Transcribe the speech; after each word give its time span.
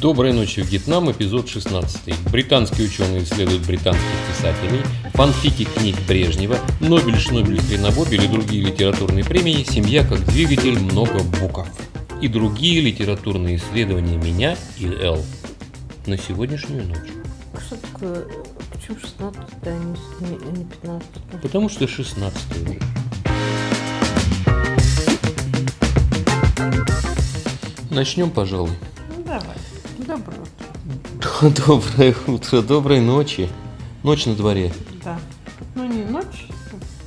Доброй 0.00 0.32
ночи, 0.32 0.60
Вьетнам, 0.60 1.10
эпизод 1.10 1.48
16. 1.48 2.30
Британские 2.30 2.86
ученые 2.86 3.24
исследуют 3.24 3.66
британских 3.66 4.04
писателей, 4.28 4.80
фанфики 5.12 5.64
книг 5.64 5.96
Брежнева, 6.06 6.56
Нобель, 6.78 7.18
Шнобель, 7.18 7.60
Хренобобель 7.60 8.22
или 8.22 8.28
другие 8.28 8.62
литературные 8.62 9.24
премии, 9.24 9.64
семья 9.68 10.06
как 10.06 10.24
двигатель, 10.24 10.78
много 10.78 11.18
букв. 11.40 11.66
И 12.22 12.28
другие 12.28 12.80
литературные 12.80 13.56
исследования 13.56 14.16
меня 14.16 14.56
и 14.78 14.86
Эл 14.86 15.20
на 16.06 16.16
сегодняшнюю 16.16 16.86
ночь. 16.86 17.10
А 17.52 17.60
Что 17.60 17.76
такое? 17.78 18.24
Почему 18.70 18.98
16 19.00 19.42
а 19.64 20.52
не 20.52 20.64
15 20.64 21.08
Потому 21.42 21.68
что 21.68 21.88
16 21.88 22.42
уже. 22.62 22.78
Начнем, 27.90 28.30
пожалуй. 28.30 28.70
Доброе 31.66 32.16
утро, 32.26 32.62
доброй 32.62 33.00
ночи. 33.00 33.48
Ночь 34.02 34.26
на 34.26 34.34
дворе. 34.34 34.72
Да. 35.04 35.20
Ну 35.76 35.84
не 35.84 36.02
ночь, 36.02 36.48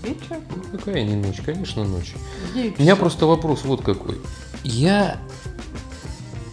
вечер. 0.04 0.40
Какая 0.72 1.04
не 1.04 1.16
ночь? 1.16 1.42
Конечно, 1.46 1.84
ночь. 1.84 2.14
9 2.54 2.80
У 2.80 2.82
меня 2.82 2.96
просто 2.96 3.26
вопрос 3.26 3.66
вот 3.66 3.82
какой. 3.82 4.22
Я 4.64 5.20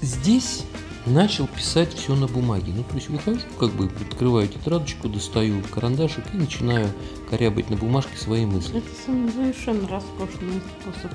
здесь 0.03 0.65
начал 1.07 1.47
писать 1.47 1.95
все 1.95 2.17
на 2.17 2.27
бумаге. 2.27 2.73
Ну, 2.75 2.83
то 2.83 2.97
есть 2.97 3.11
выхожу, 3.11 3.39
как 3.61 3.71
бы 3.71 3.89
открываю 4.11 4.49
тетрадочку, 4.49 5.09
достаю 5.09 5.63
карандашик 5.73 6.25
и 6.35 6.37
начинаю 6.37 6.89
корябать 7.31 7.71
на 7.71 7.77
бумажке 7.77 8.17
свои 8.17 8.45
мысли. 8.45 8.79
Это 8.79 8.89
совершенно 9.07 9.87
роскошный 9.87 10.61
способ. 10.81 11.13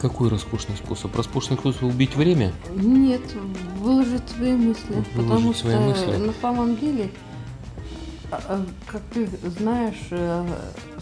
Какой 0.00 0.30
роскошный 0.30 0.76
способ? 0.76 1.14
Роскошный 1.14 1.58
способ 1.58 1.82
убить 1.82 2.16
время? 2.16 2.52
Нет, 2.74 3.20
выложить 3.78 4.26
свои 4.34 4.52
мысли. 4.52 4.82
Выложить 4.88 5.12
потому 5.14 5.52
свои 5.54 5.74
что 5.74 6.06
мысли. 6.06 6.16
на 6.26 6.32
самом 6.40 6.76
деле, 6.76 7.10
а, 8.30 8.40
а, 8.48 8.66
как 8.86 9.02
ты 9.12 9.28
знаешь, 9.58 10.06
э, 10.10 10.46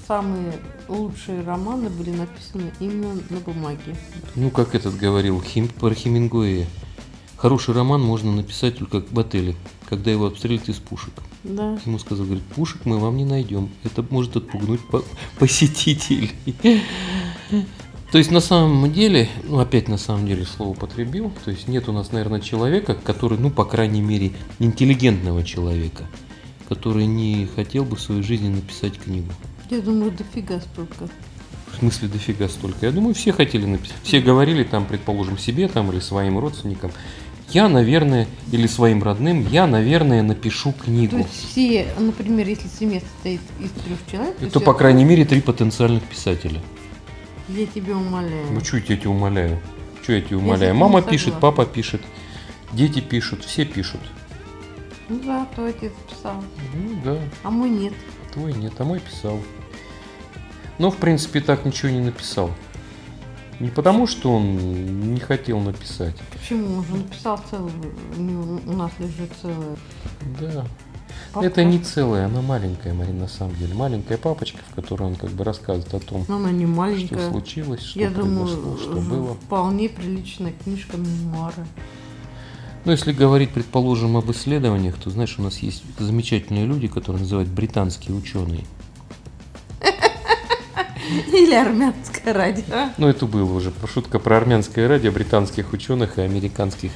самые 0.07 0.53
лучшие 0.89 1.43
романы 1.43 1.91
были 1.91 2.11
написаны 2.11 2.73
именно 2.81 3.15
на 3.31 3.39
бумаге. 3.39 3.97
Ну, 4.35 4.51
как 4.51 4.75
этот 4.75 4.97
говорил 4.97 5.41
Хим, 5.43 5.69
про 5.69 5.95
Хемингуэя. 5.95 6.67
Хороший 7.37 7.75
роман 7.75 8.03
можно 8.03 8.33
написать 8.33 8.79
только 8.79 9.05
в 9.09 9.19
отеле, 9.21 9.55
когда 9.89 10.11
его 10.11 10.27
обстреляют 10.27 10.69
из 10.69 10.77
пушек. 10.77 11.15
Да. 11.45 11.79
Ему 11.87 12.01
сказал, 12.01 12.25
говорит, 12.25 12.45
пушек 12.47 12.85
мы 12.85 12.99
вам 12.99 13.17
не 13.17 13.25
найдем. 13.25 13.71
Это 13.85 14.05
может 14.11 14.37
отпугнуть 14.37 14.81
по- 14.89 15.05
посетителей. 15.39 16.33
То 18.11 18.17
есть 18.17 18.31
на 18.31 18.41
самом 18.41 18.91
деле, 18.91 19.29
ну 19.45 19.59
опять 19.59 19.87
на 19.89 19.99
самом 19.99 20.27
деле 20.27 20.47
слово 20.47 20.73
потребил, 20.73 21.31
то 21.45 21.51
есть 21.51 21.69
нет 21.69 21.89
у 21.89 21.93
нас, 21.93 22.11
наверное, 22.11 22.41
человека, 22.41 22.95
который, 22.95 23.37
ну, 23.39 23.51
по 23.51 23.65
крайней 23.67 24.01
мере, 24.01 24.33
интеллигентного 24.59 25.45
человека, 25.45 26.05
который 26.71 27.05
не 27.05 27.47
хотел 27.55 27.85
бы 27.85 27.97
в 27.97 28.01
своей 28.01 28.23
жизни 28.23 28.49
написать 28.49 28.99
книгу. 28.99 29.31
Я 29.69 29.81
думаю, 29.83 30.11
дофига 30.11 30.59
столько. 30.61 31.09
В 31.73 31.79
смысле 31.81 32.09
дофига 32.09 32.49
столько. 32.49 32.87
Я 32.87 32.93
думаю, 32.93 33.15
все 33.15 33.31
хотели 33.33 33.67
написать. 33.67 33.99
Все 34.03 34.21
говорили 34.23 34.65
там, 34.65 34.87
предположим, 34.87 35.37
себе 35.37 35.69
там 35.69 35.93
или 35.93 36.01
своим 36.01 36.39
родственникам. 36.39 36.91
Я, 37.51 37.69
наверное, 37.69 38.27
или 38.53 38.67
своим 38.67 39.03
родным, 39.03 39.47
я, 39.51 39.67
наверное, 39.67 40.23
напишу 40.23 40.73
То 40.73 40.85
книгу. 40.85 41.19
есть 41.19 41.51
все, 41.51 41.87
например, 41.99 42.49
если 42.49 42.69
семья 42.69 43.01
состоит 43.01 43.41
из 43.61 43.71
трех 43.83 43.99
человек, 44.11 44.37
Это, 44.41 44.49
все- 44.51 44.61
по 44.61 44.73
крайней 44.73 45.05
мере, 45.05 45.27
три 45.27 45.43
потенциальных 45.43 46.03
писателя. 46.05 46.61
Я 47.49 47.67
тебя 47.67 47.97
умоляю. 47.97 48.47
Ну, 48.53 48.61
что 48.65 48.77
я 48.79 48.83
тебя 48.97 49.11
умоляю? 49.11 49.61
Что 50.03 50.13
я 50.13 50.21
тебя 50.21 50.37
Я 50.37 50.43
умоляю? 50.43 50.71
этим 50.73 50.81
Мама 50.81 51.03
пишет, 51.03 51.35
папа 51.41 51.67
пишет, 51.67 52.03
дети 52.73 53.01
пишут, 53.01 53.45
все 53.45 53.65
пишут. 53.65 54.01
Ну 55.09 55.21
да, 55.25 55.47
твой 55.55 55.71
отец 55.71 55.93
писал, 56.09 56.43
Ну 56.75 57.01
да, 57.03 57.19
а 57.43 57.51
мой 57.51 57.71
нет. 57.71 57.95
твой 58.33 58.53
нет, 58.53 58.75
а 58.79 58.85
мой 58.85 59.01
писал. 59.01 59.41
Но, 60.79 60.91
в 60.91 60.97
принципе, 60.97 61.41
так 61.41 61.65
ничего 61.65 61.91
не 61.91 62.01
написал. 62.01 62.51
Не 63.59 63.71
потому, 63.71 64.07
что 64.07 64.37
он 64.37 65.13
не 65.15 65.19
хотел 65.19 65.59
написать. 65.59 66.15
Почему? 66.33 66.79
Он 66.79 66.85
же 66.85 66.97
написал 66.97 67.41
целую, 67.51 67.73
у, 68.67 68.73
нас 68.73 68.93
лежит 69.01 69.33
целая. 69.43 69.77
Да. 70.39 70.65
Папка. 71.33 71.47
Это 71.47 71.65
не 71.65 71.79
целая, 71.79 72.27
она 72.27 72.43
маленькая, 72.43 72.93
Марина, 72.95 73.21
на 73.21 73.29
самом 73.29 73.55
деле. 73.57 73.75
Маленькая 73.75 74.19
папочка, 74.19 74.59
в 74.71 74.75
которой 74.75 75.05
он 75.05 75.17
как 75.17 75.31
бы 75.31 75.45
рассказывает 75.45 75.93
о 75.95 76.01
том, 76.01 76.25
она 76.29 76.51
не 76.51 76.65
что 76.67 76.75
маленькая. 76.75 77.31
случилось, 77.31 77.83
что 77.83 78.01
Я 78.01 78.11
произошло, 78.11 78.57
думаю, 78.57 78.79
что 78.79 78.93
было. 79.01 79.35
вполне 79.35 79.89
приличная 79.89 80.53
книжка 80.65 80.97
мемуары. 80.97 81.67
Ну, 82.85 82.93
если 82.93 83.13
говорить, 83.13 83.51
предположим, 83.51 84.17
об 84.17 84.31
исследованиях, 84.31 84.97
то, 84.97 85.11
знаешь, 85.11 85.35
у 85.39 85.43
нас 85.43 85.59
есть 85.59 85.83
замечательные 85.99 86.65
люди, 86.65 86.89
которые 86.89 87.21
называют 87.23 87.49
британские 87.51 88.17
ученые. 88.17 88.65
Или 91.33 91.55
армянское 91.55 92.33
радио. 92.33 92.91
Ну, 92.99 93.09
это 93.09 93.27
было 93.27 93.53
уже 93.53 93.73
шутка 93.93 94.19
про 94.19 94.37
армянское 94.37 94.89
радио, 94.89 95.11
британских 95.13 95.73
ученых 95.73 96.19
и 96.19 96.23
американских 96.23 96.93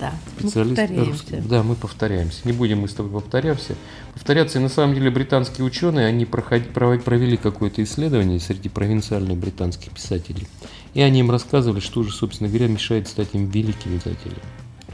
Да, 0.00 0.12
мы 0.40 0.48
специалистов. 0.50 0.86
повторяемся. 0.86 1.48
Да, 1.48 1.62
мы 1.62 1.74
повторяемся. 1.76 2.40
Не 2.44 2.52
будем 2.52 2.80
мы 2.80 2.88
с 2.88 2.94
тобой 2.94 3.12
повторяться. 3.12 3.74
Повторяться. 4.12 4.58
И 4.58 4.62
на 4.62 4.68
самом 4.68 4.94
деле 4.94 5.10
британские 5.10 5.64
ученые, 5.64 6.06
они 6.06 6.24
проходи- 6.24 6.68
провели 6.70 7.36
какое-то 7.36 7.82
исследование 7.82 8.40
среди 8.40 8.68
провинциальных 8.68 9.36
британских 9.38 9.92
писателей. 9.92 10.46
И 10.94 11.00
они 11.00 11.20
им 11.20 11.30
рассказывали, 11.30 11.80
что 11.80 12.02
же, 12.02 12.12
собственно 12.12 12.48
говоря, 12.48 12.68
мешает 12.68 13.08
стать 13.08 13.28
им 13.32 13.48
великими 13.48 13.98
писателями. 13.98 14.42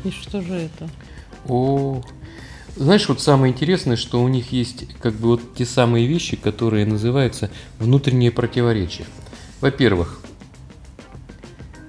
И 0.04 0.10
что 0.10 0.40
же 0.42 0.54
это? 0.54 0.88
О, 1.46 2.02
знаешь, 2.76 3.08
вот 3.08 3.20
самое 3.20 3.52
интересное, 3.52 3.96
что 3.96 4.22
у 4.22 4.28
них 4.28 4.52
есть 4.52 4.86
как 5.00 5.14
бы 5.14 5.28
вот 5.28 5.54
те 5.54 5.66
самые 5.66 6.06
вещи, 6.06 6.36
которые 6.36 6.86
называются 6.86 7.50
внутренние 7.78 8.30
противоречия. 8.30 9.04
Во-первых, 9.60 10.20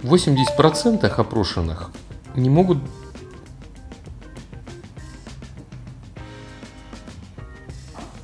80% 0.03 1.05
опрошенных 1.05 1.91
не 2.35 2.49
могут 2.49 2.79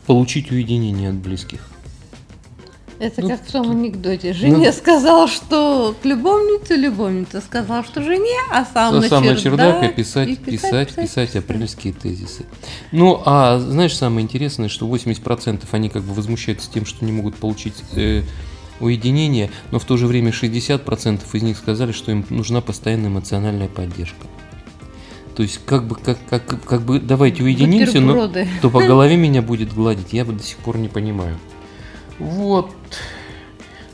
получить 0.07 0.51
уединение 0.51 1.09
от 1.09 1.15
близких. 1.15 1.59
Это 2.99 3.21
Ну, 3.21 3.29
как 3.29 3.45
в 3.45 3.51
том 3.51 3.69
анекдоте. 3.69 4.33
Жене 4.33 4.71
сказал, 4.71 5.27
что 5.27 5.95
к 6.01 6.05
любовнице, 6.05 6.75
любовница 6.75 7.41
сказала, 7.41 7.83
что 7.83 8.01
жене, 8.01 8.39
а 8.51 8.65
сам, 8.65 8.95
на, 8.95 9.01
сам 9.03 9.23
на 9.23 9.35
чердак, 9.35 9.81
чердак 9.81 9.83
и 9.83 9.85
и 9.85 9.95
писать, 9.95 10.39
писать, 10.39 10.95
писать 10.95 11.35
апрельские 11.35 11.93
тезисы. 11.93 12.45
Ну, 12.91 13.21
а 13.23 13.59
знаешь, 13.59 13.95
самое 13.95 14.23
интересное, 14.23 14.67
что 14.67 14.87
80% 14.87 15.63
они 15.71 15.89
как 15.89 16.01
бы 16.01 16.13
возмущаются 16.15 16.71
тем, 16.71 16.87
что 16.87 17.05
не 17.05 17.11
могут 17.11 17.35
получить 17.35 17.75
э, 17.95 18.23
уединение, 18.79 19.51
но 19.69 19.77
в 19.77 19.85
то 19.85 19.95
же 19.95 20.07
время 20.07 20.31
60% 20.31 21.21
из 21.33 21.41
них 21.43 21.57
сказали, 21.57 21.91
что 21.91 22.11
им 22.11 22.25
нужна 22.31 22.61
постоянная 22.61 23.09
эмоциональная 23.09 23.67
поддержка. 23.67 24.25
То 25.37 25.43
есть, 25.43 25.59
как 25.67 25.85
бы, 25.85 25.93
как, 25.95 26.17
как, 26.27 26.63
как 26.63 26.81
бы, 26.81 26.99
давайте 26.99 27.43
уединимся, 27.43 28.01
но 28.01 28.27
кто 28.57 28.71
по 28.71 28.81
голове 28.81 29.17
меня 29.17 29.43
будет 29.43 29.71
гладить, 29.71 30.11
я 30.11 30.25
вот 30.25 30.37
до 30.37 30.43
сих 30.43 30.57
пор 30.57 30.79
не 30.79 30.87
понимаю. 30.87 31.37
Вот. 32.17 32.73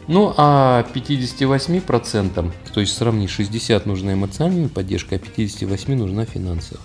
Ну, 0.07 0.33
а 0.37 0.87
58%, 0.95 2.51
то 2.73 2.79
есть 2.79 2.95
сравни, 2.95 3.27
60 3.27 3.85
нужна 3.85 4.13
эмоциональная 4.13 4.69
поддержка, 4.69 5.17
а 5.17 5.19
58 5.19 5.95
нужна 5.95 6.23
финансовая. 6.23 6.81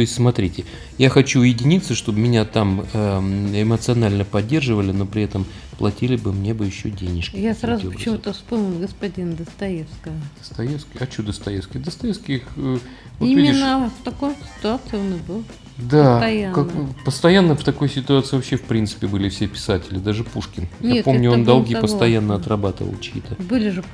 То 0.00 0.02
есть, 0.02 0.14
смотрите, 0.14 0.64
я 0.96 1.10
хочу 1.10 1.40
уединиться, 1.40 1.94
чтобы 1.94 2.20
меня 2.20 2.46
там 2.46 2.86
эм, 2.94 3.48
эмоционально 3.54 4.24
поддерживали, 4.24 4.92
но 4.92 5.04
при 5.04 5.24
этом 5.24 5.44
платили 5.76 6.16
бы 6.16 6.32
мне 6.32 6.54
бы 6.54 6.64
еще 6.64 6.88
денежки. 6.88 7.36
Я 7.36 7.54
сразу 7.54 7.92
почему-то 7.92 8.32
вспомнил 8.32 8.78
господина 8.78 9.34
Достоевского. 9.36 10.14
Достоевский? 10.38 10.98
А 10.98 11.04
что 11.06 11.22
Достоевский? 11.22 11.78
Достоевский, 11.80 12.42
э, 12.56 12.78
вот 13.18 13.26
видишь, 13.26 13.56
Именно 13.56 13.90
в 14.00 14.04
такой 14.04 14.32
ситуации 14.56 14.96
он 14.96 15.12
и 15.12 15.18
был. 15.18 15.44
Да, 15.76 16.14
Постоянно. 16.14 16.54
как- 16.54 17.04
постоянно 17.04 17.54
в 17.56 17.62
такой 17.62 17.90
ситуации 17.90 18.36
вообще 18.36 18.56
в 18.56 18.62
принципе 18.62 19.06
были 19.06 19.28
все 19.28 19.48
писатели, 19.48 19.98
даже 19.98 20.24
Пушкин. 20.24 20.66
Я 20.80 20.92
Нет, 20.92 21.04
помню, 21.04 21.28
это 21.28 21.38
он 21.40 21.44
долги 21.44 21.74
согласна. 21.74 21.88
постоянно 21.98 22.34
отрабатывал 22.36 22.98
чьи-то. 23.00 23.36
Были 23.42 23.68
же 23.68 23.84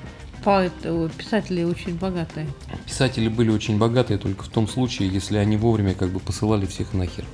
поэты, 0.47 0.93
ой, 0.93 1.11
писатели 1.11 1.65
очень 1.65 1.97
богатые. 1.97 2.47
Писатели 2.87 3.27
были 3.27 3.51
очень 3.51 3.79
богатые 3.79 4.17
только 4.17 4.45
в 4.45 4.49
том 4.49 4.69
случае, 4.69 5.09
если 5.09 5.39
они 5.39 5.57
вовремя 5.57 5.93
как 5.93 6.11
бы 6.11 6.21
посылали 6.21 6.67
всех 6.67 6.95
нахер. 6.95 7.25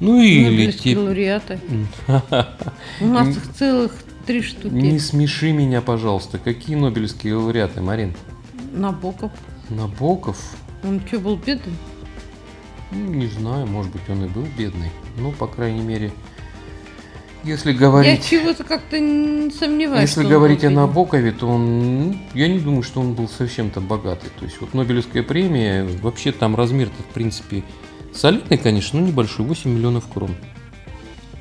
Ну 0.00 0.18
или 0.22 0.44
Нобелевские 0.44 0.94
те... 0.94 1.00
лауреаты. 1.00 1.60
У 3.02 3.04
нас 3.04 3.28
их 3.36 3.52
целых 3.52 3.92
три 4.26 4.40
штуки. 4.40 4.72
Не 4.72 4.98
смеши 4.98 5.52
меня, 5.52 5.82
пожалуйста. 5.82 6.38
Какие 6.38 6.76
нобелевские 6.76 7.34
лауреаты, 7.34 7.82
Марин? 7.82 8.14
Набоков. 8.72 9.32
Набоков? 9.68 10.38
Он 10.82 10.98
что, 11.06 11.18
был 11.18 11.36
бедный? 11.36 11.74
Ну, 12.90 13.12
не 13.12 13.26
знаю, 13.26 13.66
может 13.66 13.92
быть, 13.92 14.08
он 14.08 14.24
и 14.24 14.28
был 14.28 14.46
бедный. 14.56 14.90
Ну, 15.18 15.32
по 15.32 15.46
крайней 15.46 15.82
мере, 15.82 16.10
Если 17.42 17.72
Я 17.72 17.78
говорить... 17.78 18.26
чего-то 18.28 18.64
как-то 18.64 18.98
не 18.98 19.50
сомневаюсь. 19.50 20.10
Если 20.10 20.24
говорить 20.24 20.64
о. 20.64 20.70
Набокове, 20.70 21.32
то 21.32 21.48
он, 21.48 22.08
ну, 22.08 22.16
я 22.34 22.48
не 22.48 22.58
думаю, 22.58 22.82
что 22.82 23.00
он 23.00 23.14
был 23.14 23.28
совсем 23.28 23.70
там 23.70 23.86
богатый. 23.86 24.30
То 24.38 24.44
есть 24.44 24.60
вот 24.60 24.74
Нобелевская 24.74 25.22
премия, 25.22 25.84
вообще 26.02 26.32
там 26.32 26.54
размер-то, 26.54 27.02
в 27.02 27.14
принципе, 27.14 27.64
солидный, 28.14 28.58
конечно, 28.58 29.00
но 29.00 29.06
небольшой, 29.06 29.46
8 29.46 29.70
миллионов 29.70 30.06
крон. 30.12 30.34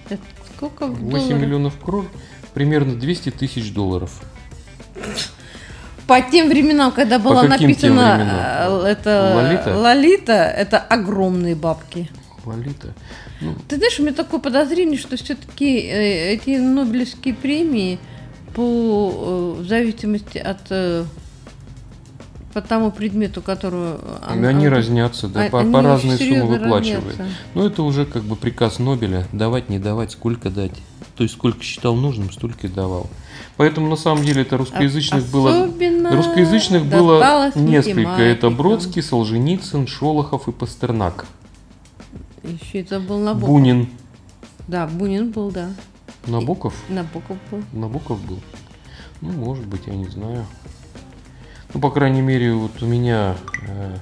Это 0.10 0.22
сколько 0.56 0.88
в 0.88 1.00
8 1.00 1.10
долларах? 1.10 1.42
миллионов 1.42 1.80
крон, 1.80 2.08
примерно 2.54 2.96
200 2.96 3.32
тысяч 3.32 3.74
долларов. 3.74 4.12
По 6.08 6.22
тем 6.22 6.50
временам, 6.50 6.92
когда 6.92 7.20
была 7.20 7.44
написана 7.44 8.16
временам? 8.16 8.86
э, 8.86 8.88
это 8.88 9.34
Лолита? 9.36 9.78
Лолита, 9.78 10.34
это 10.34 10.80
огромные 10.80 11.56
бабки. 11.56 12.10
Лолита. 12.50 12.94
Ну, 13.42 13.56
Ты 13.68 13.78
знаешь, 13.78 14.00
у 14.00 14.04
меня 14.04 14.14
такое 14.14 14.40
подозрение, 14.40 14.98
что 14.98 15.16
все-таки 15.18 15.66
эти 15.78 16.58
Нобелевские 16.58 17.34
премии 17.34 18.00
по 18.56 19.56
э, 19.60 19.62
в 19.62 19.68
зависимости 19.68 20.38
от 20.38 20.60
э, 20.70 21.06
по 22.54 22.62
тому 22.62 22.92
предмету, 22.92 23.42
которую 23.42 24.00
он- 24.28 24.44
они 24.46 24.68
он- 24.68 24.74
разнятся, 24.74 25.28
да, 25.28 25.46
а- 25.46 25.50
по, 25.50 25.64
по 25.64 25.82
разные 25.82 26.18
суммы 26.18 26.46
выплачивают. 26.46 27.16
Но 27.54 27.66
это 27.68 27.84
уже 27.84 28.06
как 28.06 28.24
бы 28.24 28.36
приказ 28.36 28.80
Нобеля, 28.80 29.28
давать, 29.32 29.70
не 29.70 29.78
давать, 29.80 30.12
сколько 30.12 30.50
дать. 30.50 30.72
То 31.16 31.24
есть 31.24 31.36
сколько 31.36 31.62
считал 31.64 31.96
нужным, 31.96 32.32
столько 32.32 32.68
и 32.68 32.70
давал. 32.70 33.08
Поэтому 33.58 33.90
на 33.90 33.98
самом 33.98 34.24
деле 34.24 34.42
это 34.44 34.58
русскоязычных 34.58 35.26
было 35.28 35.64
Особенно 35.66 36.16
Русскоязычных 36.16 36.86
было 36.86 37.52
несколько. 37.56 38.22
Это. 38.22 38.50
Бродский, 38.50 39.04
Солженицын, 39.04 39.86
Шолохов 39.86 40.48
и 40.48 40.52
Пастернак. 40.52 41.26
Еще 42.44 42.80
это 42.82 43.00
был 43.00 43.20
Набоков. 43.20 43.50
Бунин. 43.50 43.90
Да, 44.68 44.88
Бунин 44.88 45.32
был, 45.32 45.52
да. 45.52 45.70
Набоков? 46.28 46.74
Набоков 46.90 47.38
был. 47.52 47.64
Набоков 47.74 48.22
был? 48.26 48.40
Ну, 49.22 49.32
может 49.32 49.66
быть, 49.66 49.82
я 49.88 49.96
не 49.96 50.08
знаю. 50.08 50.46
Ну, 51.74 51.80
по 51.80 51.92
крайней 51.92 52.22
мере, 52.22 52.54
вот 52.54 52.82
у 52.82 52.86
меня... 52.86 53.36
э, 53.68 53.96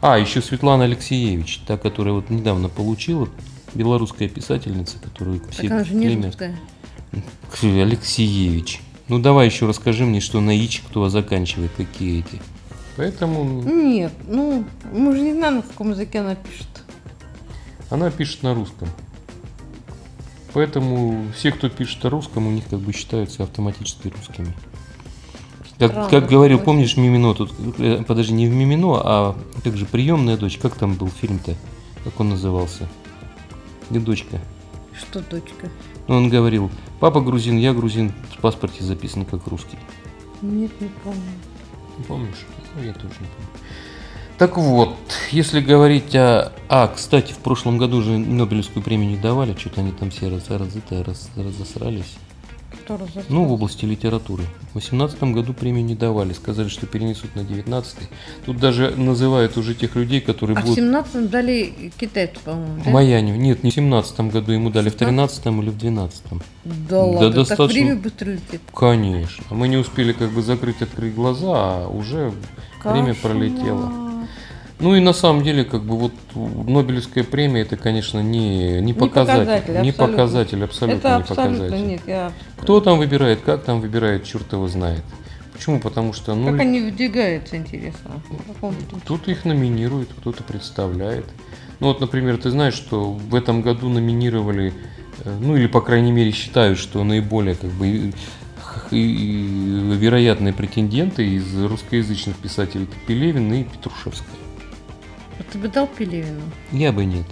А, 0.00 0.18
еще 0.18 0.42
Светлана 0.42 0.84
Алексеевич, 0.84 1.58
та, 1.66 1.76
которая 1.76 2.14
вот 2.14 2.30
недавно 2.30 2.68
получила, 2.68 3.28
белорусская 3.74 4.28
писательница, 4.28 4.98
которую 4.98 5.40
все 5.50 5.62
Так 5.62 5.70
она 5.70 5.84
же 5.84 5.94
не 5.94 6.06
племя- 6.06 6.26
русская. 6.26 6.56
Алексеевич. 7.62 8.80
Ну, 9.08 9.18
давай 9.20 9.46
еще 9.46 9.66
расскажи 9.66 10.04
мне, 10.04 10.20
что 10.20 10.40
на 10.40 10.50
ич 10.50 10.82
кто 10.88 11.08
заканчивает, 11.08 11.70
какие 11.76 12.20
эти. 12.20 12.40
Поэтому 12.96 13.44
Нет, 13.62 14.12
ну, 14.26 14.64
мы 14.92 15.14
же 15.14 15.20
не 15.22 15.32
знаем, 15.32 15.56
на 15.56 15.62
каком 15.62 15.90
языке 15.90 16.20
она 16.20 16.34
пишет. 16.34 16.66
Она 17.90 18.10
пишет 18.10 18.42
на 18.42 18.54
русском. 18.54 18.88
Поэтому 20.52 21.26
все, 21.36 21.52
кто 21.52 21.68
пишет 21.68 22.02
на 22.02 22.10
русском, 22.10 22.46
у 22.46 22.50
них 22.50 22.64
как 22.68 22.80
бы 22.80 22.92
считаются 22.92 23.42
автоматически 23.42 24.08
русскими. 24.08 24.54
Как, 25.78 25.90
Странно, 25.90 26.08
как 26.08 26.28
говорил, 26.30 26.58
помнишь 26.58 26.96
Мимино, 26.96 27.34
тут, 27.34 27.52
э, 27.78 28.02
подожди, 28.02 28.32
не 28.32 28.46
в 28.46 28.54
Мимино, 28.54 28.94
а 28.94 29.36
как 29.62 29.76
же 29.76 29.84
приемная 29.84 30.38
дочь, 30.38 30.56
как 30.56 30.74
там 30.74 30.94
был 30.94 31.08
фильм-то, 31.08 31.54
как 32.02 32.18
он 32.18 32.30
назывался? 32.30 32.88
Не 33.90 33.98
дочка. 33.98 34.40
Что, 34.98 35.20
дочка? 35.20 35.68
Ну, 36.08 36.16
он 36.16 36.30
говорил, 36.30 36.70
папа 36.98 37.20
грузин, 37.20 37.58
я 37.58 37.74
грузин, 37.74 38.14
в 38.34 38.40
паспорте 38.40 38.82
записан 38.82 39.26
как 39.26 39.46
русский. 39.48 39.76
Нет, 40.40 40.70
не 40.80 40.88
помню. 41.04 41.20
Не 41.98 42.04
помнишь? 42.04 42.46
Ну, 42.74 42.82
я 42.82 42.94
тоже 42.94 43.14
не 43.20 43.26
помню. 43.26 43.50
Так 44.38 44.58
вот, 44.58 44.94
если 45.30 45.60
говорить 45.60 46.14
о... 46.14 46.52
А, 46.68 46.88
кстати, 46.88 47.32
в 47.32 47.38
прошлом 47.38 47.78
году 47.78 48.02
же 48.02 48.18
Нобелевскую 48.18 48.82
премию 48.82 49.10
не 49.10 49.16
давали, 49.16 49.54
что-то 49.58 49.80
они 49.80 49.92
там 49.92 50.10
все 50.10 50.28
раз, 50.28 50.50
разыто, 50.50 51.02
раз, 51.04 51.30
разосрались. 51.36 52.16
Кто 52.84 52.98
разошел? 52.98 53.22
Ну, 53.30 53.44
в 53.46 53.52
области 53.52 53.86
литературы. 53.86 54.42
В 54.42 54.72
2018 54.74 55.22
году 55.32 55.54
премию 55.54 55.86
не 55.86 55.94
давали, 55.94 56.34
сказали, 56.34 56.68
что 56.68 56.86
перенесут 56.86 57.34
на 57.34 57.44
19 57.44 57.96
Тут 58.44 58.58
даже 58.58 58.90
называют 58.94 59.56
уже 59.56 59.74
тех 59.74 59.96
людей, 59.96 60.20
которые 60.20 60.58
А 60.58 60.60
в 60.60 60.64
будут... 60.64 60.76
17 60.76 61.30
дали 61.30 61.92
китайцу, 61.98 62.38
по-моему, 62.44 62.82
да? 62.84 62.90
Маяню. 62.90 63.36
Нет, 63.36 63.62
не 63.64 63.70
в 63.70 63.74
17 63.74 64.20
году, 64.20 64.52
ему 64.52 64.68
дали 64.68 64.90
в 64.90 64.96
13 64.96 65.46
или 65.46 65.70
в 65.70 65.78
12 65.78 66.22
Да 66.90 67.02
ладно, 67.02 67.20
так 67.20 67.34
достаточно. 67.34 67.66
время 67.80 67.96
быстро 67.96 68.30
летит. 68.32 68.60
Конечно. 68.74 69.44
Мы 69.50 69.68
не 69.68 69.78
успели 69.78 70.12
как 70.12 70.30
бы 70.30 70.42
закрыть, 70.42 70.82
открыть 70.82 71.14
глаза, 71.14 71.54
а 71.54 71.88
уже 71.88 72.32
время 72.84 73.14
Кошмар. 73.14 73.32
пролетело. 73.32 74.05
Ну 74.78 74.94
и 74.94 75.00
на 75.00 75.14
самом 75.14 75.42
деле, 75.42 75.64
как 75.64 75.82
бы 75.84 75.96
вот 75.96 76.12
Нобелевская 76.34 77.24
премия, 77.24 77.62
это, 77.62 77.76
конечно, 77.76 78.20
не, 78.20 78.80
не 78.82 78.92
показатель. 78.92 79.46
показатель, 79.46 79.82
не 79.82 79.88
абсолютно. 79.88 80.06
показатель, 80.06 80.64
абсолютно 80.64 80.98
Это 80.98 81.08
не 81.08 81.14
абсолютно 81.14 81.44
показатель. 81.44 81.86
нет. 81.86 82.00
Я... 82.06 82.32
Кто 82.58 82.80
там 82.80 82.98
выбирает, 82.98 83.40
как 83.40 83.64
там 83.64 83.80
выбирает, 83.80 84.24
черт 84.24 84.52
его 84.52 84.68
знает. 84.68 85.02
Почему? 85.54 85.80
Потому 85.80 86.12
что, 86.12 86.34
ну, 86.34 86.50
Как 86.50 86.60
они 86.60 86.80
выдвигаются, 86.80 87.56
интересно. 87.56 88.20
Тут? 88.60 89.00
кто-то 89.04 89.30
их 89.30 89.46
номинирует, 89.46 90.10
кто-то 90.20 90.42
представляет. 90.42 91.24
Ну 91.80 91.88
вот, 91.88 92.00
например, 92.00 92.36
ты 92.36 92.50
знаешь, 92.50 92.74
что 92.74 93.12
в 93.12 93.34
этом 93.34 93.62
году 93.62 93.88
номинировали, 93.88 94.74
э, 95.24 95.38
ну 95.40 95.56
или, 95.56 95.66
по 95.66 95.80
крайней 95.80 96.12
мере, 96.12 96.32
считают, 96.32 96.78
что 96.78 97.02
наиболее 97.04 97.54
как 97.54 97.70
бы 97.70 98.12
вероятные 98.90 100.52
претенденты 100.52 101.26
из 101.26 101.56
русскоязычных 101.64 102.36
писателей 102.36 102.84
это 102.84 102.94
Пелевин 103.06 103.52
и 103.54 103.64
Петрушевская. 103.64 104.45
Вот 105.38 105.46
ты 105.48 105.58
бы 105.58 105.68
дал 105.68 105.86
Пелевину, 105.86 106.42
Я 106.72 106.92
бы 106.92 107.04
нет. 107.04 107.26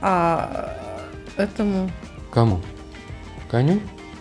а 0.00 0.76
этому 1.36 1.90
Кому? 2.30 2.60
Коню? 3.50 3.80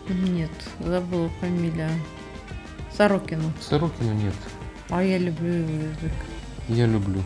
нет, 0.10 0.52
забыла 0.80 1.30
фамилия. 1.42 1.90
Сорокину. 2.96 3.52
Сорокину 3.62 4.14
нет. 4.14 4.34
А 4.90 5.04
я 5.04 5.18
люблю 5.18 5.52
его 5.54 5.74
язык. 5.84 6.14
Я 6.70 6.86
люблю. 6.86 7.22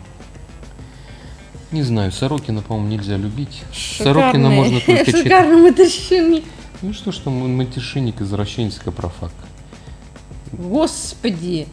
Не 1.71 1.83
знаю, 1.83 2.11
Сорокина, 2.11 2.61
по-моему, 2.61 2.89
нельзя 2.89 3.15
любить. 3.17 3.63
Шикарный- 3.71 4.03
Сорокина 4.13 4.49
можно 4.49 4.79
только 4.81 5.05
читать. 5.05 5.23
Шикарный 5.23 5.61
матерщинник. 5.61 6.43
Ну 6.81 6.91
что 6.93 7.11
ж 7.11 7.17
там, 7.19 7.55
матершинник, 7.55 8.19
извращенец, 8.19 8.79
капрофак. 8.79 9.31
Господи. 10.51 11.67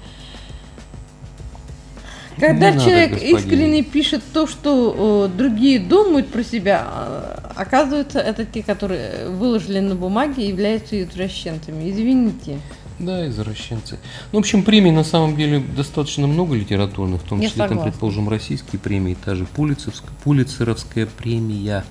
Когда 2.41 2.71
Не 2.71 2.77
надо, 2.77 2.85
человек 2.91 3.11
господин. 3.13 3.37
искренне 3.37 3.83
пишет 3.83 4.23
то, 4.33 4.47
что 4.47 5.29
э, 5.33 5.37
другие 5.37 5.79
думают 5.81 6.29
про 6.29 6.43
себя, 6.45 6.87
э, 6.91 7.51
оказывается, 7.57 8.21
это 8.21 8.45
те, 8.45 8.63
которые 8.63 9.29
выложили 9.29 9.81
на 9.81 9.95
бумаге, 9.95 10.49
являются 10.49 11.03
извращенцами. 11.03 11.91
Извините. 11.91 12.59
Да, 12.99 13.27
извращенцы. 13.29 13.99
Ну, 14.33 14.39
в 14.39 14.41
общем, 14.41 14.63
премий 14.63 14.91
на 14.91 15.05
самом 15.05 15.37
деле 15.37 15.61
достаточно 15.77 16.27
много 16.27 16.55
литературных, 16.57 17.23
в 17.23 17.29
том 17.29 17.41
Я 17.41 17.49
числе, 17.49 17.69
там, 17.69 17.83
предположим, 17.83 18.29
российские 18.29 18.81
премии, 18.81 19.17
та 19.25 19.35
же 19.37 19.45
Пулицевская, 19.45 20.11
Пулицеровская 20.25 21.07
премия. 21.07 21.85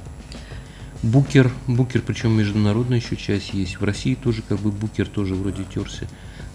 Букер, 1.03 1.51
Букер, 1.67 2.01
причем 2.01 2.31
международная 2.31 2.97
еще 2.99 3.15
часть 3.15 3.53
есть. 3.53 3.79
В 3.79 3.83
России 3.83 4.15
тоже 4.15 4.41
как 4.47 4.59
бы 4.59 4.71
Букер 4.71 5.07
тоже 5.07 5.35
вроде 5.35 5.63
терся. 5.73 6.07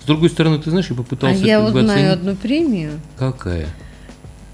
С 0.02 0.04
другой 0.04 0.30
стороны, 0.30 0.58
ты 0.58 0.68
знаешь, 0.70 0.88
я 0.90 0.94
А 0.94 0.96
попытался 0.96 1.44
я 1.44 1.56
как 1.58 1.64
вот 1.66 1.72
бы 1.74 1.82
знаю 1.84 1.98
оценить- 2.12 2.18
одну 2.18 2.34
премию, 2.36 3.00
Какая? 3.16 3.68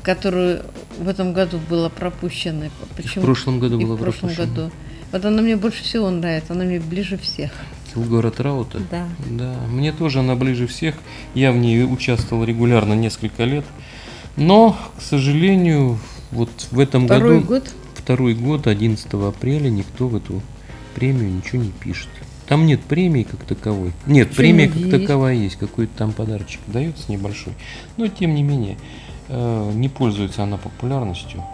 Которую 0.02 0.62
в 0.98 1.08
этом 1.08 1.32
году 1.32 1.58
была 1.68 1.88
пропущена. 1.88 2.66
И 2.66 2.70
Почему? 2.96 3.22
в 3.22 3.24
прошлом 3.26 3.60
году 3.60 3.78
И 3.80 3.84
была 3.84 3.96
в 3.96 3.98
прошлом 3.98 4.30
пропущена. 4.30 4.46
году. 4.46 4.70
Вот 5.12 5.24
она 5.24 5.42
мне 5.42 5.56
больше 5.56 5.82
всего 5.82 6.10
нравится, 6.10 6.52
она 6.52 6.64
мне 6.64 6.80
ближе 6.80 7.16
всех. 7.18 7.50
Килгора 7.94 8.30
Траута? 8.30 8.80
Да. 8.90 9.08
Да, 9.30 9.54
мне 9.70 9.92
тоже 9.92 10.20
она 10.20 10.34
ближе 10.36 10.66
всех. 10.66 10.94
Я 11.34 11.52
в 11.52 11.56
ней 11.56 11.82
участвовал 11.84 12.44
регулярно 12.44 12.92
несколько 12.94 13.44
лет. 13.44 13.64
Но, 14.36 14.76
к 14.98 15.02
сожалению, 15.02 15.98
вот 16.30 16.50
в 16.70 16.78
этом 16.78 17.06
Второй 17.06 17.36
году, 17.40 17.46
год. 17.46 17.70
второй 17.94 18.34
год, 18.34 18.66
11 18.66 19.06
апреля, 19.14 19.70
никто 19.70 20.06
в 20.08 20.16
эту 20.16 20.42
премию 20.94 21.32
ничего 21.32 21.62
не 21.62 21.70
пишет. 21.70 22.08
Там 22.46 22.66
нет 22.66 22.80
премии 22.82 23.24
как 23.24 23.40
таковой. 23.44 23.92
Нет, 24.06 24.28
Почему 24.28 24.36
премия 24.42 24.68
как 24.68 24.76
есть? 24.76 24.90
таковая 24.90 25.34
есть, 25.34 25.56
какой-то 25.56 25.92
там 25.98 26.12
подарочек 26.12 26.60
дается 26.66 27.10
небольшой. 27.10 27.54
Но 27.96 28.06
тем 28.08 28.34
не 28.34 28.42
менее, 28.42 28.78
не 29.28 29.88
пользуется 29.88 30.42
она 30.42 30.56
популярностью. 30.56 31.44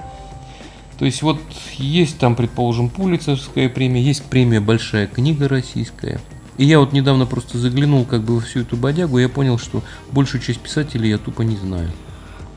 То 0.99 1.05
есть 1.05 1.23
вот 1.23 1.41
есть 1.77 2.19
там, 2.19 2.37
предположим, 2.37 2.89
Пулицевская 2.89 3.69
премия, 3.69 4.01
есть 4.01 4.25
премия 4.25 4.61
«Большая 4.61 5.07
книга 5.07 5.49
российская». 5.49 6.21
И 6.57 6.65
я 6.65 6.79
вот 6.79 6.93
недавно 6.93 7.27
просто 7.27 7.59
заглянул 7.59 8.05
как 8.05 8.23
бы 8.23 8.37
во 8.37 8.41
всю 8.41 8.61
эту 8.61 8.77
бодягу, 8.77 9.19
и 9.19 9.23
я 9.23 9.29
понял, 9.29 9.59
что 9.59 9.83
большую 10.13 10.41
часть 10.41 10.61
писателей 10.61 11.11
я 11.11 11.19
тупо 11.19 11.43
не 11.43 11.57
знаю. 11.57 11.91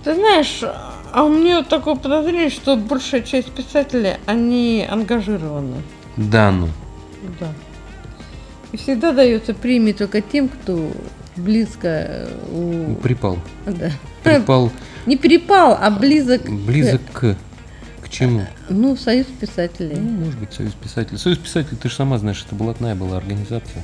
Ты 0.03 0.13
знаешь, 0.13 0.61
а 1.11 1.23
у 1.23 1.29
меня 1.29 1.63
такое 1.63 1.95
подозрение, 1.95 2.51
что 2.51 2.75
большая 2.77 3.21
часть 3.21 3.51
писателей, 3.51 4.17
они 4.27 4.85
ангажированы. 4.87 5.77
Да 6.15 6.51
ну. 6.51 6.69
Да. 7.39 7.51
И 8.71 8.77
всегда 8.77 9.13
дается 9.13 9.55
премии 9.55 9.93
только 9.93 10.21
тем, 10.21 10.47
кто 10.47 10.91
близко 11.37 11.87
э, 11.87 12.29
у... 12.51 12.95
Припал. 12.95 13.37
Да. 13.65 13.91
Припал 14.23 14.71
Не 15.05 15.17
перепал, 15.17 15.77
а 15.79 15.89
близок. 15.89 16.49
близок 16.49 17.01
к, 17.11 17.37
к 18.01 18.09
чему? 18.09 18.45
Ну, 18.69 18.95
Союз 18.95 19.27
писателей. 19.27 19.95
Ну, 19.95 20.25
может 20.25 20.39
быть, 20.39 20.53
Союз 20.53 20.73
писателей. 20.73 21.17
Союз 21.17 21.37
писателей, 21.37 21.77
ты 21.81 21.89
же 21.89 21.95
сама 21.95 22.17
знаешь, 22.17 22.43
это 22.45 22.55
блатная 22.55 22.95
была 22.95 23.17
организация. 23.17 23.83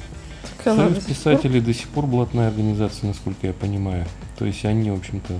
Так 0.63 0.75
Союз 0.75 0.95
до 0.97 1.01
писателей 1.01 1.61
до 1.61 1.73
сих 1.73 1.87
пор 1.89 2.07
блатная 2.07 2.47
организация, 2.47 3.07
насколько 3.07 3.47
я 3.47 3.53
понимаю. 3.53 4.05
То 4.37 4.45
есть 4.45 4.65
они, 4.65 4.91
в 4.91 4.95
общем-то, 4.95 5.39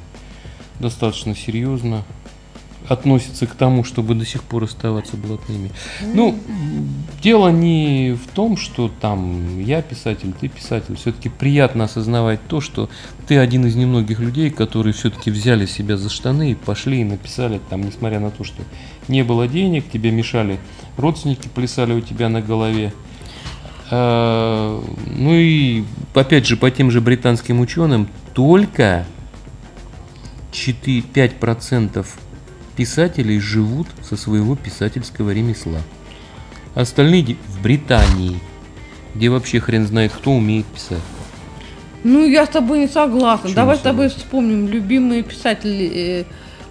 достаточно 0.79 1.36
серьезно 1.36 2.03
относятся 2.87 3.47
к 3.47 3.55
тому, 3.55 3.83
чтобы 3.83 4.15
до 4.15 4.25
сих 4.25 4.43
пор 4.43 4.65
оставаться 4.65 5.15
блатными. 5.15 5.71
Ну, 6.13 6.29
м, 6.29 6.89
дело 7.21 7.49
не 7.49 8.13
в 8.13 8.27
том, 8.33 8.57
что 8.57 8.91
там 9.01 9.59
я 9.59 9.81
писатель, 9.81 10.33
ты 10.39 10.47
писатель. 10.49 10.95
Все-таки 10.95 11.29
приятно 11.29 11.85
осознавать 11.85 12.39
то, 12.47 12.61
что 12.61 12.89
ты 13.27 13.37
один 13.37 13.65
из 13.65 13.75
немногих 13.75 14.19
людей, 14.19 14.49
которые 14.49 14.93
все-таки 14.93 15.31
взяли 15.31 15.65
себя 15.65 15.97
за 15.97 16.09
штаны 16.09 16.51
и 16.51 16.55
пошли 16.55 17.01
и 17.01 17.03
написали 17.03 17.59
там, 17.69 17.81
несмотря 17.83 18.19
на 18.19 18.31
то, 18.31 18.43
что 18.43 18.63
не 19.07 19.23
было 19.23 19.47
денег, 19.47 19.89
тебе 19.91 20.11
мешали 20.11 20.59
родственники, 20.97 21.47
плясали 21.47 21.93
у 21.93 22.01
тебя 22.01 22.29
на 22.29 22.41
голове. 22.41 22.93
А, 23.91 24.83
Ну 25.17 25.33
и 25.33 25.83
опять 26.13 26.47
же 26.47 26.57
по 26.57 26.69
тем 26.71 26.91
же 26.91 26.99
британским 26.99 27.59
ученым 27.59 28.07
только 28.33 29.05
4, 30.51 31.29
5% 32.73 32.75
писателей 32.75 33.39
живут 33.39 33.87
со 34.01 34.17
своего 34.17 34.55
писательского 34.55 35.31
ремесла. 35.31 35.79
Остальные 36.75 37.37
в 37.47 37.61
Британии, 37.61 38.39
где 39.15 39.29
вообще 39.29 39.59
хрен 39.59 39.85
знает 39.85 40.11
кто 40.11 40.31
умеет 40.31 40.65
писать. 40.65 41.01
Ну, 42.03 42.25
я 42.25 42.45
с 42.45 42.49
тобой 42.49 42.79
не 42.79 42.87
согласна. 42.87 43.43
Почему 43.43 43.55
Давай 43.55 43.75
не 43.75 43.79
с 43.79 43.83
тобой 43.83 44.09
вспомним 44.09 44.67
любимые 44.67 45.23
писатели 45.23 45.89
э, 45.93 46.25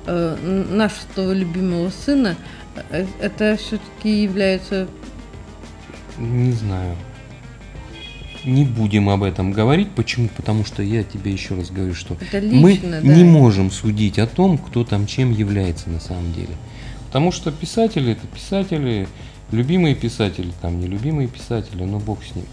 э, 0.06 0.66
нашего 0.70 1.32
любимого 1.32 1.90
сына. 1.90 2.36
Э, 2.90 3.06
Это 3.20 3.56
все-таки 3.56 4.22
является... 4.24 4.88
Не 6.18 6.52
знаю. 6.52 6.96
Не 8.44 8.64
будем 8.64 9.08
об 9.08 9.22
этом 9.22 9.52
говорить. 9.52 9.90
Почему? 9.90 10.28
Потому 10.28 10.64
что 10.64 10.82
я 10.82 11.04
тебе 11.04 11.32
еще 11.32 11.54
раз 11.54 11.70
говорю, 11.70 11.94
что 11.94 12.16
Это 12.20 12.44
мы 12.44 12.72
лично, 12.72 13.00
да. 13.00 13.14
не 13.14 13.24
можем 13.24 13.70
судить 13.70 14.18
о 14.18 14.26
том, 14.26 14.58
кто 14.58 14.84
там 14.84 15.06
чем 15.06 15.32
является 15.32 15.90
на 15.90 16.00
самом 16.00 16.32
деле. 16.32 16.54
Потому 17.06 17.30
что 17.30 17.52
писатели 17.52 18.12
это 18.12 18.26
писатели, 18.26 19.06
любимые 19.52 19.94
писатели, 19.94 20.50
там 20.60 20.80
нелюбимые 20.80 21.28
писатели, 21.28 21.84
ну 21.84 21.98
бог 21.98 22.18
с 22.24 22.34
ним. 22.34 22.46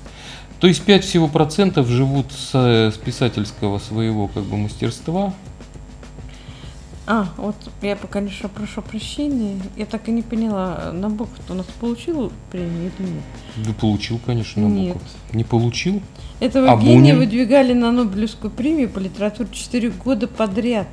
То 0.60 0.68
есть 0.68 0.82
5 0.84 1.06
всего 1.06 1.28
процентов 1.28 1.88
живут 1.88 2.32
с, 2.32 2.54
с 2.54 2.98
писательского 2.98 3.80
своего 3.80 4.28
как 4.28 4.44
бы 4.44 4.58
мастерства. 4.58 5.34
А, 7.12 7.28
вот 7.38 7.56
я, 7.82 7.96
конечно, 7.96 8.50
прошу 8.50 8.84
прощения. 8.84 9.60
Я 9.76 9.88
так 9.88 10.08
и 10.10 10.12
не 10.12 10.22
поняла, 10.22 10.92
Набоков 10.94 11.40
у 11.50 11.56
нас 11.56 11.66
получил 11.80 12.32
премию 12.52 12.92
или 13.00 13.08
нет? 13.08 13.24
Да 13.66 13.74
получил, 13.74 14.20
конечно, 14.24 14.60
Нет. 14.60 14.90
Набоков. 14.90 15.08
Не 15.34 15.44
получил? 15.44 16.04
Этого 16.40 16.72
А 16.72 16.78
гения 16.78 17.16
Бунин? 17.16 17.18
выдвигали 17.18 17.74
на 17.74 17.92
Нобелевскую 17.92 18.52
премию 18.52 18.90
по 18.92 19.00
литературе 19.00 19.50
4 19.52 19.90
года 19.90 20.28
подряд. 20.28 20.88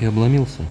И 0.00 0.06
обломился. 0.06 0.62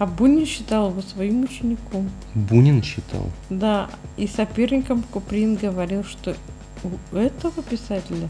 А 0.00 0.06
Бунин 0.06 0.44
считал 0.44 0.90
его 0.90 1.00
своим 1.00 1.44
учеником. 1.44 2.10
Бунин 2.34 2.82
считал. 2.82 3.28
Да, 3.50 3.88
и 4.16 4.26
соперником 4.26 5.04
Куприн 5.12 5.54
говорил, 5.54 6.02
что 6.02 6.34
у 6.82 7.16
этого 7.16 7.62
писателя 7.62 8.28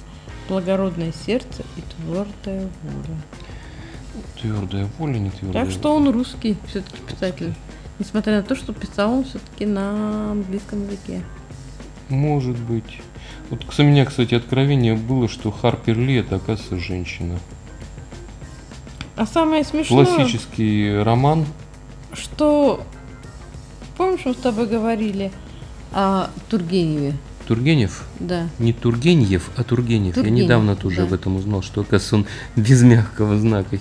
благородное 0.51 1.15
сердце 1.25 1.63
и 1.79 1.81
твердая 1.81 2.69
воля. 2.83 3.17
Твердая 4.43 4.89
воля, 4.99 5.19
не 5.19 5.31
твердая 5.31 5.65
Так 5.65 5.73
что 5.73 5.95
он 5.95 6.11
русский 6.11 6.57
все-таки 6.67 6.99
писатель. 7.09 7.55
Несмотря 7.99 8.39
на 8.39 8.43
то, 8.43 8.57
что 8.57 8.73
писал 8.73 9.13
он 9.19 9.25
все-таки 9.25 9.65
на 9.67 10.33
английском 10.33 10.83
языке. 10.83 11.23
Может 12.09 12.59
быть. 12.59 13.01
Вот 13.51 13.65
у 13.79 13.83
меня, 13.83 14.05
кстати, 14.05 14.35
откровение 14.35 14.95
было, 14.95 15.29
что 15.29 15.51
Харпер 15.51 15.97
Ли 15.97 16.17
это, 16.17 16.37
оказывается, 16.37 16.79
женщина. 16.79 17.39
А 19.15 19.27
самое 19.27 19.63
смешное, 19.63 20.05
Классический 20.05 20.99
роман. 21.03 21.47
что... 22.13 22.83
Помнишь, 23.97 24.23
мы 24.25 24.33
с 24.33 24.39
тобой 24.39 24.67
говорили 24.67 25.31
о 25.93 26.31
Тургеневе? 26.49 27.15
Тургенев. 27.47 28.05
Да. 28.21 28.49
Не 28.59 28.73
Тургеньев, 28.73 29.51
а 29.57 29.65
Тургенев. 29.65 30.15
Тургенев, 30.15 30.39
Я 30.39 30.45
недавно 30.45 30.77
тоже 30.77 30.97
да. 30.97 31.03
об 31.05 31.13
этом 31.13 31.37
узнал, 31.37 31.63
что, 31.63 31.83
оказывается, 31.83 32.17
он 32.17 32.27
без 32.57 32.83
мягкого 32.83 33.39
знака 33.39 33.79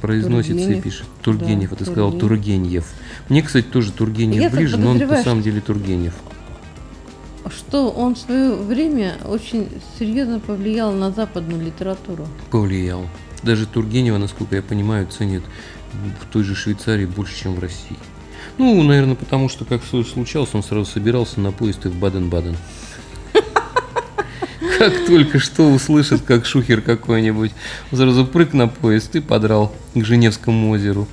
произносится 0.00 0.54
и 0.54 0.58
Тургенев. 0.64 0.84
пишет. 0.84 1.06
Тургенев, 1.22 1.70
Да, 1.70 1.76
ты 1.76 1.84
сказал 1.84 2.12
Тургенев. 2.12 2.20
Тургенев. 2.20 2.84
Мне, 3.28 3.42
кстати, 3.42 3.66
тоже 3.66 3.92
Тургенев 3.92 4.40
Я 4.40 4.50
ближе, 4.50 4.76
но 4.76 4.90
он 4.90 4.98
на 4.98 5.22
самом 5.22 5.42
деле 5.42 5.60
Тургенев. 5.60 6.14
Что 7.48 7.90
он 7.90 8.16
в 8.16 8.18
свое 8.18 8.54
время 8.54 9.14
очень 9.24 9.68
серьезно 9.98 10.40
повлиял 10.40 10.92
на 10.92 11.12
западную 11.12 11.64
литературу. 11.64 12.26
Повлиял. 12.50 13.06
Даже 13.42 13.66
Тургенева, 13.66 14.18
насколько 14.18 14.56
я 14.56 14.62
понимаю, 14.62 15.06
ценят 15.06 15.44
в 16.20 16.32
той 16.32 16.42
же 16.42 16.54
Швейцарии 16.54 17.06
больше, 17.06 17.36
чем 17.40 17.54
в 17.54 17.60
России. 17.60 17.96
Ну, 18.58 18.82
наверное, 18.82 19.14
потому 19.14 19.48
что, 19.48 19.64
как 19.64 19.82
случалось, 19.84 20.50
он 20.54 20.62
сразу 20.62 20.90
собирался 20.90 21.40
на 21.40 21.52
поезд 21.52 21.86
и 21.86 21.88
в 21.88 21.96
Баден-Баден. 21.96 22.56
Как 24.78 25.06
только 25.06 25.38
что 25.38 25.70
услышит, 25.70 26.22
как 26.22 26.44
шухер 26.44 26.80
какой-нибудь, 26.82 27.52
сразу 27.90 28.26
прыг 28.26 28.52
на 28.52 28.68
поезд 28.68 29.16
и 29.16 29.20
подрал 29.20 29.72
к 29.94 30.04
Женевскому 30.04 30.70
озеру. 30.70 31.06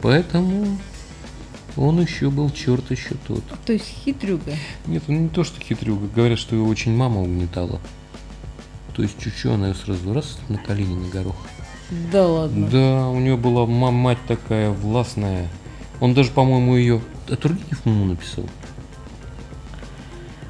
Поэтому 0.00 0.78
он 1.76 2.00
еще 2.00 2.30
был 2.30 2.50
черт 2.50 2.90
еще 2.90 3.14
тот. 3.26 3.42
То 3.66 3.72
есть 3.72 3.86
хитрюга. 3.86 4.52
Нет, 4.86 5.02
он 5.08 5.24
не 5.24 5.28
то, 5.28 5.42
что 5.44 5.60
хитрюга. 5.60 6.06
Говорят, 6.14 6.38
что 6.38 6.54
его 6.54 6.68
очень 6.68 6.94
мама 6.94 7.20
угнетала. 7.20 7.80
То 8.94 9.02
есть 9.02 9.18
чуть-чуть 9.18 9.50
она 9.50 9.68
ее 9.68 9.74
сразу 9.74 10.12
раз 10.12 10.38
на 10.48 10.58
колени 10.58 10.94
на 10.94 11.08
горох. 11.08 11.36
Да 12.12 12.26
ладно. 12.26 12.68
Да, 12.68 13.08
у 13.08 13.18
нее 13.18 13.36
была 13.36 13.66
ма- 13.66 13.90
мать 13.90 14.18
такая 14.28 14.70
властная. 14.70 15.48
Он 16.00 16.14
даже, 16.14 16.30
по-моему, 16.30 16.76
ее... 16.76 17.00
Тургенев 17.26 17.84
маму 17.84 18.04
написал. 18.04 18.44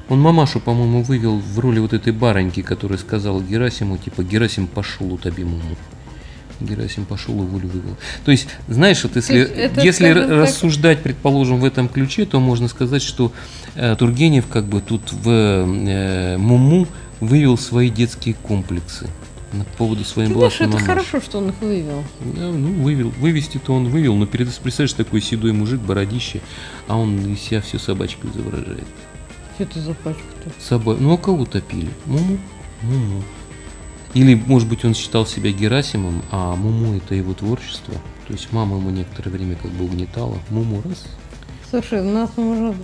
Он 0.07 0.19
мамашу, 0.21 0.59
по-моему, 0.59 1.01
вывел 1.01 1.39
в 1.39 1.59
роли 1.59 1.79
вот 1.79 1.93
этой 1.93 2.13
бароньки, 2.13 2.61
которая 2.61 2.99
сказала 2.99 3.41
Герасиму, 3.41 3.97
типа, 3.97 4.23
Герасим 4.23 4.67
пошел, 4.67 5.11
утоби 5.13 5.43
маму. 5.43 5.75
Герасим 6.61 7.05
пошел 7.05 7.33
и 7.43 7.45
волю 7.45 7.67
вывел. 7.67 7.97
То 8.23 8.31
есть, 8.31 8.47
знаешь, 8.67 9.03
вот 9.03 9.15
если, 9.15 9.41
это, 9.41 9.81
если 9.81 10.11
скажем 10.11 10.29
так- 10.29 10.37
рассуждать, 10.37 11.03
предположим, 11.03 11.59
в 11.59 11.65
этом 11.65 11.89
ключе, 11.89 12.25
то 12.25 12.39
можно 12.39 12.67
сказать, 12.67 13.01
что 13.01 13.31
э, 13.75 13.95
Тургенев 13.97 14.47
как 14.47 14.65
бы 14.65 14.79
тут 14.79 15.11
в 15.11 15.29
э, 15.29 16.37
Муму 16.37 16.87
вывел 17.19 17.57
свои 17.57 17.89
детские 17.89 18.35
комплексы 18.35 19.09
на 19.51 19.65
поводу 19.77 20.03
своей 20.03 20.27
Ты 20.29 20.35
знаешь, 20.35 20.59
младшей 20.59 20.67
это 20.67 20.85
хорошо, 20.85 21.21
что 21.21 21.39
он 21.39 21.49
их 21.49 21.55
вывел. 21.61 22.03
Да, 22.21 22.51
ну, 22.51 22.83
вывел. 22.83 23.09
Вывести-то 23.19 23.73
он 23.73 23.89
вывел, 23.89 24.15
но 24.15 24.25
перед, 24.25 24.53
представляешь, 24.53 24.93
такой 24.93 25.21
седой 25.21 25.51
мужик, 25.51 25.81
бородище, 25.81 26.41
а 26.87 26.97
он 26.97 27.33
из 27.33 27.41
себя 27.41 27.61
все 27.61 27.79
собачку 27.79 28.27
изображает. 28.27 28.85
Что 29.55 29.63
это 29.63 29.79
за 29.79 29.93
пачка-то? 29.93 30.51
Соба... 30.59 30.95
Ну, 30.95 31.13
а 31.13 31.17
кого 31.17 31.45
топили? 31.45 31.89
Муму? 32.05 32.37
Муму. 32.81 33.23
Или, 34.13 34.35
может 34.35 34.67
быть, 34.67 34.83
он 34.85 34.93
считал 34.93 35.25
себя 35.25 35.51
Герасимом, 35.51 36.21
а 36.31 36.55
Муму 36.55 36.95
это 36.95 37.15
его 37.15 37.33
творчество. 37.33 37.93
То 38.27 38.33
есть 38.33 38.51
мама 38.51 38.77
ему 38.77 38.89
некоторое 38.89 39.29
время 39.31 39.55
как 39.55 39.71
бы 39.71 39.85
угнетала. 39.85 40.37
Муму 40.49 40.81
раз. 40.83 41.05
Слушай, 41.69 42.01
у 42.01 42.11
нас 42.11 42.29
можно. 42.37 42.75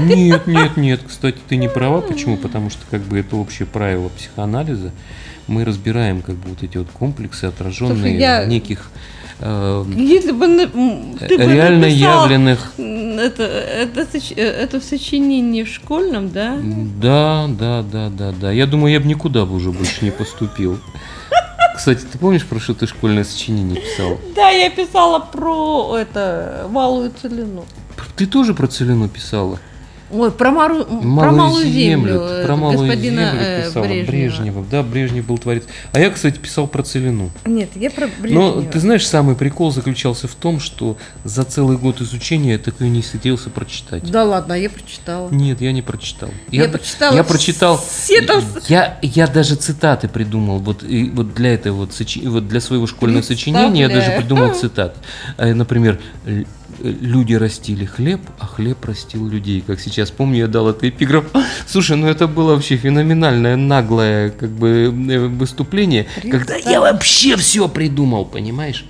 Нет, 0.00 0.46
нет, 0.46 0.76
нет. 0.76 1.00
Кстати, 1.06 1.38
ты 1.48 1.56
не 1.56 1.68
права. 1.68 2.00
Почему? 2.00 2.36
Потому 2.36 2.70
что 2.70 2.82
как 2.90 3.02
бы 3.02 3.18
это 3.18 3.36
общее 3.36 3.66
правило 3.66 4.08
психоанализа. 4.08 4.92
Мы 5.46 5.64
разбираем 5.64 6.22
как 6.22 6.36
бы 6.36 6.50
вот 6.50 6.62
эти 6.62 6.76
вот 6.76 6.88
комплексы, 6.92 7.44
отраженные 7.44 7.96
Слушай, 7.96 8.16
я- 8.18 8.44
в 8.44 8.48
неких 8.48 8.90
Если 9.40 10.32
бы 10.32 10.46
ты 11.28 11.38
бы 11.38 11.44
реально 11.44 11.86
написал, 11.86 12.22
явленных 12.22 12.72
это, 13.18 13.42
это, 13.42 14.06
э, 14.36 14.42
это 14.42 14.80
в 14.80 14.84
сочинении 14.84 15.62
в 15.62 15.68
школьном, 15.68 16.30
да? 16.30 16.58
Да, 16.62 17.46
да, 17.48 17.82
да, 17.82 18.08
да, 18.10 18.32
да. 18.32 18.52
Я 18.52 18.66
думаю, 18.66 18.92
я 18.92 19.00
бы 19.00 19.06
никуда 19.06 19.44
бы 19.44 19.54
уже 19.54 19.70
больше 19.70 20.04
не 20.04 20.10
поступил. 20.10 20.78
Кстати, 21.76 22.04
ты 22.10 22.18
помнишь, 22.18 22.44
про 22.44 22.58
что 22.58 22.74
ты 22.74 22.86
школьное 22.86 23.24
сочинение 23.24 23.80
писал? 23.80 24.18
Да, 24.34 24.50
я 24.50 24.70
писала 24.70 25.20
про 25.20 25.96
это 25.96 26.66
валую 26.70 27.12
целину. 27.20 27.64
Ты 28.16 28.26
тоже 28.26 28.54
про 28.54 28.66
целину 28.66 29.08
писала? 29.08 29.60
Ой, 30.10 30.30
про, 30.30 30.50
Мару, 30.50 30.84
про 30.86 30.94
Малую 30.94 31.36
малую 31.36 31.64
землю, 31.66 32.12
землю, 32.14 32.20
э, 32.22 32.44
про 32.46 32.56
малую 32.56 32.78
господина 32.78 33.20
землю 33.30 33.40
э, 33.42 33.66
писала, 33.66 33.84
Брежнева. 33.84 34.10
Брежнева. 34.10 34.66
Да, 34.70 34.82
Брежнев 34.82 35.26
был 35.26 35.36
творец. 35.38 35.64
А 35.92 36.00
я, 36.00 36.10
кстати, 36.10 36.38
писал 36.38 36.66
про 36.66 36.82
Целину. 36.82 37.30
Нет, 37.44 37.70
я 37.74 37.90
про 37.90 38.06
Но 38.06 38.12
Брежнева. 38.22 38.62
ты 38.64 38.80
знаешь, 38.80 39.06
самый 39.06 39.36
прикол 39.36 39.70
заключался 39.70 40.26
в 40.26 40.34
том, 40.34 40.60
что 40.60 40.96
за 41.24 41.44
целый 41.44 41.76
год 41.76 42.00
изучения 42.00 42.52
я 42.52 42.58
так 42.58 42.80
и 42.80 42.84
не 42.88 43.02
садился 43.02 43.50
прочитать. 43.50 44.10
Да 44.10 44.24
ладно, 44.24 44.54
я 44.54 44.70
прочитала. 44.70 45.28
Нет, 45.30 45.60
я 45.60 45.72
не 45.72 45.82
прочитал. 45.82 46.30
Я 46.50 46.68
прочитала 46.68 47.14
Я 47.14 47.24
прочитал. 47.24 47.76
все 47.78 48.22
там- 48.22 48.42
Я, 48.68 48.98
я 49.02 49.26
даже 49.26 49.56
цитаты 49.56 50.08
придумал. 50.08 50.58
Вот, 50.58 50.82
и 50.82 51.10
вот 51.10 51.34
для 51.34 51.52
этого 51.54 51.76
вот, 51.78 51.90
сочи- 51.90 52.26
вот 52.26 52.48
для 52.48 52.60
своего 52.60 52.86
школьного 52.86 53.22
сочинения 53.22 53.82
я 53.82 53.88
даже 53.88 54.12
придумал 54.12 54.54
цитат. 54.54 54.96
А, 55.36 55.52
Например, 55.52 55.98
«Л- 56.26 56.44
люди 56.82 57.34
растили 57.34 57.84
хлеб, 57.84 58.20
а 58.38 58.46
хлеб 58.46 58.84
растил 58.84 59.26
людей. 59.28 59.62
Как 59.66 59.80
сейчас 59.80 60.10
помню, 60.10 60.38
я 60.40 60.46
дал 60.46 60.68
это 60.68 60.88
эпиграф. 60.88 61.24
Слушай, 61.66 61.96
ну 61.96 62.06
это 62.06 62.26
было 62.26 62.54
вообще 62.54 62.76
феноменальное, 62.76 63.56
наглое 63.56 64.30
как 64.30 64.50
бы 64.50 64.68
э, 65.10 65.26
выступление, 65.28 66.06
когда 66.30 66.56
я 66.56 66.80
вообще 66.80 67.36
все 67.36 67.68
придумал, 67.68 68.24
понимаешь? 68.24 68.84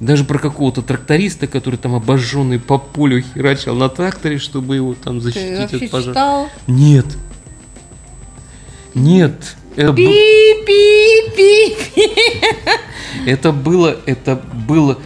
Даже 0.00 0.24
про 0.24 0.38
какого-то 0.38 0.82
тракториста, 0.82 1.46
который 1.46 1.76
там 1.76 1.94
обожженный 1.94 2.58
по 2.58 2.78
полю 2.78 3.22
херачил 3.22 3.74
на 3.76 3.88
тракторе, 3.88 4.38
чтобы 4.38 4.74
его 4.76 4.94
там 4.94 5.18
Ты 5.20 5.24
защитить 5.26 5.58
вообще 5.72 5.84
от 5.86 5.90
пожара. 5.90 6.12
читал? 6.14 6.48
Нет. 6.66 7.06
Нет. 8.94 9.56
Это, 9.76 9.92
б- 9.92 9.96
Пи-пи-пи-пи. 9.96 11.76
это 13.26 13.52
было, 13.52 13.96
это 14.06 14.36
было 14.68 14.98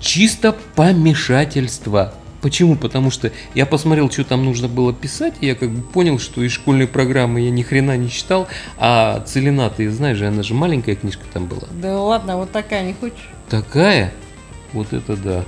чисто 0.00 0.54
помешательство. 0.74 2.14
Почему? 2.40 2.76
Потому 2.76 3.10
что 3.10 3.32
я 3.54 3.66
посмотрел, 3.66 4.10
что 4.10 4.22
там 4.22 4.44
нужно 4.44 4.68
было 4.68 4.92
писать, 4.94 5.34
и 5.40 5.46
я 5.46 5.54
как 5.56 5.70
бы 5.70 5.82
понял, 5.82 6.18
что 6.20 6.42
из 6.42 6.52
школьной 6.52 6.86
программы 6.86 7.40
я 7.40 7.50
ни 7.50 7.62
хрена 7.62 7.96
не 7.96 8.08
читал, 8.08 8.46
а 8.76 9.20
Целина, 9.26 9.68
ты 9.70 9.90
знаешь 9.90 10.18
же, 10.18 10.28
она 10.28 10.42
же 10.44 10.54
маленькая 10.54 10.94
книжка 10.94 11.24
там 11.32 11.46
была. 11.46 11.64
Да 11.82 12.00
ладно, 12.00 12.36
вот 12.36 12.52
такая 12.52 12.84
не 12.84 12.94
хочешь? 12.94 13.28
Такая? 13.48 14.12
Вот 14.72 14.92
это 14.92 15.16
да. 15.16 15.44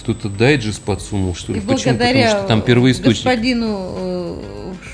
Кто-то 0.00 0.30
дайджест 0.30 0.80
подсунул, 0.80 1.34
что 1.34 1.52
ли? 1.52 1.58
И 1.58 1.62
Почему? 1.62 1.98
Потому 1.98 2.26
что 2.26 2.42
там 2.44 2.62
первоисточник. 2.62 3.24
господину 3.26 3.94
э, 3.98 4.42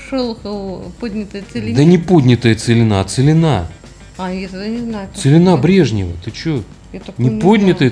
Шолохову 0.09 0.91
поднятой 0.99 1.43
целине. 1.53 1.77
Да 1.77 1.83
не 1.85 1.97
поднятая 1.97 2.55
целина, 2.55 2.99
а 2.99 3.03
целина. 3.05 3.67
А, 4.17 4.33
я 4.33 4.49
тогда 4.49 4.67
не 4.67 4.79
знаю. 4.79 5.07
Целина. 5.15 5.55
Брежнева. 5.55 6.11
Ты 6.25 6.31
чё? 6.31 6.63
Я 6.93 7.01
Не 7.17 7.39
поднятая 7.41 7.89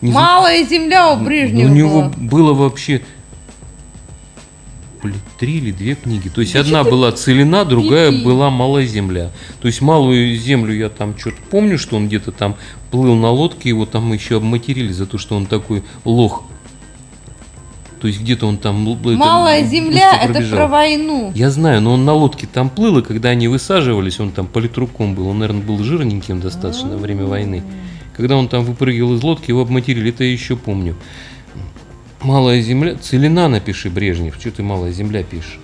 не 0.00 0.10
за- 0.12 0.14
Малая 0.18 0.64
земля 0.66 1.12
у 1.12 1.16
Брежнева 1.24 1.68
Ну, 1.68 1.72
У 1.72 1.76
него 1.76 2.00
была. 2.02 2.12
было 2.18 2.54
вообще 2.54 3.02
блин, 5.02 5.16
три 5.38 5.58
или 5.58 5.70
две 5.72 5.94
книги. 5.94 6.28
То 6.28 6.40
есть 6.40 6.52
Да 6.54 6.60
одна 6.60 6.84
была 6.84 7.12
целина, 7.12 7.64
другая 7.64 8.10
пипи. 8.10 8.24
была 8.24 8.50
малая 8.50 8.84
земля. 8.86 9.30
То 9.60 9.66
есть 9.68 9.80
малую 9.80 10.36
землю 10.36 10.74
я 10.74 10.88
там 10.88 11.16
что-то 11.18 11.38
помню, 11.50 11.78
что 11.78 11.96
он 11.96 12.08
где-то 12.08 12.32
там 12.32 12.56
плыл 12.90 13.14
на 13.14 13.30
лодке, 13.30 13.68
его 13.70 13.86
там 13.86 14.12
еще 14.12 14.36
обматерили 14.36 14.92
за 14.92 15.06
то, 15.06 15.16
что 15.16 15.36
он 15.36 15.46
такой 15.46 15.82
лох. 16.04 16.44
То 18.00 18.08
есть 18.08 18.20
где-то 18.20 18.46
он 18.46 18.56
там... 18.56 18.86
л- 18.88 18.94
это, 18.98 19.10
Малая 19.10 19.60
быстро 19.60 19.76
земля 19.76 20.22
это 20.22 20.40
про 20.56 20.66
войну. 20.66 21.32
Я 21.34 21.50
знаю, 21.50 21.82
но 21.82 21.92
он 21.92 22.04
на 22.06 22.14
лодке 22.14 22.46
там 22.50 22.70
плыл, 22.70 22.98
и 22.98 23.02
когда 23.02 23.28
они 23.28 23.46
высаживались, 23.46 24.18
он 24.20 24.32
там 24.32 24.46
политруком 24.46 25.14
был, 25.14 25.28
он, 25.28 25.38
наверное, 25.38 25.62
был 25.62 25.82
жирненьким 25.84 26.40
достаточно 26.40 26.88
во 26.90 26.96
время 26.96 27.26
войны. 27.26 27.62
Когда 28.16 28.36
он 28.36 28.48
там 28.48 28.64
выпрыгивал 28.64 29.14
из 29.14 29.22
лодки, 29.22 29.50
его 29.50 29.62
обматерили, 29.62 30.10
это 30.10 30.24
я 30.24 30.32
еще 30.32 30.56
помню. 30.56 30.96
Малая 32.22 32.60
земля, 32.60 32.96
целина 32.96 33.48
напиши, 33.48 33.88
Брежнев, 33.88 34.36
что 34.38 34.50
ты 34.50 34.62
малая 34.62 34.92
земля 34.92 35.22
пишешь? 35.22 35.58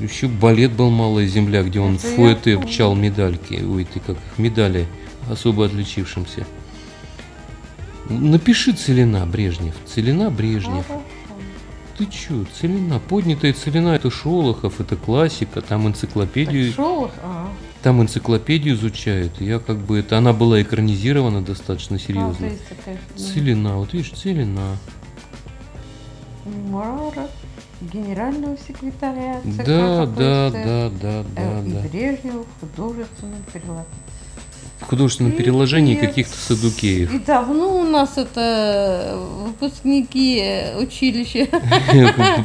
Еще 0.00 0.26
балет 0.26 0.72
был 0.72 0.90
«Малая 0.90 1.26
земля», 1.26 1.62
где 1.62 1.80
он 1.80 1.94
Это 1.94 2.06
в 2.06 2.10
фуэте 2.10 2.58
пчал 2.58 2.94
медальки, 2.94 3.62
ой, 3.62 3.84
ты 3.84 4.00
как 4.00 4.16
их, 4.16 4.38
медали 4.38 4.86
особо 5.30 5.66
отличившимся. 5.66 6.46
Напиши 8.08 8.72
целина, 8.72 9.26
Брежнев, 9.26 9.74
целина, 9.86 10.30
Брежнев. 10.30 10.86
Ты 11.98 12.06
чё, 12.06 12.44
целина, 12.58 12.98
поднятая 12.98 13.52
целина, 13.52 13.90
это 13.90 14.10
Шолохов, 14.10 14.80
это 14.80 14.96
классика, 14.96 15.60
там 15.60 15.86
энциклопедию, 15.88 16.72
Шолох? 16.72 17.10
А. 17.22 17.48
там 17.86 18.02
энциклопедию 18.02 18.74
изучают. 18.74 19.40
Я 19.40 19.60
как 19.60 19.76
бы, 19.76 20.00
это 20.00 20.18
она 20.18 20.32
была 20.32 20.60
экранизирована 20.60 21.40
достаточно 21.40 21.94
А, 21.94 21.98
серьезно. 22.00 22.46
есть 22.46 22.68
такая 22.68 22.98
Целина, 23.14 23.76
вот 23.76 23.92
видишь, 23.92 24.10
целина. 24.10 24.76
мемуары 26.44 27.28
генерального 27.80 28.56
секретаря 28.58 29.40
ЦК 29.40 29.64
Да, 29.64 30.06
да, 30.06 30.50
да, 30.50 30.90
да, 31.00 31.24
да, 31.32 31.60
э, 31.60 31.64
и 31.64 31.70
да. 31.70 31.80
Брежневу 31.82 32.44
в 32.44 32.60
художественном 32.60 33.44
переводе. 33.52 33.84
В 34.05 34.05
художественном 34.80 35.32
переложении 35.32 35.94
каких-то 35.94 36.36
садукеев. 36.36 37.12
И 37.12 37.18
давно 37.18 37.80
у 37.80 37.84
нас 37.84 38.18
это 38.18 39.18
выпускники 39.44 40.38
э, 40.40 40.78
училища. 40.78 41.48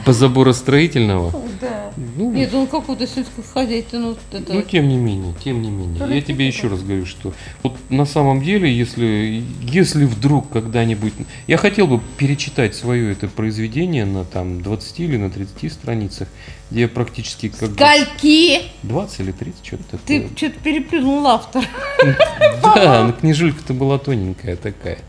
По 0.06 0.14
заборостроительного. 0.14 1.32
Да. 1.60 1.92
Ну, 2.18 2.32
Нет, 2.32 2.54
он 2.54 2.68
какой-то 2.68 3.06
сельскохозяйственный. 3.08 4.08
Вот. 4.10 4.20
Ну, 4.48 4.62
тем 4.62 4.88
не 4.88 4.98
менее, 4.98 5.34
тем 5.44 5.62
не 5.62 5.70
менее. 5.70 6.04
Я 6.14 6.22
тебе 6.22 6.48
еще 6.48 6.68
раз 6.68 6.82
говорю, 6.82 7.06
что 7.06 7.34
вот 7.64 7.74
на 7.90 8.06
самом 8.06 8.42
деле, 8.42 8.72
если, 8.74 9.44
если 9.62 10.06
вдруг 10.06 10.50
когда-нибудь... 10.50 11.14
Я 11.48 11.58
хотел 11.58 11.88
бы 11.88 12.00
перечитать 12.18 12.76
свое 12.76 13.12
это 13.12 13.28
произведение 13.28 14.06
на 14.06 14.24
там 14.24 14.62
20 14.62 15.00
или 15.00 15.18
на 15.18 15.30
30 15.30 15.72
страницах, 15.72 16.28
где 16.72 16.88
практически 16.88 17.50
как. 17.50 17.72
Скольки? 17.72 18.62
20 18.84 19.20
или 19.20 19.32
30, 19.32 19.66
что-то 19.66 19.98
Ты 20.06 20.22
такое. 20.22 20.38
что-то 20.38 20.60
переплюнул 20.60 21.28
автор. 21.28 21.64
Да, 22.64 23.06
но 23.08 23.12
книжулька-то 23.14 23.74
была 23.74 24.00
тоненькая 24.00 24.56
такая. 24.56 25.00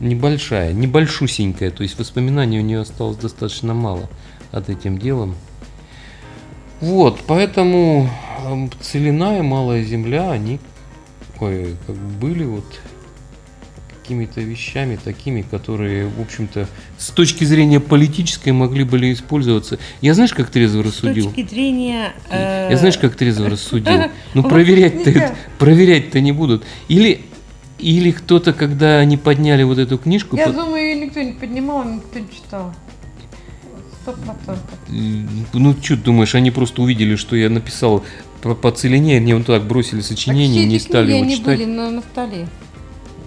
Небольшая, 0.00 0.72
небольшусенькая. 0.72 1.70
То 1.70 1.82
есть 1.82 1.98
воспоминаний 1.98 2.60
у 2.60 2.62
нее 2.62 2.80
осталось 2.80 3.16
достаточно 3.16 3.74
мало 3.74 4.08
от 4.52 4.68
этим 4.68 4.98
делом. 4.98 5.34
Вот, 6.80 7.20
поэтому 7.26 8.08
эм, 8.44 8.70
целина 8.80 9.38
и 9.38 9.42
малая 9.42 9.82
земля, 9.84 10.30
они 10.30 10.58
ой, 11.40 11.76
как 11.86 11.96
бы 11.96 12.26
были 12.26 12.44
вот 12.44 12.64
какими-то 14.12 14.40
вещами 14.42 14.98
такими, 15.02 15.42
которые, 15.42 16.06
в 16.06 16.20
общем-то, 16.20 16.68
с 16.98 17.08
точки 17.10 17.44
зрения 17.44 17.80
политической 17.80 18.50
могли 18.50 18.84
были 18.84 19.12
использоваться. 19.12 19.78
Я 20.02 20.12
знаешь, 20.14 20.34
как 20.34 20.50
трезво 20.50 20.82
С 20.82 20.86
рассудил? 20.86 21.26
точки 21.32 21.48
зрения... 21.48 22.12
э, 22.30 22.68
Я 22.70 22.76
знаешь, 22.76 22.98
как 22.98 23.14
трезво 23.16 23.48
рассудил? 23.48 23.92
Ну, 24.34 24.42
проверять-то, 24.42 25.34
проверять-то 25.58 26.20
не 26.20 26.32
будут. 26.32 26.62
Или, 26.88 27.22
или 27.78 28.10
кто-то, 28.10 28.52
когда 28.52 28.98
они 28.98 29.16
подняли 29.16 29.62
вот 29.62 29.78
эту 29.78 29.96
книжку, 29.98 30.36
Я 30.36 30.46
по- 30.48 30.52
думаю, 30.52 30.82
ее 30.90 31.06
никто 31.06 31.20
не 31.22 31.32
поднимал, 31.32 31.84
никто 31.84 32.18
не 32.18 32.28
читал. 32.28 32.74
Сто 34.02 34.12
процентов. 34.12 34.58
ну, 35.54 35.72
что 35.80 35.96
ты 35.96 36.02
думаешь, 36.02 36.34
они 36.34 36.50
просто 36.50 36.82
увидели, 36.82 37.14
что 37.16 37.36
я 37.36 37.48
написал 37.48 38.04
по, 38.42 38.54
по 38.54 38.70
целине, 38.72 39.16
они 39.18 39.32
вот 39.34 39.46
так 39.46 39.62
бросили 39.64 40.00
сочинение, 40.00 40.62
все 40.62 40.68
не 40.68 40.78
стали 40.80 41.06
книги, 41.06 41.14
его 41.16 41.24
они 41.24 41.36
читать. 41.36 41.58
были 41.58 41.64
на, 41.70 41.90
на 41.90 42.02
столе. 42.02 42.48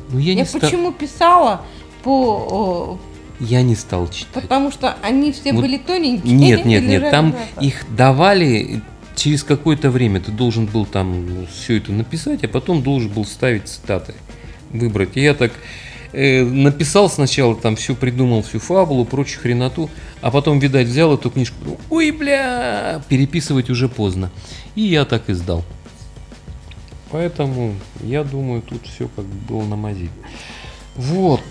Ну, 0.09 0.19
я, 0.19 0.33
Я, 0.33 0.39
не 0.39 0.45
ста- 0.45 0.59
почему 0.59 0.91
писала 0.91 1.61
по... 2.03 2.97
я 3.39 3.61
не 3.61 3.75
стал 3.75 4.07
читать. 4.09 4.43
Потому 4.43 4.71
что 4.71 4.95
они 5.01 5.31
все 5.31 5.51
Вот 5.53 5.61
были 5.61 5.77
тоненькие. 5.77 6.33
Нет, 6.33 6.65
нет, 6.65 6.83
нет, 6.83 7.09
там 7.11 7.31
назад. 7.31 7.47
их 7.61 7.85
давали 7.95 8.81
через 9.15 9.43
какое-то 9.43 9.89
время. 9.89 10.19
Ты 10.19 10.31
должен 10.31 10.65
был 10.65 10.85
там 10.85 11.47
все 11.51 11.77
это 11.77 11.91
написать, 11.91 12.43
а 12.43 12.47
потом 12.47 12.83
должен 12.83 13.09
был 13.09 13.25
ставить 13.25 13.67
цитаты, 13.67 14.13
выбрать. 14.71 15.15
И 15.15 15.21
я 15.21 15.33
так 15.33 15.51
э, 16.13 16.43
написал 16.43 17.09
сначала, 17.09 17.55
там 17.55 17.75
все 17.75 17.95
придумал, 17.95 18.43
всю 18.43 18.59
фабулу, 18.59 19.05
прочую 19.05 19.41
хреноту, 19.41 19.89
а 20.21 20.31
потом, 20.31 20.59
видать, 20.59 20.87
взял 20.87 21.13
эту 21.13 21.29
книжку, 21.31 21.79
ой, 21.89 22.11
бля, 22.11 23.01
переписывать 23.09 23.69
уже 23.69 23.89
поздно. 23.89 24.29
И 24.75 24.81
я 24.81 25.05
так 25.05 25.29
и 25.29 25.33
сдал. 25.33 25.63
Поэтому, 27.11 27.75
я 28.01 28.23
думаю, 28.23 28.61
тут 28.61 28.85
все 28.87 29.07
как 29.07 29.25
бы 29.25 29.47
было 29.47 29.63
на 29.63 29.75
мази. 29.75 30.09
Вот. 30.95 31.41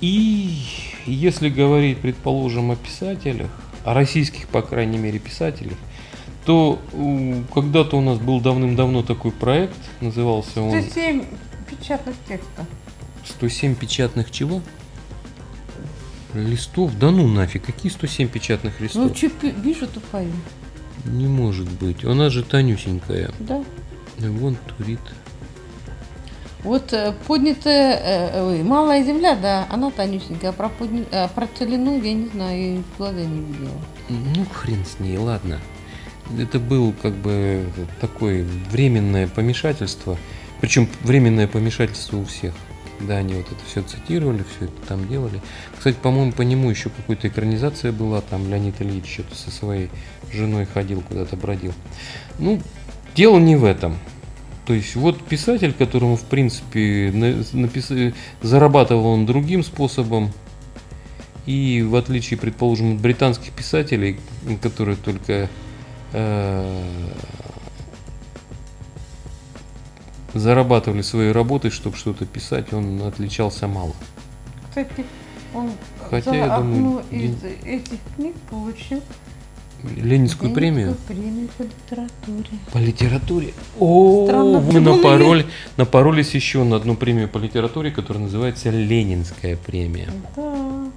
И 0.00 0.62
если 1.06 1.48
говорить, 1.48 1.98
предположим, 1.98 2.70
о 2.70 2.76
писателях, 2.76 3.50
о 3.84 3.94
российских, 3.94 4.48
по 4.48 4.62
крайней 4.62 4.98
мере, 4.98 5.18
писателях, 5.18 5.76
то 6.44 6.78
когда-то 7.52 7.96
у 7.96 8.00
нас 8.00 8.18
был 8.18 8.40
давным-давно 8.40 9.02
такой 9.02 9.32
проект, 9.32 9.76
назывался 10.00 10.62
он 10.62 10.80
107 10.82 11.24
печатных 11.68 12.16
текстов. 12.26 12.66
107 13.26 13.74
печатных 13.74 14.30
чего? 14.30 14.62
Листов? 16.34 16.96
Да 16.98 17.10
ну 17.10 17.26
нафиг, 17.26 17.64
какие 17.64 17.90
107 17.90 18.28
печатных 18.28 18.74
Ну, 18.78 18.84
листов? 18.84 19.16
что, 19.16 19.28
вижу 19.48 19.86
тупая. 19.86 20.28
Не 21.04 21.26
может 21.26 21.70
быть, 21.70 22.04
она 22.04 22.30
же 22.30 22.42
тонюсенькая. 22.42 23.30
Да. 23.40 23.62
Вон 24.18 24.56
турит. 24.76 25.00
Вот 26.64 26.92
э, 26.92 27.14
поднятая, 27.26 28.00
э, 28.34 28.42
ой, 28.44 28.62
малая 28.64 29.04
земля, 29.04 29.36
да, 29.36 29.66
она 29.70 29.90
тонюсенькая, 29.92 30.50
а 30.50 30.52
про, 30.52 30.68
подня- 30.68 31.06
а 31.12 31.28
про 31.28 31.46
целину 31.46 32.02
я 32.02 32.12
не 32.12 32.26
знаю, 32.28 32.74
я 32.74 32.82
глаза 32.96 33.20
не 33.20 33.40
видела. 33.40 33.70
Ну, 34.08 34.44
хрен 34.52 34.84
с 34.84 34.98
ней, 34.98 35.16
ладно. 35.18 35.60
Это 36.36 36.58
был 36.58 36.92
как 37.00 37.14
бы 37.14 37.64
такое 38.00 38.44
временное 38.70 39.28
помешательство. 39.28 40.18
Причем 40.60 40.88
временное 41.02 41.46
помешательство 41.46 42.18
у 42.18 42.24
всех. 42.24 42.54
Да, 43.00 43.18
они 43.18 43.34
вот 43.34 43.46
это 43.46 43.64
все 43.64 43.80
цитировали, 43.82 44.44
все 44.56 44.64
это 44.64 44.88
там 44.88 45.06
делали. 45.08 45.40
Кстати, 45.76 45.96
по-моему, 46.02 46.32
по 46.32 46.42
нему 46.42 46.68
еще 46.68 46.90
какая-то 46.90 47.28
экранизация 47.28 47.92
была, 47.92 48.20
там 48.20 48.50
Леонид 48.50 48.82
Ильич 48.82 49.06
что-то 49.08 49.36
со 49.36 49.52
своей 49.52 49.88
женой 50.32 50.66
ходил, 50.66 51.02
куда-то 51.02 51.36
бродил. 51.36 51.72
Ну, 52.40 52.60
дело 53.18 53.38
не 53.40 53.56
в 53.56 53.64
этом. 53.64 53.96
То 54.64 54.74
есть 54.74 54.94
вот 54.94 55.20
писатель, 55.24 55.72
которому, 55.72 56.16
в 56.16 56.22
принципе, 56.22 57.10
на- 57.12 57.42
напис- 57.66 58.14
зарабатывал 58.42 59.06
он 59.06 59.26
другим 59.26 59.64
способом, 59.64 60.30
и 61.44 61.82
в 61.82 61.96
отличие, 61.96 62.38
предположим, 62.38 62.94
от 62.94 63.00
британских 63.00 63.50
писателей, 63.52 64.20
которые 64.62 64.96
только 64.96 65.48
э, 66.12 66.82
зарабатывали 70.34 71.02
своей 71.02 71.32
работой, 71.32 71.72
чтобы 71.72 71.96
что-то 71.96 72.24
писать, 72.24 72.72
он 72.72 73.02
отличался 73.02 73.66
мало. 73.66 73.94
Кстати, 74.68 75.04
он 75.54 75.72
Хотя, 76.08 76.30
за 76.30 76.36
я 76.36 76.54
одну 76.54 76.74
думаю, 76.74 77.04
из 77.10 77.42
этих 77.64 77.98
книг 78.14 78.36
получил 78.48 79.02
Ленинскую 79.84 80.52
премию 80.52 80.96
Ленинскую 81.08 81.08
премию 81.08 81.48
по 81.56 81.62
литературе. 81.62 82.58
по 82.72 82.78
литературе. 82.78 83.54
О, 83.78 84.26
Странно, 84.26 84.60
мы 84.60 84.66
почему 84.66 84.80
на 84.84 84.96
напороль, 84.96 85.46
напоролись 85.76 86.34
еще 86.34 86.64
на 86.64 86.76
одну 86.76 86.96
премию 86.96 87.28
по 87.28 87.38
литературе, 87.38 87.90
которая 87.90 88.24
называется 88.24 88.70
Ленинская 88.70 89.56
премия. 89.56 90.08
Да. 90.36 90.90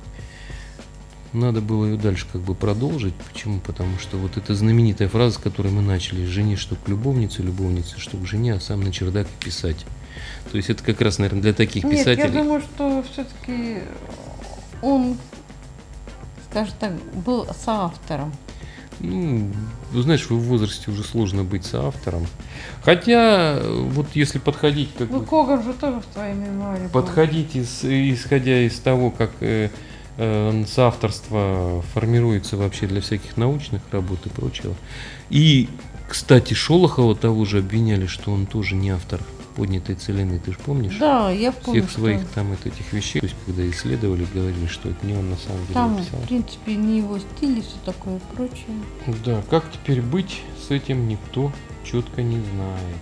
Надо 1.33 1.61
было 1.61 1.85
ее 1.85 1.97
дальше 1.97 2.25
как 2.31 2.41
бы 2.41 2.55
продолжить. 2.55 3.13
Почему? 3.31 3.59
Потому 3.59 3.97
что 3.99 4.17
вот 4.17 4.35
эта 4.35 4.53
знаменитая 4.53 5.07
фраза, 5.07 5.35
с 5.35 5.37
которой 5.37 5.71
мы 5.71 5.81
начали, 5.81 6.25
жени 6.25 6.57
что 6.57 6.75
к 6.75 6.89
любовнице, 6.89 7.41
любовнице 7.41 7.99
что 7.99 8.17
к 8.17 8.25
жене, 8.25 8.55
а 8.55 8.59
сам 8.59 8.81
на 8.81 8.91
чердак 8.91 9.27
и 9.27 9.45
писать. 9.45 9.85
То 10.51 10.57
есть 10.57 10.69
это 10.69 10.83
как 10.83 10.99
раз, 10.99 11.19
наверное, 11.19 11.41
для 11.41 11.53
таких 11.53 11.85
Нет, 11.85 11.99
писателей. 11.99 12.33
я 12.33 12.43
думаю, 12.43 12.61
что 12.61 13.03
все-таки 13.11 13.77
он, 14.81 15.17
скажем 16.49 16.73
так, 16.79 16.93
был 17.13 17.47
соавтором. 17.53 18.33
Ну, 19.03 19.49
знаешь, 19.93 20.29
в 20.29 20.37
возрасте 20.37 20.91
уже 20.91 21.03
сложно 21.03 21.43
быть 21.43 21.65
соавтором. 21.65 22.27
Хотя, 22.83 23.59
вот 23.63 24.07
если 24.13 24.37
подходить 24.39 24.89
как 24.97 25.09
Ну, 25.09 25.19
бы 25.19 25.25
Коган 25.25 25.63
же 25.63 25.73
тоже 25.73 26.01
в 26.01 26.13
своей 26.13 26.35
мемуаре 26.35 26.83
был. 26.83 26.89
подходить 27.01 27.55
из, 27.55 27.83
исходя 27.83 28.61
из 28.61 28.77
того, 28.79 29.09
как 29.11 29.31
э, 29.39 29.69
э, 30.17 30.63
соавторство 30.67 31.81
формируется 31.93 32.57
вообще 32.57 32.85
для 32.87 33.01
всяких 33.01 33.37
научных 33.37 33.81
работ 33.91 34.19
и 34.25 34.29
прочего. 34.29 34.75
И, 35.29 35.67
кстати, 36.07 36.53
Шолохова 36.53 37.15
того 37.15 37.45
же 37.45 37.59
обвиняли, 37.59 38.05
что 38.05 38.31
он 38.31 38.45
тоже 38.45 38.75
не 38.75 38.91
автор 38.91 39.19
поднятой 39.55 39.95
целины, 39.95 40.39
ты 40.39 40.51
же 40.51 40.57
помнишь? 40.59 40.97
Да, 40.99 41.29
я 41.31 41.51
помню, 41.51 41.81
Всех 41.83 41.91
своих 41.91 42.27
там 42.29 42.47
вот 42.49 42.65
этих 42.65 42.91
вещей, 42.93 43.19
то 43.19 43.25
есть 43.27 43.37
когда 43.45 43.69
исследовали, 43.69 44.25
говорили, 44.33 44.65
что 44.67 44.89
это 44.89 45.05
не 45.05 45.13
он 45.13 45.29
на 45.29 45.37
самом 45.37 45.61
деле 45.63 45.73
там, 45.73 45.95
написал. 45.97 46.19
в 46.19 46.27
принципе, 46.27 46.75
не 46.75 46.97
его 46.99 47.19
стиль 47.19 47.59
и 47.59 47.61
все 47.61 47.75
такое 47.85 48.19
прочее. 48.35 48.75
Да, 49.25 49.41
как 49.49 49.71
теперь 49.71 50.01
быть 50.01 50.41
с 50.67 50.71
этим 50.71 51.07
никто 51.07 51.51
четко 51.83 52.21
не 52.21 52.37
знает. 52.53 52.97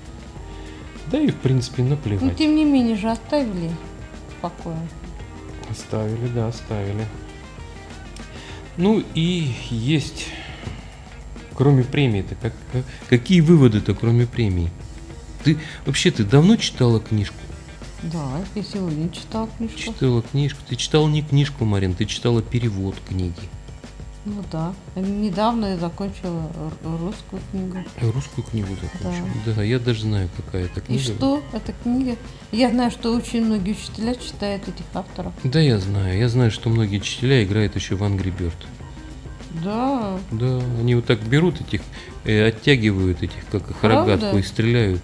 Да 1.12 1.20
и 1.20 1.30
в 1.32 1.36
принципе 1.38 1.84
Но, 1.84 1.90
наплевать. 1.90 2.38
тем 2.38 2.56
не 2.56 2.66
менее, 2.66 2.96
же 2.96 3.10
оставили 3.10 3.72
в 4.30 4.42
покое. 4.42 4.78
Оставили, 5.70 6.28
да, 6.34 6.48
оставили. 6.48 7.06
Ну 8.78 9.04
и 9.14 9.54
есть, 9.70 10.28
кроме 11.56 11.84
премии-то, 11.84 12.36
как, 12.36 12.54
как- 12.72 12.86
какие 13.10 13.42
выводы-то 13.42 13.94
кроме 13.94 14.26
премии? 14.26 14.70
Ты 15.50 15.58
вообще 15.86 16.12
ты 16.12 16.24
давно 16.24 16.58
читала 16.58 17.00
книжку? 17.00 17.38
Да, 18.04 18.40
я 18.56 18.64
сегодня 18.64 19.10
читал 19.10 19.50
книжку. 19.58 19.78
Читала 19.78 20.22
книжку. 20.22 20.60
Ты 20.70 20.76
читала 20.76 21.08
не 21.08 21.22
книжку, 21.22 21.66
Марин, 21.66 21.96
ты 21.96 22.06
читала 22.06 22.42
перевод 22.42 22.96
книги. 23.08 23.34
Ну 24.26 24.44
да. 24.52 24.74
Недавно 24.96 25.68
я 25.72 25.78
закончила 25.78 26.52
русскую 26.84 27.42
книгу. 27.52 27.78
Русскую 28.00 28.46
книгу 28.46 28.68
закончила. 28.76 29.28
Да. 29.56 29.64
я 29.64 29.80
даже 29.80 30.02
знаю, 30.02 30.30
какая 30.38 30.66
это 30.66 30.82
И 30.82 30.84
книга. 30.84 31.04
что? 31.04 31.44
Эта 31.52 31.74
книга. 31.84 32.16
Я 32.52 32.70
знаю, 32.70 32.92
что 32.92 33.14
очень 33.16 33.44
многие 33.44 33.72
учителя 33.72 34.14
читают 34.16 34.68
этих 34.68 34.86
авторов. 34.94 35.34
Да, 35.44 35.60
я 35.60 35.80
знаю. 35.80 36.18
Я 36.18 36.30
знаю, 36.30 36.52
что 36.52 36.70
многие 36.70 36.98
учителя 36.98 37.44
играют 37.44 37.76
еще 37.76 37.96
в 37.96 38.04
Angry 38.04 38.32
Bird. 38.38 38.54
Да. 39.64 40.20
Да, 40.32 40.62
они 40.80 40.96
вот 40.96 41.06
так 41.06 41.20
берут 41.22 41.60
этих, 41.60 41.82
э, 42.24 42.48
оттягивают 42.48 43.24
этих, 43.24 43.46
как 43.52 43.70
их 43.70 43.84
рогатку, 43.84 44.38
и 44.38 44.44
стреляют 44.44 45.02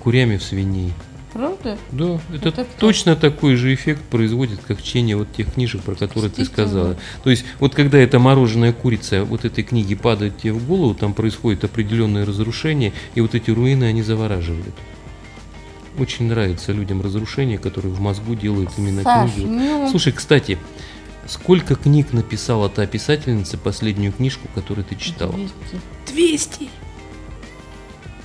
курями 0.00 0.36
в 0.36 0.42
свиней. 0.42 0.92
Правда? 1.32 1.78
Да, 1.92 2.20
это 2.34 2.48
Это 2.50 2.64
кто? 2.64 2.78
точно 2.78 3.16
такой 3.16 3.56
же 3.56 3.72
эффект 3.72 4.02
производит, 4.10 4.60
как 4.68 4.82
чтение 4.82 5.16
вот 5.16 5.32
тех 5.32 5.54
книжек, 5.54 5.80
про 5.80 5.94
которые 5.94 6.30
ты 6.30 6.44
сказала. 6.44 6.98
То 7.24 7.30
есть, 7.30 7.46
вот 7.58 7.74
когда 7.74 7.96
эта 7.96 8.18
мороженая 8.18 8.74
курица 8.74 9.24
вот 9.24 9.46
этой 9.46 9.64
книги 9.64 9.94
падает 9.94 10.36
тебе 10.36 10.52
в 10.52 10.66
голову, 10.66 10.94
там 10.94 11.14
происходит 11.14 11.64
определенное 11.64 12.26
разрушение, 12.26 12.92
и 13.14 13.22
вот 13.22 13.34
эти 13.34 13.50
руины, 13.50 13.84
они 13.84 14.02
завораживают. 14.02 14.74
Очень 15.98 16.26
нравится 16.26 16.72
людям 16.72 17.00
разрушения, 17.00 17.56
которые 17.58 17.94
в 17.94 18.00
мозгу 18.00 18.34
делают 18.34 18.70
именно 18.76 19.02
Саш, 19.02 19.32
книги. 19.32 19.46
ну, 19.46 19.88
Слушай, 19.90 20.12
кстати, 20.12 20.58
сколько 21.26 21.76
книг 21.76 22.12
написала 22.12 22.68
та 22.68 22.86
писательница, 22.86 23.56
последнюю 23.56 24.12
книжку, 24.12 24.48
которую 24.54 24.84
ты 24.84 24.96
читала? 24.96 25.32
200. 25.32 25.54
200! 26.12 26.68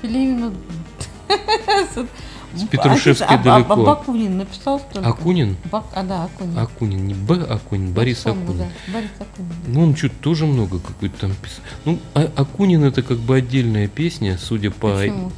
Пелевину... 0.01 0.53
С 2.55 2.63
Петрушевской 2.63 3.27
А, 3.27 3.33
а, 3.33 3.35
а, 3.35 3.43
далеко. 3.43 3.73
а 3.73 3.75
Бакунин 3.75 4.37
написал 4.37 4.81
ли? 4.95 5.01
Акунин? 5.03 5.57
Бак... 5.71 5.85
А, 5.93 6.03
да, 6.03 6.23
Акунин. 6.23 6.57
Акунин, 6.57 7.05
не 7.07 7.13
Б. 7.13 7.43
Акунин, 7.43 7.91
Борис 7.91 8.17
Вспомнил, 8.19 8.43
Акунин. 8.45 8.57
да, 8.59 8.93
Борис 8.93 9.09
Акунин. 9.19 9.53
Ну, 9.67 9.83
он 9.83 9.95
что-то 9.95 10.15
тоже 10.21 10.45
много 10.45 10.79
какой-то 10.79 11.19
там 11.19 11.31
писал. 11.35 11.63
Ну, 11.85 11.99
а 12.15 12.31
Акунин 12.35 12.83
это 12.83 13.03
как 13.03 13.17
бы 13.17 13.35
отдельная 13.35 13.87
песня, 13.87 14.37
судя 14.41 14.71
по... 14.71 14.93
Почему? 14.93 15.31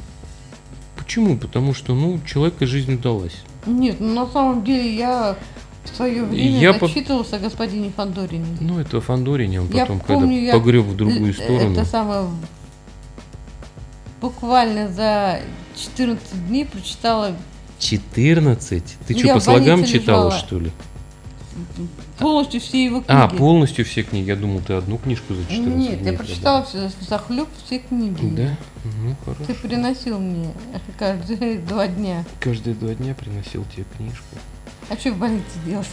Почему? 0.96 1.36
Потому 1.36 1.74
что, 1.74 1.94
ну, 1.94 2.20
человека 2.24 2.64
жизнь 2.66 2.94
удалась. 2.94 3.36
Нет, 3.66 3.96
ну 4.00 4.14
на 4.14 4.26
самом 4.26 4.64
деле 4.64 4.94
я 4.96 5.36
в 5.84 5.96
свое 5.96 6.24
время 6.24 6.58
Я 6.58 6.72
по- 6.72 6.86
зачитывался 6.86 7.36
о 7.36 7.38
господине 7.40 7.92
Фандорине. 7.94 8.56
Ну, 8.60 8.78
это 8.78 9.00
Фандорине, 9.00 9.60
он 9.60 9.68
Я 9.70 9.80
потом, 9.82 10.00
помню, 10.00 10.28
когда 10.28 10.36
я 10.40 10.52
погреб 10.54 10.84
в 10.84 10.96
другую 10.96 11.34
сторону. 11.34 11.72
Это 11.72 11.84
самое 11.84 12.26
буквально 14.20 14.88
за 14.88 15.40
14 15.80 16.46
дней 16.48 16.66
прочитала 16.66 17.36
14? 17.78 18.84
Ты 19.06 19.14
Ну, 19.14 19.18
что, 19.18 19.34
по 19.34 19.40
слогам 19.40 19.84
читала, 19.84 20.26
лежала. 20.26 20.30
что 20.32 20.58
ли? 20.58 20.70
полностью 22.18 22.60
все 22.60 22.84
его 22.84 23.00
книги. 23.00 23.10
А, 23.18 23.28
полностью 23.28 23.84
все 23.84 24.02
книги. 24.02 24.28
Я 24.28 24.36
думал, 24.36 24.60
ты 24.60 24.74
одну 24.74 24.98
книжку 24.98 25.34
за 25.34 25.42
14 25.44 25.66
Нет, 25.76 26.00
дней 26.00 26.12
я 26.12 26.18
прочитала 26.18 26.64
все, 26.64 26.90
захлеб 27.00 27.48
все 27.64 27.78
книги. 27.78 28.34
Да? 28.34 28.56
Ну, 28.84 29.16
хорошо. 29.24 29.44
Ты 29.46 29.54
приносил 29.54 30.18
мне 30.18 30.52
каждые 30.98 31.58
два 31.68 31.86
дня. 31.88 32.24
Каждые 32.38 32.74
два 32.74 32.94
дня 32.94 33.14
приносил 33.14 33.64
тебе 33.74 33.84
книжку. 33.96 34.24
А 34.88 34.96
что 34.96 35.12
в 35.12 35.18
больнице 35.18 35.44
делать? 35.64 35.88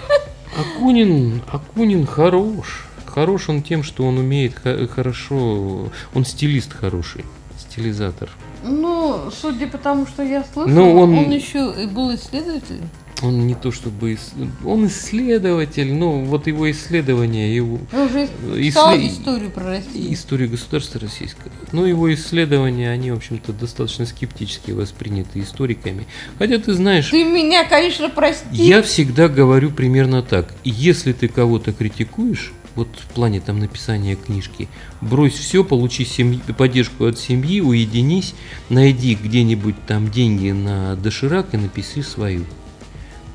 Акунин, 0.58 1.42
Акунин 1.50 2.06
хорош. 2.06 2.86
Хорош 3.06 3.48
он 3.48 3.62
тем, 3.62 3.82
что 3.82 4.04
он 4.04 4.18
умеет 4.18 4.54
хорошо, 4.90 5.88
он 6.14 6.24
стилист 6.24 6.72
хороший, 6.72 7.24
стилизатор. 7.58 8.28
Ну, 8.64 9.30
судя 9.30 9.66
по 9.66 9.78
тому, 9.78 10.06
что 10.06 10.22
я 10.22 10.42
слышала, 10.44 10.74
Ну, 10.74 10.98
он- 11.00 11.14
он... 11.18 11.30
еще 11.30 11.72
и 11.82 11.86
был 11.86 12.14
исследователем. 12.14 12.88
Он 13.22 13.46
не 13.46 13.54
то 13.54 13.70
чтобы... 13.70 14.12
ис- 14.14 14.32
Он 14.66 14.86
исследователь, 14.86 15.94
но 15.94 16.20
вот 16.20 16.46
его 16.46 16.70
исследования, 16.70 17.54
его... 17.54 17.78
Он 17.92 18.00
уже 18.02 18.24
Исслед- 18.24 18.56
писал 18.58 18.96
историю 18.96 19.50
про 19.50 19.64
Россию. 19.64 20.12
Историю 20.12 20.50
государства 20.50 21.00
российского. 21.00 21.50
Но 21.72 21.86
его 21.86 22.12
исследования, 22.12 22.90
они, 22.90 23.12
в 23.12 23.16
общем-то, 23.16 23.52
достаточно 23.52 24.04
скептически 24.04 24.72
восприняты 24.72 25.40
историками. 25.40 26.06
Хотя 26.38 26.58
ты 26.58 26.74
знаешь, 26.74 27.08
Ты 27.10 27.24
меня, 27.24 27.64
конечно, 27.64 28.10
прости. 28.10 28.44
Я 28.50 28.82
всегда 28.82 29.28
говорю 29.28 29.70
примерно 29.70 30.22
так. 30.22 30.52
Если 30.64 31.12
ты 31.12 31.28
кого-то 31.28 31.72
критикуешь, 31.72 32.52
вот 32.74 32.88
в 32.98 33.06
плане 33.14 33.40
там 33.40 33.58
написания 33.60 34.16
книжки, 34.16 34.68
брось 35.00 35.34
все, 35.34 35.64
получи 35.64 36.04
семьи- 36.04 36.40
поддержку 36.52 37.06
от 37.06 37.18
семьи, 37.18 37.60
уединись, 37.60 38.34
найди 38.68 39.14
где-нибудь 39.14 39.76
там 39.86 40.10
деньги 40.10 40.50
на 40.50 40.96
доширак 40.96 41.54
и 41.54 41.56
напиши 41.56 42.02
свою. 42.02 42.44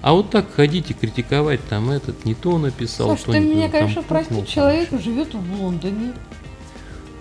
А 0.02 0.14
вот 0.14 0.30
так 0.30 0.54
ходить 0.54 0.92
и 0.92 0.94
критиковать, 0.94 1.60
там 1.68 1.90
этот 1.90 2.24
не 2.26 2.34
то 2.34 2.58
написал, 2.58 3.10
Саш, 3.10 3.22
то 3.22 3.32
ты 3.34 3.40
не 3.40 3.54
меня, 3.56 3.70
там 3.70 3.82
конечно, 3.82 4.04
прости. 4.04 4.34
там 4.34 4.46
Человек 4.46 4.90
живет 5.02 5.34
в 5.34 5.62
Лондоне, 5.62 6.14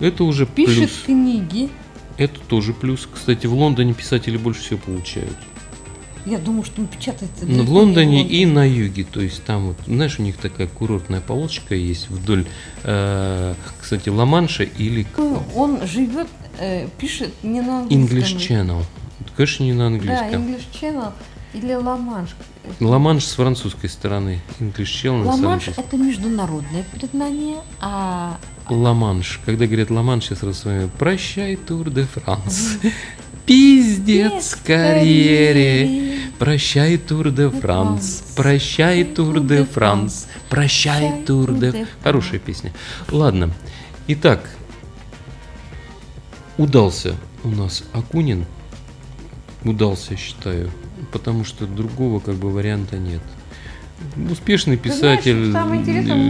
Это 0.01 0.23
уже 0.25 0.47
пишет 0.47 0.77
плюс. 0.91 1.03
книги. 1.05 1.71
Это 2.19 2.39
тоже 2.49 2.73
плюс. 2.73 3.09
Кстати, 3.13 3.47
в 3.47 3.55
Лондоне 3.55 3.95
писатели 3.95 4.37
больше 4.37 4.61
всего 4.61 4.79
получают. 4.79 5.37
Я 6.29 6.39
думаю, 6.39 6.65
что 6.65 6.83
он 6.83 6.89
печатается 6.89 7.47
Ну, 7.47 7.63
в 7.65 7.71
Лондоне 7.71 8.27
и 8.27 8.45
на 8.45 8.69
юге, 8.69 9.05
то 9.05 9.21
есть 9.21 9.43
там 9.45 9.69
вот, 9.69 9.77
знаешь, 9.87 10.19
у 10.19 10.23
них 10.23 10.37
такая 10.37 10.67
курортная 10.67 11.21
полосочка 11.21 11.75
есть 11.75 12.11
вдоль, 12.11 12.47
э, 12.85 13.55
кстати, 13.81 14.09
Ла-Манша 14.09 14.65
или 14.65 15.05
к- 15.05 15.19
Он 15.57 15.87
живет, 15.87 16.27
э, 16.59 16.89
пишет 16.99 17.33
не 17.43 17.61
на 17.61 17.81
английском. 17.81 18.39
English 18.39 18.49
Channel. 18.49 18.83
Конечно, 19.37 19.65
не 19.65 19.73
на 19.73 19.79
Да, 19.79 19.87
английском. 19.95 20.43
English 20.43 20.65
Channel 20.81 21.13
или 21.55 21.73
Ла-Манш. 21.73 22.31
Ла-Манш 22.81 23.25
с 23.25 23.33
французской 23.35 23.89
стороны. 23.89 24.41
English 24.61 25.03
Channel 25.05 25.25
Ла-Манш 25.25 25.69
это 25.69 25.97
международное 25.97 26.85
признание, 26.93 27.57
а 27.81 28.37
Ла-Манш. 28.69 29.41
Когда 29.47 29.67
говорят 29.67 29.91
Ла-Манш, 29.91 30.31
я 30.31 30.37
сразу 30.37 30.55
с 30.61 30.65
вами 30.67 30.91
прощай, 30.99 31.57
Тур 31.57 31.89
де 31.91 32.03
Франс. 32.05 32.79
Пиздец 33.49 34.55
карьере. 34.57 36.19
Прощай, 36.39 36.99
Тур 36.99 37.31
де 37.31 37.49
Франс. 37.49 38.23
Прощай, 38.37 39.05
Тур 39.05 39.41
де 39.41 39.65
Франс. 39.65 40.29
Прощай, 40.51 41.25
Тур 41.27 41.55
де... 41.55 41.87
Хорошая 42.05 42.41
песня. 42.41 42.75
Ладно. 43.11 43.51
Итак, 44.07 44.51
удался 46.59 47.15
у 47.43 47.49
нас 47.49 47.85
Акунин. 47.95 48.45
Удался, 49.65 50.15
считаю. 50.15 50.71
Потому 51.11 51.47
что 51.47 51.67
другого 51.67 52.21
как 52.21 52.35
бы 52.35 52.51
варианта 52.51 52.99
нет. 52.99 53.23
Успешный 54.31 54.77
знаешь, 54.77 54.95
писатель, 54.99 55.53
э, 55.55 55.65
мы 55.65 55.77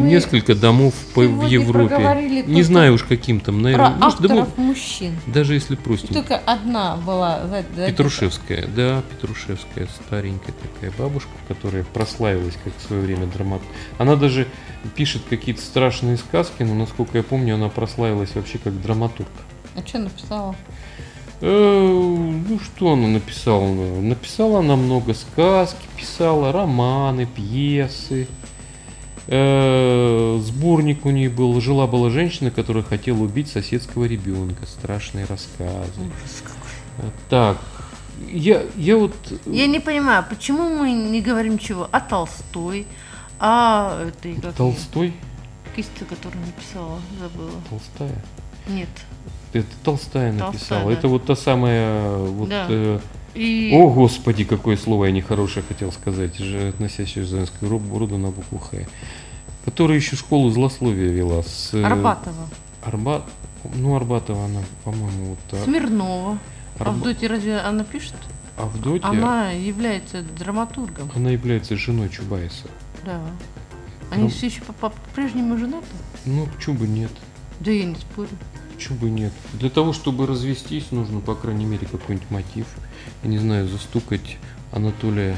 несколько 0.00 0.54
домов 0.54 0.94
по- 1.14 1.22
в 1.22 1.46
Европе. 1.46 2.44
Не 2.46 2.62
знаю 2.62 2.94
уж 2.94 3.02
каким 3.04 3.40
там, 3.40 3.56
про 3.56 3.62
наверное, 3.62 3.90
может, 3.90 4.20
да, 4.20 4.26
авторов 4.28 4.58
мужчин. 4.58 5.16
даже 5.26 5.54
если 5.54 5.74
простенько. 5.76 6.14
только 6.14 6.36
одна 6.46 6.96
была 6.96 7.46
за- 7.46 7.64
за- 7.76 7.86
Петрушевская, 7.90 8.66
да, 8.74 9.02
Петрушевская, 9.10 9.86
старенькая 10.06 10.54
такая 10.54 10.92
бабушка, 10.98 11.30
которая 11.46 11.84
прославилась 11.84 12.56
как 12.64 12.72
в 12.76 12.80
свое 12.86 13.02
время 13.02 13.26
драмат. 13.26 13.60
Она 13.98 14.16
даже 14.16 14.46
пишет 14.94 15.22
какие-то 15.28 15.60
страшные 15.60 16.16
сказки, 16.16 16.62
но, 16.62 16.74
насколько 16.74 17.18
я 17.18 17.22
помню, 17.24 17.54
она 17.56 17.68
прославилась 17.68 18.34
вообще 18.34 18.58
как 18.58 18.80
драматург. 18.80 19.28
А 19.76 19.86
что 19.86 19.98
написала? 19.98 20.54
Э, 22.58 22.60
ну, 22.60 22.76
что 22.76 22.92
она 22.92 23.08
написала? 23.08 24.00
Написала 24.00 24.58
она 24.60 24.76
много 24.76 25.14
сказки, 25.14 25.86
писала 25.96 26.52
романы, 26.52 27.26
пьесы. 27.26 28.28
Э, 29.26 30.38
сборник 30.42 31.04
у 31.04 31.10
нее 31.10 31.30
был. 31.30 31.60
Жила-была 31.60 32.10
женщина, 32.10 32.50
которая 32.50 32.82
хотела 32.82 33.18
убить 33.18 33.48
соседского 33.48 34.04
ребенка. 34.04 34.66
Страшные 34.66 35.26
рассказы. 35.26 36.00
Ужас 36.00 36.42
какой. 36.42 37.06
Э, 37.08 37.10
Так, 37.28 37.58
я, 38.30 38.62
я 38.76 38.96
вот... 38.96 39.14
Я 39.46 39.66
не 39.66 39.80
понимаю, 39.80 40.24
почему 40.28 40.68
мы 40.68 40.92
не 40.92 41.20
говорим 41.20 41.58
чего? 41.58 41.88
А 41.92 42.00
Толстой, 42.00 42.86
а 43.38 44.04
этой 44.08 44.34
как 44.34 44.54
Толстой? 44.54 45.12
кисть, 45.76 45.90
которую 46.08 46.44
написала, 46.44 46.98
забыла. 47.20 47.52
Толстая? 47.70 48.24
Нет. 48.66 48.88
Это 49.52 49.66
Толстая 49.82 50.30
Толстая, 50.30 50.50
написала. 50.52 50.84
да. 50.90 50.92
Это 50.92 51.08
вот 51.08 51.24
та 51.26 51.34
самая... 51.36 52.16
Вот, 52.18 52.48
Да. 52.48 52.66
э, 52.68 52.98
И 53.34 53.70
О, 53.74 53.88
господи, 53.90 54.44
какое 54.44 54.76
слово 54.76 55.06
я 55.06 55.12
нехорошее 55.12 55.64
хотел 55.66 55.90
сказать, 55.92 56.36
же, 56.36 56.68
относящееся 56.68 57.26
к 57.26 57.30
женскому 57.30 57.98
роду 57.98 58.18
на 58.18 58.30
букву 58.30 58.58
Х. 58.58 58.76
Которая 59.64 59.96
еще 59.98 60.16
школу 60.16 60.50
злословия 60.50 61.10
вела 61.10 61.42
с... 61.42 61.70
э, 61.74 61.82
Арбатова, 61.82 62.48
Арбат... 62.84 63.22
Ну, 63.74 63.96
Арбатова 63.96 64.44
она, 64.44 64.60
по-моему, 64.84 65.30
вот... 65.30 65.38
а- 65.60 65.64
Смирнова. 65.64 66.38
Арба- 66.78 66.90
Авдотья 66.90 67.28
разве 67.28 67.58
она 67.58 67.84
пишет? 67.84 68.14
Авдотья, 68.56 69.06
она... 69.08 69.18
Она 69.42 69.50
является 69.52 70.22
драматургом. 70.22 71.10
является 71.30 71.76
женой 71.76 72.08
Чубайса. 72.08 72.66
Да. 73.04 73.20
Они 74.10 74.24
Ну. 74.24 74.28
все 74.30 74.46
еще 74.46 74.62
по- 74.62 74.72
по- 74.72 74.90
по-прежнему 74.90 75.56
женаты? 75.58 75.86
Ну, 76.24 76.46
почему 76.56 76.76
бы 76.78 76.86
нет? 76.86 77.10
Да 77.60 77.70
я 77.70 77.84
не 77.84 77.94
спорю. 77.96 78.28
Почему 78.78 78.98
бы 78.98 79.10
нет? 79.10 79.32
Для 79.54 79.70
того, 79.70 79.92
чтобы 79.92 80.24
развестись, 80.24 80.92
нужно, 80.92 81.18
по 81.18 81.34
крайней 81.34 81.64
мере, 81.64 81.84
какой-нибудь 81.84 82.30
мотив. 82.30 82.66
Я 83.24 83.28
не 83.28 83.38
знаю, 83.38 83.66
застукать 83.66 84.38
Анатолия, 84.70 85.36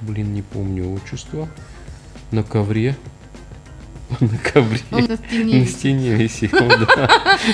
блин, 0.00 0.34
не 0.34 0.42
помню 0.42 0.92
отчество, 0.92 1.48
на 2.32 2.42
ковре. 2.42 2.96
На 4.20 4.38
ковре. 4.38 4.80
Он 4.92 5.04
на 5.04 5.16
стене. 5.16 5.58
На 5.60 5.66
стене 5.66 6.14
висел, 6.14 6.50
да. 6.68 7.10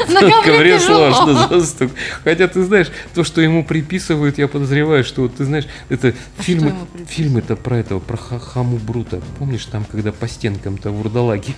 На 0.21 0.43
ковре 0.43 0.79
сложно 0.79 1.49
застук. 1.49 1.91
Хотя, 2.25 2.47
ты 2.47 2.63
знаешь, 2.63 2.89
то, 3.15 3.25
что 3.25 3.41
ему 3.41 3.65
приписывают, 3.65 4.39
я 4.39 4.49
подозреваю, 4.49 5.03
что, 5.03 5.29
ты 5.29 5.45
знаешь, 5.45 5.67
это 5.89 6.15
А 6.39 6.43
фильмы, 6.43 6.71
приписывают? 6.71 7.11
фильмы-то 7.11 7.57
про 7.57 7.79
этого, 7.79 8.01
про 8.01 8.17
Ха- 8.17 8.39
Хаму 8.39 8.77
Брута. 8.77 9.23
Помнишь, 9.39 9.65
там, 9.65 9.85
когда 9.91 10.13
по 10.13 10.29
стенкам-то 10.29 10.91
вурдалаги 10.91 11.55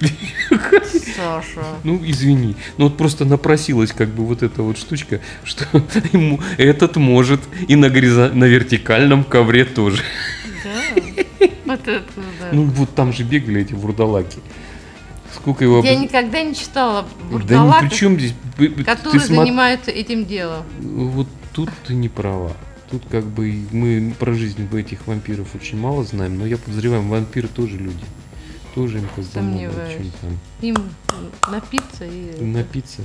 Саша. 1.17 1.65
ну, 1.85 2.01
извини. 2.05 2.57
Ну, 2.79 2.85
вот 2.85 2.97
просто 2.97 3.25
напросилась 3.25 3.93
как 3.93 4.09
бы 4.09 4.25
вот 4.25 4.43
эта 4.43 4.63
вот 4.63 4.79
штучка, 4.79 5.21
что 5.43 5.65
ему 6.13 6.41
этот 6.57 6.97
может 6.97 7.41
и 7.67 7.75
на, 7.77 7.89
на 7.89 8.45
вертикальном 8.45 9.25
ковре 9.25 9.65
тоже. 9.65 10.03
Да. 10.63 11.03
Вот 11.65 11.81
это, 11.89 12.03
да. 12.41 12.49
Ну, 12.53 12.65
вот 12.65 12.95
там 12.95 13.13
же 13.13 13.25
бегали 13.25 13.63
эти 13.63 13.73
вурдалаги. 13.73 14.37
Сколько 15.35 15.65
его... 15.65 15.83
Я 15.83 15.97
никогда 15.97 16.43
не 16.43 16.55
читала 16.55 17.07
Да 17.47 17.65
ни 17.65 17.89
при 17.89 17.95
чем 17.95 18.19
здесь. 18.19 18.35
Которые 18.85 19.21
ты 19.21 19.33
смо- 19.33 19.37
занимаются 19.37 19.91
этим 19.91 20.25
делом. 20.27 20.65
Вот 20.81 21.29
тут 21.53 21.71
ты 21.87 21.95
не 21.95 22.09
права. 22.09 22.53
Тут 22.91 23.03
как 23.11 23.25
бы 23.25 23.67
мы 23.73 24.15
про 24.19 24.35
жизнь 24.35 24.69
этих 24.77 25.07
вампиров 25.07 25.55
очень 25.55 25.79
мало 25.79 26.05
знаем, 26.05 26.39
но 26.39 26.47
я 26.47 26.59
подозреваю, 26.59 27.03
вампиры 27.03 27.49
тоже 27.49 27.77
люди. 27.77 28.05
Тоже 28.75 28.99
им 28.99 29.09
как 29.15 29.25
бы 29.25 29.41
могут 29.41 29.73
Сомневаюсь. 29.73 29.93
что-нибудь 29.93 30.21
там 30.21 30.39
Им 30.61 30.77
напиться 31.51 32.05
и 32.05 32.45
напиться, 32.45 33.03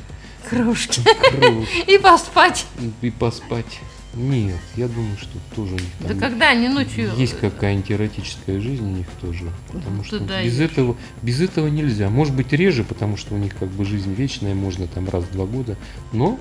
кружки. 0.49 1.01
И 1.87 1.97
поспать. 1.99 2.65
и 3.01 3.11
поспать. 3.11 3.79
Нет, 4.15 4.59
я 4.75 4.87
думаю, 4.87 5.15
что 5.17 5.37
тоже 5.55 5.75
у 5.75 5.77
них 5.77 5.89
Да 5.99 6.07
там 6.09 6.19
когда 6.19 6.49
они 6.49 6.67
ночью... 6.67 7.11
Есть 7.15 7.39
какая-нибудь 7.39 7.91
эротическая 7.91 8.59
жизнь 8.59 8.83
у 8.83 8.89
них 8.89 9.07
тоже. 9.21 9.51
Потому 9.71 10.03
что 10.03 10.17
Туда 10.17 10.43
без 10.43 10.59
ешь. 10.59 10.71
этого, 10.71 10.97
без 11.21 11.39
этого 11.39 11.67
нельзя. 11.67 12.09
Может 12.09 12.35
быть 12.35 12.51
реже, 12.51 12.83
потому 12.83 13.17
что 13.17 13.35
у 13.35 13.37
них 13.37 13.55
как 13.55 13.69
бы 13.69 13.85
жизнь 13.85 14.13
вечная, 14.13 14.55
можно 14.55 14.87
там 14.87 15.07
раз 15.09 15.25
в 15.25 15.31
два 15.31 15.45
года. 15.45 15.77
Но 16.11 16.39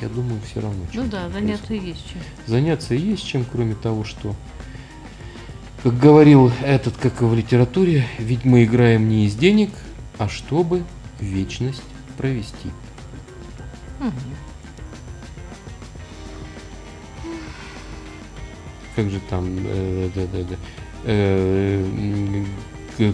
я 0.00 0.08
думаю, 0.08 0.40
все 0.48 0.60
равно. 0.60 0.84
Ну 0.94 1.04
да, 1.04 1.28
происходит. 1.28 1.32
заняться 1.32 1.74
есть 1.74 2.04
чем. 2.12 2.20
Заняться 2.46 2.94
есть 2.94 3.26
чем, 3.26 3.44
кроме 3.50 3.74
того, 3.74 4.04
что, 4.04 4.36
как 5.82 5.98
говорил 5.98 6.52
этот, 6.62 6.96
как 6.96 7.22
и 7.22 7.24
в 7.24 7.34
литературе, 7.34 8.06
ведь 8.18 8.44
мы 8.44 8.64
играем 8.64 9.08
не 9.08 9.26
из 9.26 9.34
денег, 9.34 9.70
а 10.18 10.28
чтобы 10.28 10.84
вечность 11.18 11.82
провести. 12.16 12.70
Мгм. 13.98 14.12
Как 18.96 19.10
же 19.10 19.20
там, 19.30 19.58
э, 19.64 20.10
да, 20.14 20.22
да, 20.32 20.38
да, 20.50 20.56
э, 21.04 21.84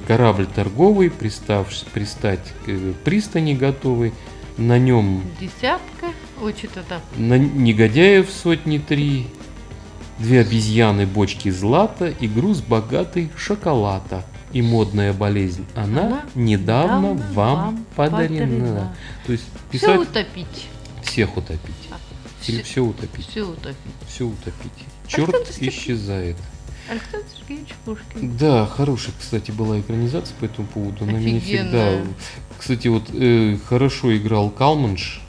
корабль 0.07 0.47
торговый, 0.47 1.11
пристав, 1.11 1.69
пристать 1.93 2.53
к 2.65 2.95
пристани 3.05 3.55
готовый, 3.55 4.13
на 4.57 4.79
нем 4.79 5.23
Десятка. 5.41 6.07
Ой, 6.41 6.55
что-то 6.57 6.83
там. 6.89 7.01
на 7.17 7.39
негодяев 7.39 8.31
сотни 8.31 8.79
три, 8.79 9.27
две 10.19 10.41
обезьяны, 10.41 11.07
бочки 11.07 11.51
злата 11.51 12.09
и 12.09 12.29
груз 12.29 12.61
богатый 12.61 13.31
шоколада. 13.37 14.25
И 14.53 14.61
модная 14.61 15.15
болезнь, 15.15 15.65
она, 15.75 16.03
Она 16.07 16.23
недавно, 16.35 17.07
недавно 17.07 17.33
вам 17.33 17.33
вам 17.33 17.85
подарена. 17.97 18.45
подарена. 18.47 18.97
То 19.27 19.33
есть 19.33 19.45
Все 19.71 19.79
писать 19.79 20.01
утопить. 20.01 20.69
всех 21.03 21.37
утопить. 21.39 21.89
Или 22.47 22.57
Все, 22.57 22.65
все 22.65 22.81
утопить. 22.85 23.29
все 23.29 23.43
утопить. 23.49 23.77
Все 24.07 24.25
утопить. 24.27 24.73
Черт 25.15 25.57
исчезает. 25.61 26.37
Александр 26.89 27.27
Сергеевич 27.39 27.75
Пушкин. 27.85 28.37
Да, 28.37 28.67
хорошая, 28.67 29.15
кстати, 29.19 29.51
была 29.51 29.81
экранизация 29.81 30.35
по 30.41 30.45
этому 30.47 30.67
поводу. 30.67 31.05
На 31.07 31.13
меня 31.13 31.41
всегда. 31.41 32.03
Кстати, 32.59 32.89
вот 32.89 33.05
э, 33.13 33.57
хорошо 33.69 34.17
играл 34.17 34.51
Калманш. 34.51 35.21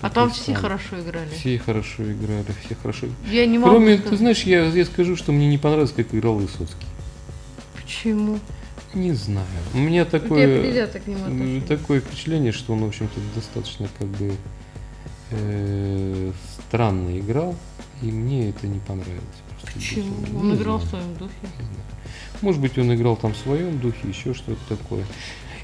А 0.00 0.10
там 0.10 0.30
все 0.30 0.46
сам. 0.52 0.54
хорошо 0.56 1.00
играли. 1.00 1.28
Все 1.30 1.58
хорошо 1.58 2.02
играли, 2.02 2.44
все 2.64 2.74
хорошо. 2.74 3.06
Я 3.30 3.46
не 3.46 3.58
могу 3.58 3.70
Кроме, 3.70 3.94
сказать. 3.94 4.10
ты 4.10 4.16
знаешь, 4.16 4.42
я, 4.42 4.64
я 4.64 4.84
скажу, 4.84 5.14
что 5.14 5.30
мне 5.30 5.46
не 5.46 5.58
понравилось, 5.58 5.92
как 5.94 6.12
играл 6.12 6.34
Высоцкий. 6.34 6.86
Почему? 7.80 8.40
Не 8.94 9.12
знаю. 9.12 9.46
У 9.74 9.78
меня 9.78 10.02
У 10.02 10.06
такое, 10.06 10.84
отношение. 10.84 11.60
такое 11.62 12.00
впечатление, 12.00 12.52
что 12.52 12.72
он, 12.72 12.80
в 12.84 12.88
общем-то, 12.88 13.20
достаточно 13.34 13.88
как 13.98 14.08
бы 14.08 14.34
э, 15.30 16.32
странно 16.66 17.18
играл, 17.18 17.54
и 18.02 18.06
мне 18.10 18.50
это 18.50 18.66
не 18.66 18.78
понравилось. 18.80 19.22
Почему? 19.74 20.12
Он 20.38 20.50
Не 20.50 20.56
играл 20.56 20.78
в 20.78 20.84
знаю. 20.84 21.04
своем 21.04 21.16
духе. 21.18 21.34
Не 21.42 21.64
знаю. 21.64 21.78
Может 22.42 22.60
быть, 22.60 22.76
он 22.78 22.94
играл 22.94 23.16
там 23.16 23.32
в 23.32 23.36
своем 23.36 23.78
духе, 23.78 24.08
еще 24.08 24.34
что-то 24.34 24.60
такое. 24.76 25.04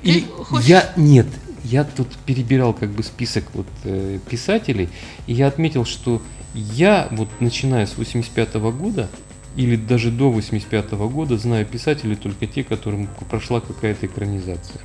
И 0.03 0.25
хочешь- 0.45 0.69
я 0.69 0.93
нет, 0.97 1.27
я 1.65 1.83
тут 1.85 2.09
перебирал 2.25 2.73
как 2.73 2.91
бы 2.91 3.03
список 3.03 3.45
вот 3.55 3.67
э, 3.85 4.21
писателей, 4.31 4.89
и 5.27 5.33
я 5.35 5.49
отметил, 5.49 5.85
что 5.85 6.23
я 6.55 7.09
вот 7.11 7.29
начиная 7.41 7.87
с 7.87 7.97
85 7.99 8.55
года 8.73 9.09
или 9.57 9.75
даже 9.75 10.13
до 10.13 10.31
85 10.31 10.93
года 11.09 11.37
знаю 11.37 11.67
писателей 11.67 12.15
только 12.15 12.47
те, 12.47 12.63
которым 12.63 13.09
прошла 13.29 13.61
какая-то 13.61 14.07
экранизация. 14.07 14.81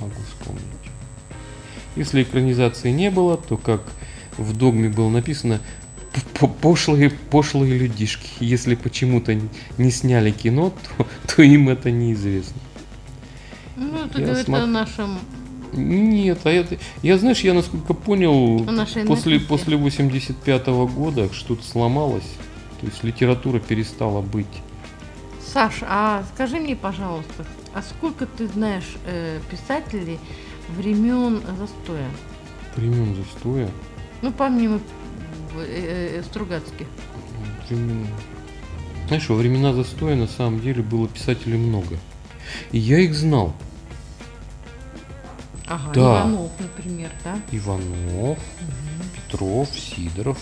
Могу 0.00 0.14
вспомнить. 0.28 0.62
Если 1.94 2.24
экранизации 2.24 2.90
не 2.90 3.10
было, 3.12 3.36
то 3.36 3.56
как 3.56 3.82
в 4.36 4.56
догме 4.56 4.88
было 4.88 5.08
написано, 5.10 5.60
пошлые, 6.60 7.10
пошлые 7.10 7.78
людишки. 7.78 8.28
Если 8.40 8.74
почему-то 8.74 9.38
не 9.78 9.90
сняли 9.90 10.30
кино, 10.30 10.72
то, 10.98 11.06
то 11.26 11.42
им 11.42 11.68
это 11.68 11.90
неизвестно. 11.90 12.60
Ну, 13.76 14.04
это 14.04 14.20
говорит 14.20 14.46
смо... 14.46 14.58
о 14.58 14.66
нашем... 14.66 15.18
Нет, 15.72 16.38
а 16.44 16.50
я, 16.50 16.64
я, 17.02 17.18
знаешь, 17.18 17.40
я 17.40 17.52
насколько 17.52 17.94
понял, 17.94 18.64
после, 19.08 19.40
после 19.40 19.76
85 19.76 20.68
-го 20.68 20.88
года 20.88 21.32
что-то 21.32 21.64
сломалось. 21.64 22.30
То 22.80 22.86
есть 22.86 23.02
литература 23.02 23.58
перестала 23.58 24.20
быть. 24.20 24.46
Саш, 25.44 25.82
а 25.82 26.22
скажи 26.32 26.60
мне, 26.60 26.76
пожалуйста, 26.76 27.44
а 27.74 27.82
сколько 27.82 28.26
ты 28.26 28.46
знаешь 28.46 28.96
э, 29.06 29.40
писателей 29.50 30.20
времен 30.76 31.42
застоя? 31.58 32.08
Времен 32.76 33.16
застоя? 33.16 33.68
Ну, 34.22 34.32
помимо 34.32 34.80
э, 35.60 36.18
э, 36.18 36.22
Стругацких. 36.22 36.86
Времена. 37.68 38.06
Знаешь, 39.08 39.28
во 39.28 39.36
времена 39.36 39.72
застоя 39.72 40.14
на 40.14 40.26
самом 40.26 40.60
деле 40.60 40.82
было 40.82 41.08
писателей 41.08 41.58
много. 41.58 41.98
И 42.72 42.78
я 42.78 42.98
их 42.98 43.14
знал. 43.14 43.54
Ага, 45.66 45.92
да. 45.94 46.00
Иванов, 46.00 46.52
например, 46.58 47.10
да? 47.24 47.38
Иванов, 47.50 48.38
угу. 48.38 48.38
Петров, 49.14 49.68
Сидоров. 49.70 50.38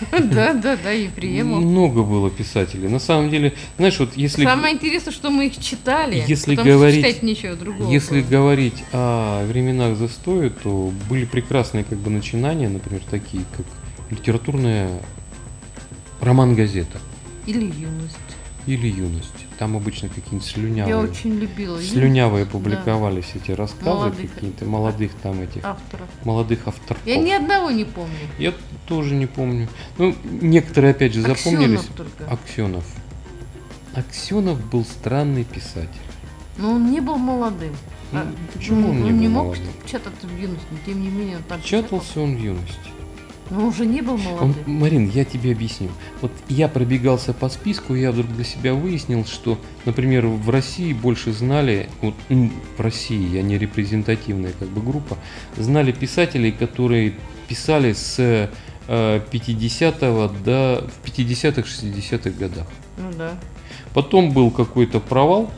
Да, 0.12 0.54
да, 0.54 0.78
да, 0.82 0.90
Ефремов. 0.92 1.62
Много 1.62 2.02
было 2.02 2.30
писателей. 2.30 2.88
На 2.88 2.98
самом 2.98 3.28
деле, 3.30 3.52
знаешь, 3.76 3.98
вот 3.98 4.16
если... 4.16 4.44
Самое 4.44 4.74
интересное, 4.74 5.12
что 5.12 5.30
мы 5.30 5.48
их 5.48 5.58
читали, 5.58 6.24
если 6.26 6.54
говорить, 6.54 7.04
читать 7.04 7.22
ничего 7.22 7.54
другого. 7.54 7.90
Если 7.90 8.22
было. 8.22 8.30
говорить 8.30 8.82
о 8.92 9.44
временах 9.46 9.96
застоя, 9.96 10.48
то 10.48 10.90
были 11.08 11.26
прекрасные 11.26 11.84
как 11.84 11.98
бы 11.98 12.10
начинания, 12.10 12.68
например, 12.68 13.02
такие 13.10 13.44
как 13.54 13.66
литературная 14.10 14.90
роман-газета. 16.20 16.98
Или 17.46 17.66
юность. 17.66 18.16
Или 18.66 18.88
юность. 18.88 19.46
Там 19.58 19.76
обычно 19.76 20.08
какие-нибудь 20.08 20.46
слюнявые. 20.46 20.88
Я 20.88 20.98
очень 20.98 21.34
любила. 21.34 21.80
Слюнявые 21.80 22.46
публиковались 22.46 23.30
да. 23.34 23.40
эти 23.40 23.50
рассказы 23.52 24.12
какие-то 24.26 24.64
молодых 24.64 25.12
там 25.22 25.40
этих. 25.40 25.64
Авторов. 25.64 26.08
Молодых 26.24 26.68
авторов. 26.68 27.00
Я 27.06 27.16
ни 27.16 27.30
одного 27.30 27.70
не 27.70 27.84
помню. 27.84 28.14
Я 28.38 28.54
тоже 28.86 29.14
не 29.14 29.26
помню. 29.26 29.68
Ну, 29.98 30.14
некоторые 30.24 30.92
опять 30.92 31.14
же 31.14 31.22
запомнились. 31.22 31.80
Аксенов 31.80 31.96
только. 31.96 32.32
Аксенов. 32.32 32.84
Аксенов 33.94 34.64
был 34.70 34.84
странный 34.84 35.44
писатель. 35.44 35.88
Но 36.58 36.72
он 36.72 36.90
не 36.90 37.00
был 37.00 37.16
молодым. 37.16 37.74
Ну, 38.12 38.20
а, 38.20 38.32
почему 38.52 38.90
он, 38.90 38.96
он 38.96 39.04
не 39.04 39.10
был 39.10 39.18
не 39.18 39.28
мог 39.28 39.44
молодым? 39.46 39.66
чататься 39.86 40.26
в 40.26 40.38
юности, 40.38 40.66
но 40.70 40.78
тем 40.84 41.00
не 41.00 41.08
менее 41.08 41.36
он 41.38 41.42
так 41.44 41.62
Чатался 41.62 42.20
он 42.20 42.36
в 42.36 42.40
юности. 42.40 42.90
Но 43.50 43.58
он 43.58 43.64
уже 43.64 43.84
не 43.84 44.00
был 44.00 44.16
молодым. 44.16 44.54
Он, 44.66 44.72
Марин, 44.72 45.08
я 45.08 45.24
тебе 45.24 45.52
объясню. 45.52 45.88
Вот 46.20 46.30
я 46.48 46.68
пробегался 46.68 47.34
по 47.34 47.48
списку, 47.48 47.94
и 47.94 48.00
я 48.00 48.12
вдруг 48.12 48.32
для 48.32 48.44
себя 48.44 48.74
выяснил, 48.74 49.24
что, 49.24 49.58
например, 49.84 50.26
в 50.26 50.48
России 50.50 50.92
больше 50.92 51.32
знали, 51.32 51.88
вот 52.00 52.14
в 52.28 52.80
России, 52.80 53.28
я 53.28 53.42
не 53.42 53.58
репрезентативная 53.58 54.52
как 54.56 54.68
бы 54.68 54.80
группа, 54.80 55.18
знали 55.56 55.90
писателей, 55.90 56.52
которые 56.52 57.14
писали 57.48 57.92
с 57.92 58.48
50-го 58.86 60.24
э, 60.26 60.44
до 60.44 60.88
в 61.02 61.08
50-х, 61.08 61.62
60-х 61.62 62.30
годах. 62.30 62.66
Ну 62.98 63.10
да. 63.18 63.34
Потом 63.94 64.30
был 64.30 64.52
какой-то 64.52 65.00
провал, 65.00 65.50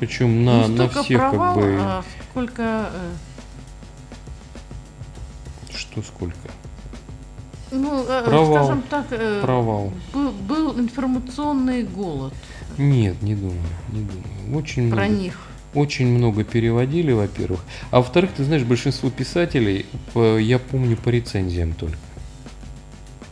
причем 0.00 0.44
на, 0.44 0.66
ну, 0.66 0.74
на 0.74 0.88
всех 0.88 1.20
провал, 1.20 1.54
как 1.54 1.64
бы. 1.64 1.76
А 1.78 2.04
сколько? 2.30 2.90
Э... 2.92 3.12
Что 5.72 6.02
сколько? 6.02 6.50
Ну, 7.72 8.04
э, 8.06 8.24
провал, 8.24 8.64
скажем 8.64 8.82
так, 8.82 9.06
э, 9.10 9.40
провал. 9.42 9.92
Был, 10.12 10.30
был 10.30 10.78
информационный 10.78 11.82
голод. 11.82 12.34
Нет, 12.78 13.20
не 13.22 13.34
думаю, 13.34 13.58
не 13.90 14.02
думаю. 14.02 14.58
Очень 14.58 14.90
Про 14.90 15.04
много. 15.04 15.22
них. 15.22 15.38
Очень 15.74 16.08
много 16.08 16.44
переводили, 16.44 17.12
во-первых. 17.12 17.60
А 17.90 17.98
во-вторых, 17.98 18.32
ты 18.36 18.44
знаешь, 18.44 18.62
большинство 18.62 19.08
писателей, 19.08 19.86
я 20.14 20.58
помню 20.58 20.98
по 20.98 21.08
рецензиям 21.08 21.72
только. 21.72 21.96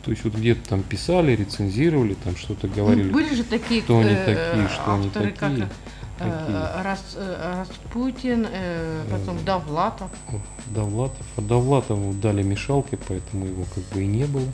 То 0.03 0.09
есть 0.09 0.23
вот 0.23 0.33
где-то 0.33 0.67
там 0.67 0.81
писали, 0.81 1.35
рецензировали, 1.35 2.15
там 2.23 2.35
что-то 2.35 2.67
говорили. 2.67 3.03
Ну, 3.03 3.13
были 3.13 3.35
же 3.35 3.43
такие, 3.43 3.81
что 3.81 3.99
они 3.99 4.15
такие, 4.15 4.67
что 4.69 4.95
они 4.95 5.09
такие. 5.09 5.69
Э, 6.23 6.81
Рас, 6.83 7.17
Распутин, 7.17 8.47
э, 8.51 9.03
потом 9.09 9.37
э, 9.37 9.45
Довлатов. 9.45 10.11
Довлатов. 10.67 11.25
А 11.37 11.41
Довлатову 11.41 12.13
дали 12.13 12.43
мешалки, 12.43 12.97
поэтому 13.07 13.45
его 13.45 13.65
как 13.73 13.83
бы 13.93 14.03
и 14.03 14.07
не 14.07 14.25
было. 14.25 14.47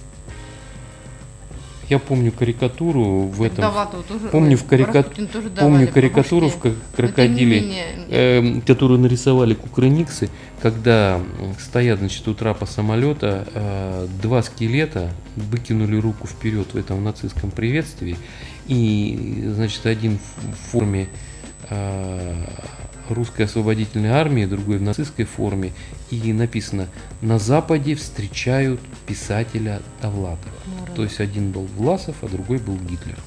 Я 1.89 1.99
помню 1.99 2.33
карикатуру 2.33 3.27
в 3.27 3.41
этом. 3.41 3.63
тоже, 4.03 4.27
помню 4.29 4.57
в 4.57 4.65
карикатуре. 4.65 5.27
Помню 5.57 5.87
карикатуру 5.87 6.49
в 6.49 6.59
крокодиле, 6.95 7.61
менее... 7.61 7.85
э, 8.09 8.61
которую 8.61 8.99
нарисовали 8.99 9.53
кукрыниксы, 9.53 10.29
когда 10.61 11.21
стоят, 11.59 11.99
значит, 11.99 12.27
у 12.27 12.33
трапа 12.33 12.65
самолета 12.65 13.47
э, 13.53 14.07
два 14.21 14.43
скелета 14.43 15.11
выкинули 15.37 15.95
руку 15.95 16.27
вперед 16.27 16.73
в 16.73 16.75
этом 16.77 17.01
нацистском 17.05 17.51
приветствии, 17.51 18.17
и, 18.67 19.45
значит, 19.55 19.85
один 19.85 20.17
в 20.17 20.71
форме 20.71 21.03
э, 21.03 21.36
русской 23.09 23.43
освободительной 23.43 24.09
армии, 24.09 24.45
другой 24.45 24.77
в 24.77 24.81
нацистской 24.81 25.25
форме, 25.25 25.73
и 26.11 26.33
написано 26.33 26.87
«На 27.21 27.39
Западе 27.39 27.95
встречают 27.95 28.79
писателя 29.05 29.81
Довлатова». 30.01 30.53
Ну, 30.65 30.95
То 30.95 31.03
есть 31.03 31.19
один 31.19 31.51
был 31.51 31.67
Власов, 31.77 32.15
а 32.21 32.27
другой 32.27 32.57
был 32.57 32.75
Гитлер. 32.75 33.17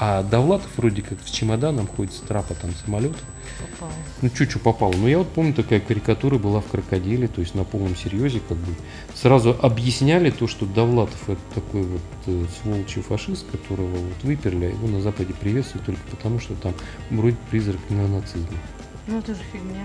А 0.00 0.22
Довлатов 0.22 0.70
вроде 0.76 1.02
как 1.02 1.18
с 1.24 1.30
чемоданом 1.30 1.88
ходит 1.88 2.12
с 2.12 2.20
трапа 2.20 2.54
там 2.54 2.70
самолета. 2.84 3.18
Попал. 3.60 3.88
Ну, 4.22 4.28
чуть-чуть 4.28 4.62
попал. 4.62 4.92
Но 4.92 5.08
я 5.08 5.18
вот 5.18 5.28
помню, 5.28 5.52
такая 5.52 5.80
карикатура 5.80 6.38
была 6.38 6.60
в 6.60 6.66
крокодиле, 6.66 7.26
то 7.26 7.40
есть 7.40 7.56
на 7.56 7.64
полном 7.64 7.96
серьезе, 7.96 8.40
как 8.48 8.56
бы 8.58 8.74
сразу 9.14 9.56
объясняли 9.60 10.30
то, 10.30 10.46
что 10.46 10.66
Довлатов 10.66 11.28
это 11.28 11.40
такой 11.54 11.82
вот 11.82 12.00
э, 12.26 12.44
сволочий 12.62 13.02
фашист, 13.02 13.46
которого 13.50 13.88
вот 13.88 14.22
выперли, 14.22 14.66
а 14.66 14.68
его 14.68 14.86
на 14.86 15.00
Западе 15.00 15.34
приветствуют 15.34 15.86
только 15.86 16.00
потому, 16.10 16.38
что 16.38 16.54
там 16.54 16.74
вроде 17.10 17.36
призрак 17.50 17.80
неонацизма. 17.88 18.56
Ну 19.08 19.18
это 19.18 19.34
же 19.34 19.40
фигня. 19.52 19.84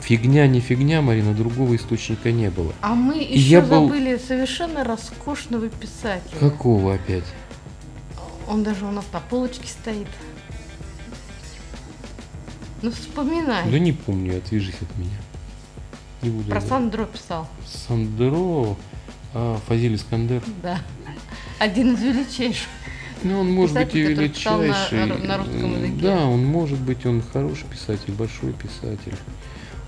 Фигня, 0.00 0.46
не 0.46 0.60
фигня, 0.60 1.02
Марина, 1.02 1.34
другого 1.34 1.76
источника 1.76 2.30
не 2.30 2.50
было. 2.50 2.72
А 2.82 2.94
мы 2.94 3.16
еще 3.16 3.38
я 3.38 3.64
забыли 3.64 4.16
был... 4.16 4.20
совершенно 4.20 4.84
роскошного 4.84 5.68
писателя. 5.68 6.38
Какого 6.40 6.94
опять? 6.94 7.24
Он 8.48 8.62
даже 8.62 8.86
у 8.86 8.90
нас 8.90 9.04
на 9.12 9.20
полочке 9.20 9.68
стоит. 9.68 10.08
Ну 12.80 12.90
вспоминай. 12.90 13.70
Да 13.70 13.78
не 13.78 13.92
помню, 13.92 14.38
отвяжись 14.38 14.76
от 14.80 14.96
меня. 14.96 15.18
Не 16.22 16.30
буду 16.30 16.50
Про 16.50 16.60
Сандро 16.60 17.04
писал. 17.04 17.46
Сандро, 17.66 18.76
а, 19.34 19.58
Фазиль 19.66 19.96
Искандер. 19.96 20.42
Да. 20.62 20.80
Один 21.58 21.94
из 21.94 22.02
величайших. 22.02 22.68
Ну, 23.24 23.40
он 23.40 23.50
может 23.50 23.74
быть 23.74 23.94
и 23.94 24.00
величайший. 24.00 25.06
На, 25.06 25.16
на 25.16 25.36
русском 25.38 25.74
языке. 25.74 26.02
Да, 26.02 26.24
он 26.24 26.44
может 26.44 26.78
быть, 26.78 27.04
он 27.04 27.22
хороший 27.32 27.66
писатель, 27.66 28.12
большой 28.12 28.52
писатель. 28.52 29.16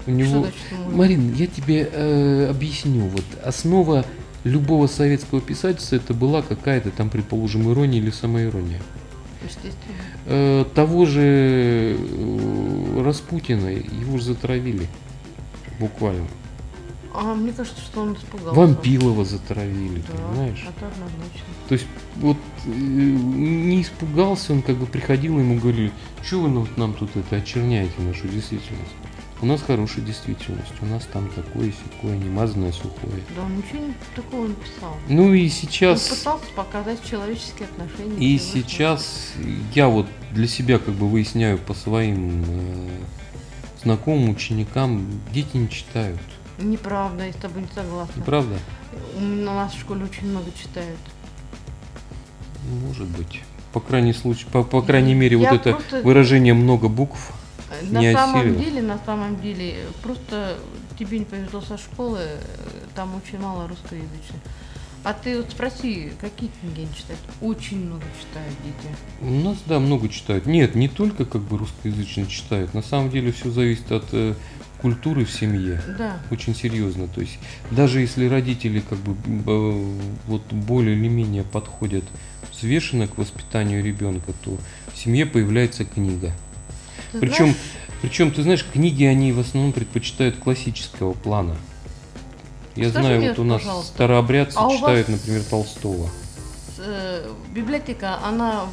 У 0.07 0.11
него, 0.11 0.47
Марин, 0.89 1.33
я 1.35 1.47
тебе 1.47 1.89
э, 1.93 2.49
объясню. 2.51 3.07
Вот 3.07 3.25
основа 3.45 4.05
любого 4.45 4.87
советского 4.87 5.41
писательства 5.41 5.97
это 5.97 6.15
была 6.15 6.43
какая-то 6.43 6.91
там, 6.91 7.11
предположим, 7.11 7.71
ирония 7.71 8.01
или 8.01 8.11
самоирония. 8.11 8.81
Естественно. 9.43 9.97
Э, 10.27 10.65
того 10.75 11.07
же 11.07 11.97
э, 11.99 13.03
Распутина, 13.05 13.69
его 13.69 14.19
же 14.19 14.25
затравили. 14.25 14.87
Буквально. 15.79 16.27
А 17.13 17.35
мне 17.35 17.53
кажется, 17.53 17.81
что 17.81 18.03
он 18.03 18.15
испугался. 18.15 18.55
Вампилова 18.55 19.25
затравили, 19.25 20.03
да, 20.07 20.15
понимаешь? 20.15 20.65
Это 20.69 20.87
однозначно. 20.87 21.47
То 21.69 21.75
есть 21.75 21.87
вот 22.17 22.37
э, 22.67 22.71
не 22.71 23.83
испугался, 23.83 24.53
он 24.53 24.63
как 24.63 24.77
бы 24.77 24.87
приходил, 24.87 25.39
ему 25.39 25.59
говорили, 25.59 25.91
что 26.23 26.41
вы 26.41 26.69
нам 26.77 26.95
тут 26.95 27.17
это 27.17 27.37
очерняете 27.37 28.01
нашу 28.01 28.29
действительность? 28.29 28.93
У 29.43 29.47
нас 29.47 29.63
хорошая 29.63 30.05
действительность, 30.05 30.73
у 30.83 30.87
нас 30.87 31.07
там 31.11 31.31
такое 31.31 31.73
секое, 31.73 32.17
немазанное 32.17 32.73
сухое. 32.73 33.23
Да, 33.35 33.43
он 33.43 33.57
ничего 33.57 33.79
не, 33.87 33.95
такого 34.15 34.47
не 34.47 34.55
писал. 34.55 34.97
Ну 35.09 35.33
и 35.33 35.49
сейчас... 35.49 36.11
Он 36.11 36.19
пытался 36.19 36.53
показать 36.55 36.99
человеческие 37.09 37.69
отношения. 37.69 38.19
И 38.19 38.39
сейчас 38.39 39.33
я 39.75 39.89
вот 39.89 40.07
для 40.33 40.47
себя 40.47 40.79
как 40.79 40.93
бы 40.93 41.09
выясняю 41.09 41.57
по 41.57 41.73
своим 41.73 42.45
э, 42.47 42.89
знакомым, 43.83 44.29
ученикам, 44.29 45.07
дети 45.33 45.57
не 45.57 45.71
читают. 45.71 46.21
Неправда, 46.59 47.25
я 47.25 47.33
с 47.33 47.37
тобой 47.37 47.63
не 47.63 47.69
согласна. 47.75 48.23
Правда? 48.23 48.59
У 49.17 49.21
нас 49.21 49.73
в 49.73 49.81
школе 49.81 50.05
очень 50.05 50.29
много 50.29 50.51
читают. 50.53 51.01
Может 52.87 53.07
быть. 53.07 53.41
По 53.73 53.81
крайней, 53.81 54.13
случае, 54.13 54.51
по, 54.51 54.65
по 54.65 54.83
крайней 54.83 55.15
мере, 55.15 55.39
Я 55.39 55.51
вот 55.51 55.61
это 55.61 55.71
просто- 55.73 56.03
выражение 56.03 56.53
много 56.53 56.89
букв. 56.89 57.33
На 57.91 57.99
Не 58.01 58.13
самом 58.13 58.41
осилил. 58.41 58.59
деле, 58.59 58.83
на 58.83 58.99
самом 59.05 59.41
деле, 59.41 59.77
просто 60.03 60.59
тебе 60.99 61.19
не 61.21 61.25
повезло 61.25 61.61
со 61.61 61.79
школы, 61.79 62.21
там 62.95 63.15
очень 63.15 63.39
мало 63.39 63.69
русскоязычных. 63.69 64.41
А 65.03 65.15
ты 65.15 65.39
вот 65.39 65.51
спроси, 65.51 66.13
какие 66.21 66.51
книги 66.61 66.81
они 66.83 66.95
читают? 66.95 67.21
Очень 67.41 67.87
много 67.87 68.03
читают 68.21 68.55
дети. 68.63 68.95
У 69.23 69.49
нас, 69.49 69.57
да, 69.65 69.79
много 69.79 70.11
читают. 70.11 70.45
Нет, 70.45 70.75
не 70.75 70.89
только 70.89 71.25
как 71.25 71.41
бы 71.41 71.57
русскоязычно 71.57 72.27
читают. 72.27 72.75
На 72.75 72.83
самом 72.83 73.09
деле 73.11 73.33
все 73.33 73.51
зависит 73.51 73.91
от 73.93 74.05
э, 74.13 74.35
культуры 74.83 75.25
в 75.25 75.31
семье. 75.31 75.81
Да. 75.97 76.21
Очень 76.31 76.55
серьезно. 76.55 77.09
То 77.09 77.23
есть 77.23 77.39
даже 77.71 78.01
если 78.01 78.29
родители 78.29 78.81
как 78.81 78.99
бы 78.99 79.17
э, 79.47 79.95
вот 80.27 80.43
более 80.53 80.95
или 80.97 81.09
менее 81.09 81.45
подходят 81.45 82.05
взвешенно 82.53 83.09
к 83.09 83.17
воспитанию 83.17 83.83
ребенка, 83.83 84.35
то 84.45 84.59
в 84.93 84.99
семье 84.99 85.25
появляется 85.25 85.87
книга. 85.87 86.33
Причем, 87.13 87.55
причем, 88.03 88.31
ты 88.31 88.43
знаешь, 88.43 88.65
книги 88.73 89.05
они 89.05 89.33
в 89.33 89.41
основном 89.41 89.73
предпочитают 89.73 90.37
классического 90.37 91.13
плана. 91.13 91.57
Я 92.77 92.91
Скажи 92.91 93.05
знаю, 93.05 93.19
мне, 93.21 93.29
вот 93.31 93.39
у 93.41 93.45
нас 93.45 93.61
пожалуйста, 93.63 93.93
старообрядцы 93.93 94.57
а 94.57 94.71
читают, 94.71 95.09
вас- 95.09 95.19
например, 95.19 95.43
Толстого. 95.45 96.09
э, 96.79 97.31
библиотека, 97.53 98.19
она 98.25 98.67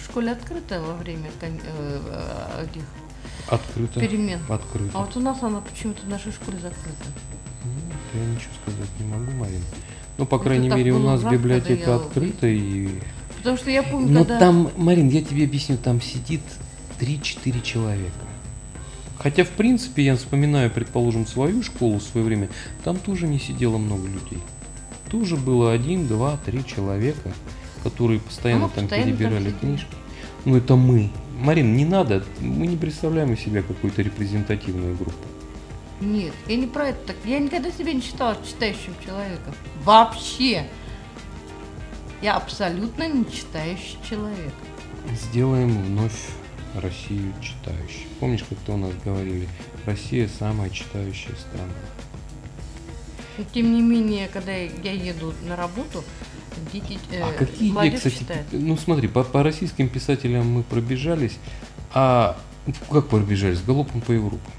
в 0.00 0.04
школе 0.04 0.32
открыта 0.32 0.80
во 0.80 0.94
время 0.94 1.30
э, 1.40 1.50
э, 1.72 2.64
этих 2.64 2.82
Открыто. 3.48 4.00
перемен? 4.00 4.40
Открыто. 4.48 4.90
А 4.94 5.04
вот 5.04 5.16
у 5.16 5.20
нас 5.20 5.42
она 5.42 5.60
почему-то 5.60 6.02
в 6.04 6.08
нашей 6.08 6.32
школе 6.32 6.58
закрыта. 6.58 7.04
Ну, 7.64 8.20
Я 8.20 8.26
ничего 8.26 8.52
сказать 8.62 8.88
не 8.98 9.06
могу, 9.06 9.30
Марин. 9.32 9.62
Ну, 10.18 10.26
по 10.26 10.38
крайней 10.38 10.68
мере, 10.68 10.92
у 10.92 10.98
нас 10.98 11.22
библиотека 11.22 11.90
я 11.90 11.96
открыта 11.96 12.46
и. 12.46 12.88
Потому 13.38 13.56
что 13.56 13.70
я 13.70 13.82
помню, 13.84 14.12
Но 14.12 14.18
когда... 14.24 14.38
там, 14.40 14.70
Марин, 14.76 15.08
я 15.08 15.22
тебе 15.22 15.44
объясню, 15.44 15.78
там 15.78 16.02
сидит 16.02 16.42
3-4 17.00 17.62
человека. 17.62 18.12
Хотя, 19.18 19.44
в 19.44 19.50
принципе, 19.50 20.04
я 20.04 20.16
вспоминаю, 20.16 20.70
предположим, 20.70 21.26
свою 21.26 21.62
школу 21.62 21.98
в 21.98 22.02
свое 22.02 22.24
время, 22.24 22.48
там 22.84 22.96
тоже 22.98 23.26
не 23.26 23.38
сидело 23.38 23.78
много 23.78 24.06
людей. 24.06 24.38
Тоже 25.10 25.36
было 25.36 25.72
один, 25.72 26.06
два, 26.06 26.38
три 26.44 26.64
человека, 26.64 27.32
которые 27.82 28.20
постоянно 28.20 28.66
А 28.66 28.68
там 28.68 28.84
постоянно 28.84 29.08
там 29.10 29.16
перебирали 29.16 29.44
сидели. 29.48 29.58
книжки. 29.58 29.94
Ну, 30.44 30.56
это 30.56 30.76
мы. 30.76 31.10
Марин, 31.40 31.76
не 31.76 31.84
надо, 31.84 32.24
мы 32.40 32.66
не 32.66 32.76
представляем 32.76 33.32
из 33.32 33.40
себя 33.40 33.62
какую-то 33.62 34.02
репрезентативную 34.02 34.96
группу. 34.96 35.26
Нет, 36.00 36.32
я 36.46 36.56
не 36.56 36.66
про 36.66 36.88
это 36.88 37.08
так. 37.08 37.16
Я 37.24 37.40
никогда 37.40 37.70
себя 37.72 37.92
не 37.92 38.00
считала 38.00 38.36
читающим 38.46 38.94
человеком. 39.04 39.54
Вообще. 39.82 40.64
Я 42.22 42.36
абсолютно 42.36 43.08
не 43.08 43.24
читающий 43.24 43.98
человек. 44.08 44.52
Сделаем 45.12 45.70
вновь 45.82 46.28
Россию 46.74 47.32
читающей. 47.40 48.06
Помнишь, 48.20 48.44
как-то 48.48 48.74
у 48.74 48.76
нас 48.76 48.92
говорили, 49.04 49.48
Россия 49.86 50.28
самая 50.38 50.70
читающая 50.70 51.34
страна. 51.34 51.72
Но 53.36 53.44
тем 53.54 53.72
не 53.72 53.82
менее, 53.82 54.28
когда 54.28 54.52
я 54.52 54.92
еду 54.92 55.32
на 55.46 55.56
работу, 55.56 56.04
дети, 56.72 56.98
э, 57.12 57.22
а 57.22 57.32
какие, 57.32 57.70
молодежь 57.70 57.98
кстати, 57.98 58.18
читает. 58.18 58.46
ну 58.50 58.76
смотри, 58.76 59.08
по, 59.08 59.22
по 59.22 59.42
российским 59.42 59.88
писателям 59.88 60.50
мы 60.50 60.62
пробежались, 60.62 61.38
а 61.92 62.36
ну, 62.66 62.74
как 62.90 63.08
пробежались? 63.08 63.62
Галопом 63.62 64.00
по 64.00 64.12
Европе. 64.12 64.50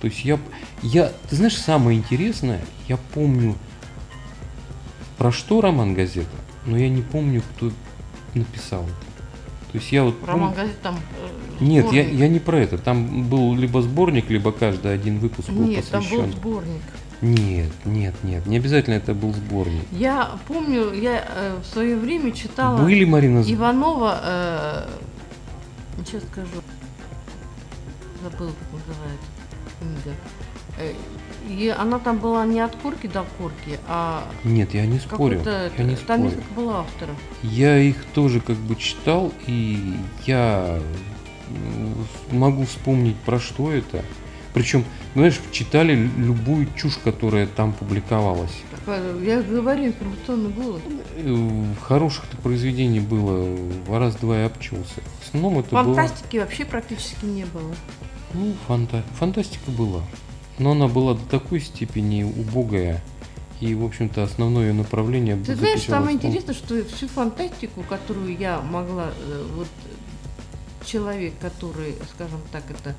То 0.00 0.08
есть 0.08 0.24
я, 0.24 0.38
я, 0.82 1.12
ты 1.28 1.36
знаешь, 1.36 1.56
самое 1.56 1.98
интересное, 1.98 2.60
я 2.88 2.96
помню, 2.96 3.56
про 5.16 5.32
что 5.32 5.60
роман 5.60 5.94
газета, 5.94 6.36
но 6.66 6.76
я 6.76 6.88
не 6.88 7.02
помню, 7.02 7.42
кто 7.54 7.72
написал 8.34 8.84
это. 8.84 9.05
То 9.72 9.78
есть 9.78 9.90
я 9.92 10.04
вот 10.04 10.18
помню- 10.20 10.52
газет 10.54 10.80
там. 10.82 10.94
э, 11.58 11.64
Нет, 11.64 11.84
я, 11.92 12.02
сборник. 12.04 12.20
я 12.20 12.28
не 12.28 12.38
про 12.38 12.58
это. 12.60 12.78
Там 12.78 13.28
был 13.28 13.54
либо 13.56 13.82
сборник, 13.82 14.30
либо 14.30 14.52
каждый 14.52 14.94
один 14.94 15.18
выпуск 15.18 15.48
был 15.50 15.64
Нет, 15.66 15.84
там 15.90 16.00
был 16.02 16.08
посвящен. 16.08 16.32
сборник. 16.32 16.82
Нет, 17.22 17.72
нет, 17.84 18.14
нет. 18.22 18.46
Не 18.46 18.58
обязательно 18.58 18.94
это 18.94 19.14
был 19.14 19.32
сборник. 19.32 19.82
Я 19.90 20.32
помню, 20.46 20.92
я 20.92 21.26
э, 21.28 21.58
в 21.62 21.66
свое 21.66 21.96
время 21.96 22.30
читала 22.32 22.76
Были, 22.82 23.04
Марина, 23.04 23.40
Иванова, 23.46 24.20
э, 24.22 24.88
сейчас 26.04 26.22
скажу, 26.30 26.48
забыл, 28.22 28.48
как 28.50 28.80
называется 28.86 29.26
книга. 29.80 30.16
Э, 30.78 30.92
И 31.48 31.68
она 31.68 31.98
там 32.00 32.18
была 32.18 32.44
не 32.44 32.58
от 32.60 32.74
корки 32.76 33.06
до 33.06 33.24
корки, 33.38 33.78
а 33.86 34.24
Нет, 34.44 34.74
я 34.74 34.84
не 34.84 34.98
спорю. 34.98 35.40
Я 35.78 35.84
не 35.84 35.94
Там 35.94 35.96
спорю. 35.96 36.22
несколько 36.22 36.54
было 36.56 36.80
авторов. 36.80 37.16
Я 37.42 37.78
их 37.78 38.04
тоже 38.14 38.40
как 38.40 38.56
бы 38.56 38.74
читал, 38.74 39.32
и 39.46 39.94
я 40.26 40.80
могу 42.32 42.64
вспомнить, 42.64 43.16
про 43.16 43.38
что 43.38 43.70
это. 43.72 44.02
Причем, 44.54 44.84
знаешь, 45.14 45.38
читали 45.52 45.94
любую 46.16 46.66
чушь, 46.74 46.96
которая 47.04 47.46
там 47.46 47.72
публиковалась. 47.74 48.56
Такая, 48.70 49.16
Я 49.20 49.42
говорю, 49.42 49.86
информационный 49.88 50.50
голос. 50.50 50.80
Э, 51.16 51.64
Хороших 51.82 52.24
произведений 52.42 53.00
было 53.00 53.46
раз-два 53.88 54.40
и 54.40 54.44
обчелся. 54.44 55.00
В 55.20 55.28
основном 55.28 55.58
это 55.58 55.70
было... 55.70 55.94
Фантастики 55.94 56.38
вообще 56.38 56.64
практически 56.64 57.24
не 57.26 57.44
было. 57.44 57.74
Ну, 58.32 58.54
фанта... 58.66 59.02
фантастика 59.18 59.70
была. 59.70 60.02
Но 60.58 60.72
она 60.72 60.88
была 60.88 61.14
до 61.14 61.24
такой 61.26 61.60
степени 61.60 62.22
убогая. 62.22 63.02
И, 63.60 63.74
в 63.74 63.84
общем-то, 63.84 64.22
основное 64.22 64.68
ее 64.68 64.72
направление 64.74 65.36
Ты 65.36 65.56
знаешь, 65.56 65.82
самое 65.82 66.18
том- 66.18 66.28
интересное, 66.30 66.54
что 66.54 66.84
всю 66.84 67.08
фантастику, 67.08 67.82
которую 67.82 68.36
я 68.36 68.60
могла, 68.60 69.10
э, 69.16 69.46
вот 69.54 69.68
человек, 70.84 71.34
который, 71.40 71.94
скажем 72.14 72.40
так, 72.52 72.64
это 72.70 72.94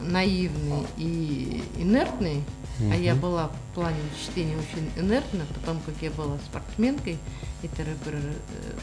наивный 0.00 0.84
и 0.96 1.62
инертный, 1.78 2.42
а 2.90 2.96
я 2.96 3.14
была 3.14 3.48
в 3.48 3.74
плане 3.74 3.98
чтения 4.20 4.56
очень 4.56 4.90
инертна, 5.00 5.44
потому 5.54 5.78
как 5.86 5.94
я 6.00 6.10
была 6.10 6.36
спортсменкой, 6.38 7.18
и 7.62 7.68
т.р. 7.68 7.88
э, 8.06 8.32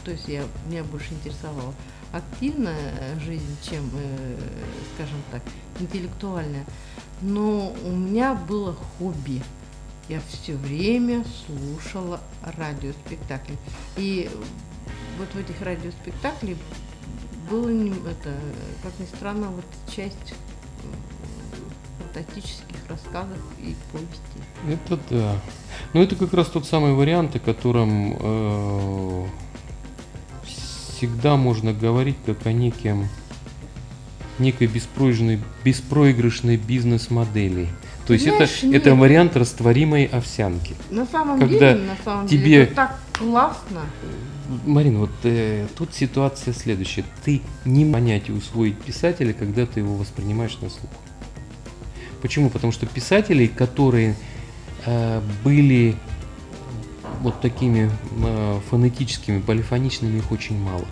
то 0.04 0.10
есть 0.10 0.26
я, 0.26 0.44
меня 0.66 0.84
больше 0.84 1.12
интересовала 1.12 1.74
активная 2.12 3.18
жизнь, 3.20 3.56
чем, 3.68 3.90
э, 3.94 4.36
скажем 4.94 5.18
так, 5.30 5.42
интеллектуальная. 5.78 6.64
Но 7.22 7.72
у 7.84 7.90
меня 7.90 8.34
было 8.34 8.74
хобби. 8.98 9.42
Я 10.08 10.20
все 10.28 10.54
время 10.54 11.24
слушала 11.46 12.20
радиоспектакли. 12.42 13.56
И 13.96 14.30
вот 15.18 15.28
в 15.34 15.38
этих 15.38 15.60
радиоспектаклях 15.62 16.56
было 17.50 17.68
это, 17.68 18.34
как 18.82 18.92
ни 18.98 19.06
странно, 19.06 19.48
вот 19.48 19.64
часть 19.94 20.32
э, 20.32 22.02
фантастических 22.02 22.76
рассказов 22.88 23.38
и 23.58 23.74
повестей. 23.92 24.42
Это 24.68 24.98
да. 25.10 25.40
Но 25.92 26.02
это 26.02 26.16
как 26.16 26.32
раз 26.32 26.48
тот 26.48 26.66
самый 26.66 26.94
вариант, 26.94 27.36
о 27.36 27.38
котором 27.40 28.16
э, 28.18 29.26
всегда 30.44 31.36
можно 31.36 31.72
говорить 31.72 32.16
как 32.24 32.46
о 32.46 32.52
неким, 32.52 33.08
некой 34.40 34.66
беспроигрышной, 34.66 35.38
беспроигрышной 35.64 36.56
бизнес-модели. 36.56 37.68
То 38.06 38.14
есть 38.14 38.24
Знаешь, 38.24 38.58
это, 38.58 38.66
нет. 38.66 38.82
это 38.86 38.94
вариант 38.96 39.36
растворимой 39.36 40.06
овсянки. 40.06 40.74
На 40.90 41.06
самом 41.06 41.38
Когда 41.38 41.74
деле, 41.74 41.86
на 41.86 41.96
самом 42.04 42.26
тебе- 42.26 42.42
деле, 42.42 42.62
это 42.64 42.74
так 42.74 42.98
классно. 43.16 43.82
Марин, 44.66 44.98
вот 44.98 45.10
э, 45.22 45.66
тут 45.76 45.94
ситуация 45.94 46.52
следующая. 46.52 47.04
Ты 47.24 47.40
не 47.64 47.84
понятие 47.84 48.36
усвоить 48.36 48.76
писателя, 48.80 49.32
когда 49.32 49.64
ты 49.64 49.78
его 49.80 49.94
воспринимаешь 49.94 50.58
на 50.60 50.70
слух. 50.70 50.90
Почему? 52.20 52.50
Потому 52.50 52.72
что 52.72 52.86
писателей, 52.86 53.46
которые 53.46 54.16
э, 54.86 55.20
были 55.44 55.94
вот 57.22 57.40
такими 57.40 57.90
э, 58.24 58.60
фонетическими, 58.70 59.40
полифоничными, 59.40 60.18
их 60.18 60.32
очень 60.32 60.58
мало. 60.58 60.84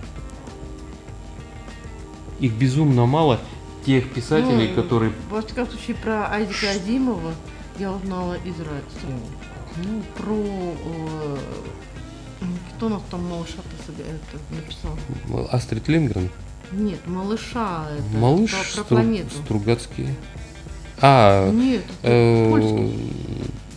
Их 2.41 2.53
безумно 2.55 3.07
мало 3.07 3.41
тех 3.85 4.13
писателей, 4.13 4.69
Ну, 4.75 4.83
которые... 4.83 5.13
Во 5.31 5.43
всяком 5.43 5.69
случае, 5.69 5.97
про 5.97 6.29
Айзека 6.31 6.71
Азимова 6.71 7.33
я 7.79 7.93
узнала 7.93 8.35
из 8.35 8.59
радио. 8.59 9.19
Ну, 9.85 10.03
про... 10.17 10.35
э, 10.35 11.37
кто 12.77 12.87
у 12.87 12.89
нас 12.91 13.03
там 13.11 13.25
малыша 13.29 13.55
это 13.89 14.55
написал? 14.55 15.49
Астрид 15.51 15.89
Лингрен, 15.89 16.31
Нет, 16.73 17.01
малыша. 17.07 17.89
Это, 17.97 18.19
малыш 18.19 18.51
про, 18.51 18.59
про 18.59 18.67
Стру- 18.67 18.85
планету. 18.85 19.31
Стругацкий. 19.45 20.09
А, 21.01 21.51
Нет, 21.51 21.85
это 22.03 22.11
э, 22.13 22.51
польский 22.51 23.13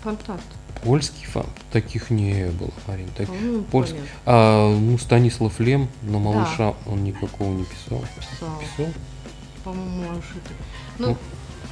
фантаст. 0.04 0.44
Польский 0.84 1.26
фан. 1.26 1.46
Таких 1.72 2.10
не 2.10 2.46
было, 2.52 2.72
Марин. 2.88 3.08
Так... 3.18 3.28
По-моему, 3.28 3.64
польский. 3.64 3.96
понятно, 3.96 4.12
А, 4.26 4.76
ну, 4.78 4.98
Станислав 4.98 5.60
Лем, 5.60 5.88
но 6.02 6.20
малыша 6.20 6.74
он 6.86 7.04
никакого 7.04 7.50
не 7.54 7.66
писал. 7.66 8.04
писал. 8.18 8.60
Писал? 8.60 8.92
По-моему, 9.64 10.08
малыш 10.08 10.26
это. 10.36 10.54
Ну, 11.00 11.08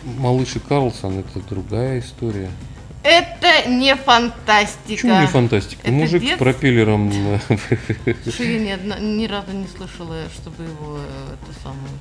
Ну, 0.05 0.13
Малыш 0.21 0.55
и 0.55 0.59
Карлсон 0.59 1.19
это 1.19 1.39
другая 1.49 1.99
история. 1.99 2.49
Это 3.03 3.67
не 3.69 3.95
фантастика. 3.95 4.87
Почему 4.87 5.19
не 5.21 5.27
фантастика? 5.27 5.81
Это 5.83 5.91
Мужик 5.91 6.21
дет- 6.21 6.35
с 6.35 6.39
пропеллером. 6.39 7.11
э, 7.11 7.39
Слушай, 8.23 8.53
я 8.53 8.59
ни, 8.59 8.69
одна- 8.69 8.99
ни 8.99 9.25
разу 9.25 9.51
не 9.53 9.67
слышала, 9.67 10.23
чтобы 10.33 10.63
его 10.63 10.97
э, 10.99 11.33
это 11.35 11.59
самое. 11.61 11.91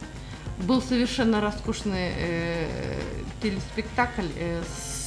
Был 0.59 0.83
совершенно 0.83 1.41
роскошный 1.41 2.11
э, 2.17 2.67
телеспектакль 3.43 4.27
э, 4.37 4.61
с 4.63 4.98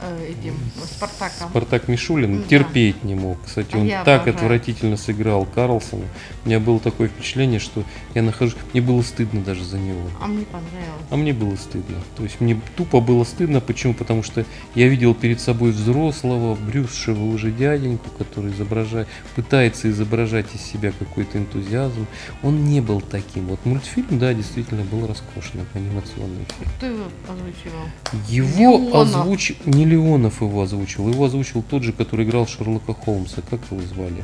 э, 0.00 0.30
этим 0.32 0.54
Спартаком. 0.84 1.48
Спартак 1.50 1.88
Мишулин 1.88 2.42
Да. 2.42 2.48
терпеть 2.48 3.04
не 3.04 3.14
мог. 3.14 3.38
Кстати, 3.44 3.68
А 3.74 3.78
он 3.78 3.86
я 3.86 4.04
так 4.04 4.22
обожаю. 4.22 4.36
отвратительно 4.36 4.96
сыграл 4.96 5.46
Карлсона. 5.46 6.04
У 6.44 6.48
меня 6.48 6.60
было 6.60 6.80
такое 6.80 7.08
впечатление, 7.08 7.60
что 7.60 7.84
я 8.14 8.22
нахожусь... 8.22 8.56
Мне 8.72 8.82
было 8.82 9.02
стыдно 9.02 9.40
даже 9.42 9.64
за 9.64 9.78
него. 9.78 10.00
А 10.20 10.26
мне 10.26 10.44
понравилось. 10.44 11.06
А 11.10 11.16
мне 11.16 11.32
было 11.32 11.56
стыдно. 11.56 11.96
То 12.16 12.22
есть 12.24 12.40
мне 12.40 12.60
тупо 12.76 13.00
было 13.00 13.24
стыдно. 13.24 13.60
Почему? 13.60 13.94
Потому 13.94 14.22
что 14.22 14.44
я 14.74 14.88
видел 14.88 15.14
перед 15.14 15.40
собой 15.40 15.70
взрослого, 15.70 16.54
брюзшего 16.54 17.24
уже 17.24 17.50
дяденьку, 17.50 18.10
который 18.18 18.52
изображает, 18.52 19.08
пытается 19.36 19.90
изображать 19.90 20.46
из 20.54 20.60
себя 20.62 20.92
какой-то 20.98 21.38
энтузиазм. 21.38 22.06
Он 22.42 22.64
не 22.64 22.80
был 22.80 23.00
таким. 23.00 23.46
Вот 23.46 23.64
мультфильм, 23.64 24.18
да, 24.18 24.32
действительно 24.34 24.82
был 24.84 25.06
роскошный, 25.06 25.64
анимационный 25.74 26.44
фильм. 26.58 26.70
Кто 26.76 26.86
его 26.86 27.04
озвучивал? 27.28 27.84
Его 28.28 28.78
Леонов. 28.78 28.94
озвучил... 28.94 29.56
Не 29.64 29.84
Леонов 29.88 30.40
его 30.42 30.62
озвучил. 30.62 31.08
Его 31.08 31.24
озвучил 31.24 31.62
тот 31.62 31.82
же, 31.82 31.92
который 31.92 32.24
играл 32.26 32.46
Шерлока 32.46 32.94
Холмса. 32.94 33.42
Как 33.48 33.60
его 33.70 33.80
звали? 33.82 34.22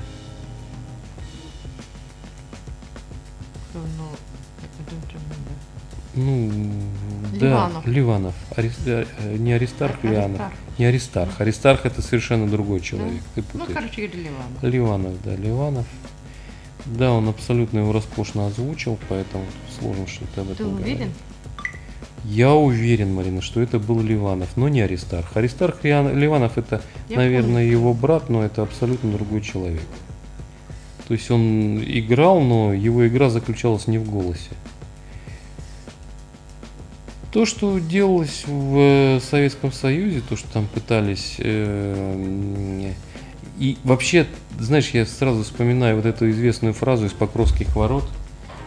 Ну, 3.74 3.80
надо. 3.98 5.40
Ну, 6.16 6.50
Ливанов. 7.40 7.84
да, 7.84 7.90
Ливанов. 7.90 8.34
Арис- 8.56 8.78
э, 8.86 9.04
Не 9.36 9.52
Аристарх 9.52 9.96
А- 10.02 10.06
Ливанов. 10.06 10.40
Аристарх. 10.40 10.52
Не 10.78 10.84
Аристарх. 10.86 11.40
Аристарх 11.40 11.86
это 11.86 12.02
совершенно 12.02 12.48
другой 12.48 12.80
человек. 12.80 13.20
Ты 13.34 13.42
Ну, 13.54 13.64
короче 13.66 14.06
говоря, 14.06 14.22
Ливанов. 14.28 14.62
Ливанов, 14.62 15.22
да, 15.24 15.34
Ливанов. 15.36 15.86
Да, 16.86 17.12
он 17.12 17.28
абсолютно 17.28 17.78
его 17.78 17.92
роскошно 17.92 18.46
озвучил, 18.46 18.98
поэтому 19.08 19.44
сложно 19.78 20.06
что-то 20.06 20.42
об 20.42 20.48
Ты 20.48 20.52
этом 20.54 20.74
уверен? 20.74 20.94
говорить. 20.96 21.14
Я 22.24 22.54
уверен, 22.54 23.14
Марина, 23.14 23.42
что 23.42 23.60
это 23.60 23.78
был 23.78 24.00
Ливанов, 24.00 24.56
но 24.56 24.68
не 24.68 24.80
Аристарх. 24.80 25.36
Аристарх 25.36 25.84
Ливанов 25.84 26.56
это, 26.56 26.80
Я 27.08 27.18
наверное, 27.18 27.62
помню. 27.62 27.70
его 27.70 27.92
брат, 27.92 28.30
но 28.30 28.42
это 28.42 28.62
абсолютно 28.62 29.12
другой 29.12 29.42
человек. 29.42 29.82
То 31.06 31.12
есть 31.12 31.30
он 31.30 31.82
играл, 31.84 32.40
но 32.40 32.72
его 32.72 33.06
игра 33.06 33.28
заключалась 33.28 33.86
не 33.86 33.98
в 33.98 34.10
голосе. 34.10 34.50
То, 37.30 37.44
что 37.44 37.78
делалось 37.78 38.44
в 38.46 38.76
э, 38.78 39.20
Советском 39.20 39.72
Союзе, 39.72 40.22
то, 40.26 40.36
что 40.36 40.48
там 40.52 40.66
пытались... 40.66 41.34
э, 41.38 42.92
и 43.58 43.76
вообще, 43.84 44.26
знаешь, 44.58 44.90
я 44.90 45.04
сразу 45.04 45.42
вспоминаю 45.42 45.96
вот 45.96 46.06
эту 46.06 46.30
известную 46.30 46.74
фразу 46.74 47.06
из 47.06 47.12
Покровских 47.12 47.74
ворот. 47.76 48.08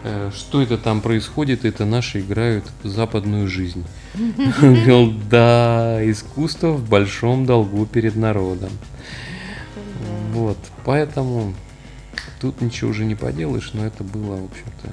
Э, 0.04 0.30
Что 0.34 0.62
это 0.62 0.78
там 0.78 1.00
происходит, 1.00 1.64
это 1.64 1.84
наши 1.84 2.20
играют 2.20 2.64
в 2.82 2.88
западную 2.88 3.48
жизнь. 3.48 3.84
Он 4.14 4.74
говорил, 4.74 5.14
да, 5.30 5.98
искусство 6.10 6.72
в 6.72 6.88
большом 6.88 7.46
долгу 7.46 7.86
перед 7.86 8.16
народом. 8.16 8.70
Вот, 10.32 10.58
поэтому 10.84 11.54
тут 12.40 12.60
ничего 12.60 12.90
уже 12.90 13.04
не 13.04 13.14
поделаешь, 13.14 13.70
но 13.72 13.84
это 13.84 14.04
было, 14.04 14.36
в 14.36 14.44
общем-то, 14.44 14.88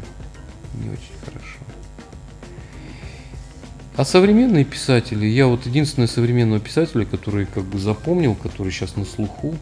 не 0.82 0.89
очень 0.89 1.14
хорошо. 1.24 1.60
А 3.97 4.03
современные 4.03 4.66
писатели, 4.66 5.26
я 5.26 5.47
вот 5.47 5.66
единственный 5.66 6.08
современного 6.08 6.60
писателя, 6.60 7.06
который 7.06 7.45
как 7.45 7.64
бы 7.64 7.80
запомнил, 7.80 8.36
который 8.36 8.72
сейчас 8.72 8.97
на 8.97 9.06
слуху, 9.06 9.56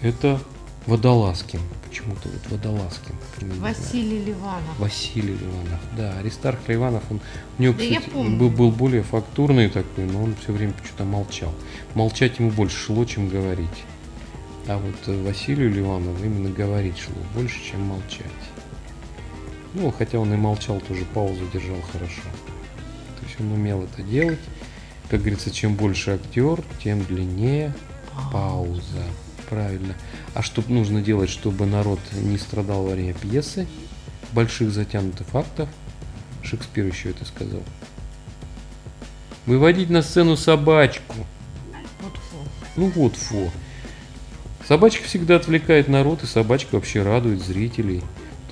это 0.00 0.38
Водолазкин. 0.86 1.60
Почему-то 1.92 2.26
вот 2.30 2.50
Водолазкин. 2.50 3.14
Василий 3.60 4.24
Ливанов. 4.24 4.78
Василий 4.78 5.34
Ливанов, 5.34 5.80
да, 5.94 6.16
Аристарх 6.20 6.66
Ливанов, 6.66 7.02
он, 7.10 7.20
у 7.58 7.62
него, 7.62 7.74
Да 7.74 7.84
кстати, 7.84 8.10
был, 8.14 8.48
был 8.48 8.70
более 8.70 9.02
фактурный 9.02 9.68
такой, 9.68 10.06
но 10.06 10.22
он 10.22 10.34
все 10.36 10.52
время 10.52 10.72
что-то 10.82 11.04
молчал. 11.04 11.52
Молчать 11.94 12.38
ему 12.38 12.50
больше 12.50 12.78
шло, 12.78 13.04
чем 13.04 13.28
говорить. 13.28 13.68
А 14.68 14.78
вот 14.78 15.14
Василию 15.22 15.70
Ливанову 15.70 16.16
именно 16.24 16.48
говорить 16.48 16.96
шло 16.96 17.14
больше, 17.34 17.62
чем 17.62 17.82
молчать. 17.82 18.24
Ну, 19.74 19.90
хотя 19.90 20.18
он 20.18 20.32
и 20.32 20.36
молчал, 20.38 20.80
тоже 20.80 21.04
паузу 21.12 21.42
держал 21.52 21.80
хорошо. 21.92 22.22
То 23.20 23.26
есть 23.26 23.38
он 23.38 23.52
умел 23.52 23.82
это 23.82 24.02
делать. 24.02 24.40
Как 25.10 25.20
говорится, 25.20 25.50
чем 25.50 25.74
больше 25.74 26.12
актер, 26.12 26.64
тем 26.82 27.04
длиннее 27.04 27.74
пауза. 28.32 29.04
Правильно. 29.52 29.94
А 30.32 30.40
что 30.40 30.64
нужно 30.66 31.02
делать, 31.02 31.28
чтобы 31.28 31.66
народ 31.66 32.00
не 32.12 32.38
страдал 32.38 32.84
во 32.84 32.92
время 32.92 33.12
пьесы? 33.12 33.66
Больших 34.32 34.70
затянутых 34.70 35.26
фактов. 35.26 35.68
Шекспир 36.42 36.86
еще 36.86 37.10
это 37.10 37.26
сказал. 37.26 37.62
Выводить 39.44 39.90
на 39.90 40.00
сцену 40.00 40.38
собачку. 40.38 41.16
Вот 42.00 42.14
фу. 42.14 42.38
Ну 42.76 42.92
вот 42.96 43.16
фу. 43.16 43.50
Собачка 44.66 45.04
всегда 45.04 45.36
отвлекает 45.36 45.86
народ, 45.86 46.22
и 46.22 46.26
собачка 46.26 46.76
вообще 46.76 47.02
радует 47.02 47.44
зрителей. 47.44 48.02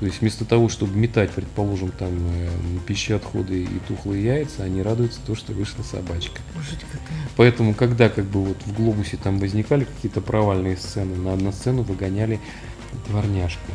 То 0.01 0.07
есть 0.07 0.23
вместо 0.23 0.47
того, 0.47 0.71
чтобы 0.71 0.97
метать, 0.97 1.31
предположим, 1.31 1.91
там 1.91 2.11
э, 2.17 2.49
пищеотходы 2.87 3.65
и 3.65 3.79
тухлые 3.87 4.25
яйца, 4.25 4.63
они 4.63 4.81
радуются 4.81 5.21
то, 5.27 5.35
что 5.35 5.53
вышла 5.53 5.83
собачка. 5.83 6.41
Жуть 6.57 6.81
какая. 6.91 7.19
Поэтому, 7.37 7.75
когда 7.75 8.09
как 8.09 8.25
бы 8.25 8.43
вот 8.43 8.57
в 8.65 8.75
глобусе 8.75 9.19
там 9.19 9.39
возникали 9.39 9.85
какие-то 9.85 10.23
провальные 10.23 10.79
сцены, 10.79 11.17
на, 11.17 11.37
на 11.37 11.53
сцену 11.53 11.83
выгоняли 11.83 12.41
дворняжку. 13.09 13.73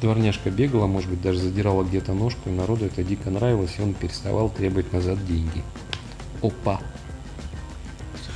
Дворняжка 0.00 0.50
бегала, 0.50 0.88
может 0.88 1.10
быть, 1.10 1.22
даже 1.22 1.38
задирала 1.38 1.84
где-то 1.84 2.12
ножку, 2.12 2.50
и 2.50 2.52
народу 2.52 2.86
это 2.86 3.04
дико 3.04 3.30
нравилось, 3.30 3.76
и 3.78 3.82
он 3.82 3.94
переставал 3.94 4.50
требовать 4.50 4.92
назад 4.92 5.24
деньги. 5.26 5.62
Опа. 6.42 6.80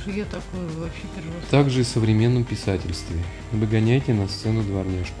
Слушай, 0.01 0.19
я 0.19 0.25
такой 0.25 0.65
вообще 0.77 1.03
первый 1.13 1.35
раз. 1.35 1.49
Также 1.49 1.81
и 1.81 1.83
в 1.83 1.87
современном 1.87 2.45
писательстве. 2.45 3.17
Выгоняйте 3.51 4.13
на 4.13 4.29
сцену 4.29 4.63
дворняжку. 4.63 5.15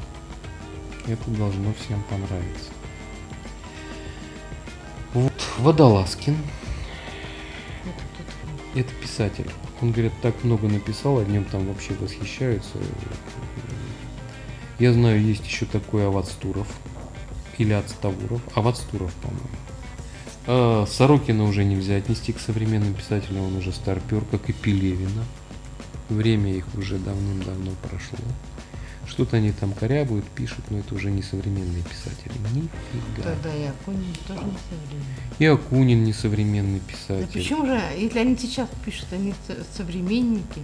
Это 1.07 1.29
должно 1.31 1.73
всем 1.73 2.01
понравиться. 2.03 2.71
Вот, 5.13 5.33
Водолазкин. 5.59 6.37
Это 8.73 8.91
писатель. 9.01 9.49
Он, 9.81 9.91
говорят, 9.91 10.13
так 10.21 10.43
много 10.43 10.67
написал, 10.67 11.19
о 11.19 11.25
нем 11.25 11.45
там 11.45 11.67
вообще 11.67 11.93
восхищаются. 11.93 12.77
Я 14.79 14.93
знаю, 14.93 15.21
есть 15.21 15.45
еще 15.45 15.65
такой 15.65 16.07
Аватстуров. 16.07 16.67
Или 17.57 17.73
Ацтавуров. 17.73 18.41
Аватстуров, 18.55 19.13
по-моему. 19.15 19.49
А, 20.47 20.85
Сорокина 20.87 21.43
уже 21.43 21.63
нельзя 21.63 21.97
отнести 21.97 22.33
к 22.33 22.39
современным 22.39 22.93
писателям, 22.93 23.45
он 23.45 23.57
уже 23.57 23.71
старпер, 23.71 24.23
как 24.31 24.49
и 24.49 24.53
Пелевина. 24.53 25.23
Время 26.09 26.53
их 26.53 26.65
уже 26.75 26.97
давным-давно 26.97 27.71
прошло. 27.81 28.19
Что-то 29.07 29.37
они 29.37 29.51
там 29.51 29.73
корябают, 29.73 30.25
пишут, 30.29 30.63
но 30.69 30.79
это 30.79 30.95
уже 30.95 31.11
не 31.11 31.21
современные 31.21 31.83
писатели. 31.83 32.31
Нифига. 32.53 33.23
Тогда 33.29 33.53
и 33.53 33.63
Акунин 33.65 34.15
тоже 34.27 34.39
не 34.45 34.57
современный. 34.69 35.05
И 35.39 35.45
Акунин 35.45 36.03
не 36.03 36.13
современный 36.13 36.79
Да 36.79 36.91
писатель. 36.93 37.33
почему 37.33 37.65
же, 37.65 37.81
если 37.97 38.19
они 38.19 38.37
сейчас 38.37 38.69
пишут, 38.85 39.07
они 39.11 39.33
со- 39.45 39.57
современники? 39.77 40.61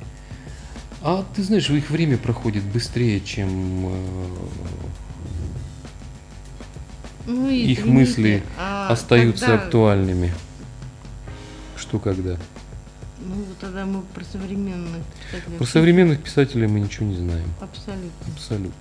А 1.02 1.24
ты 1.36 1.44
знаешь, 1.44 1.70
их 1.70 1.90
время 1.90 2.18
проходит 2.18 2.64
быстрее, 2.64 3.20
чем 3.22 3.88
э, 3.88 4.06
Ну, 7.28 7.50
и 7.50 7.56
их 7.72 7.80
извините, 7.80 7.92
мысли 7.92 8.44
а 8.58 8.88
остаются 8.90 9.46
когда- 9.46 9.64
актуальными. 9.64 10.34
Что 11.78 12.00
когда? 12.00 12.38
Ну, 13.22 13.36
тогда 13.60 13.86
мы 13.86 14.02
про 14.02 14.24
современных 14.24 15.04
писателей. 15.32 15.58
Про 15.58 15.66
современных 15.66 16.24
писателей 16.24 16.68
мы 16.68 16.80
ничего 16.80 17.06
не 17.06 17.16
знаем. 17.16 17.48
Абсолютно. 17.60 18.34
Абсолютно. 18.34 18.74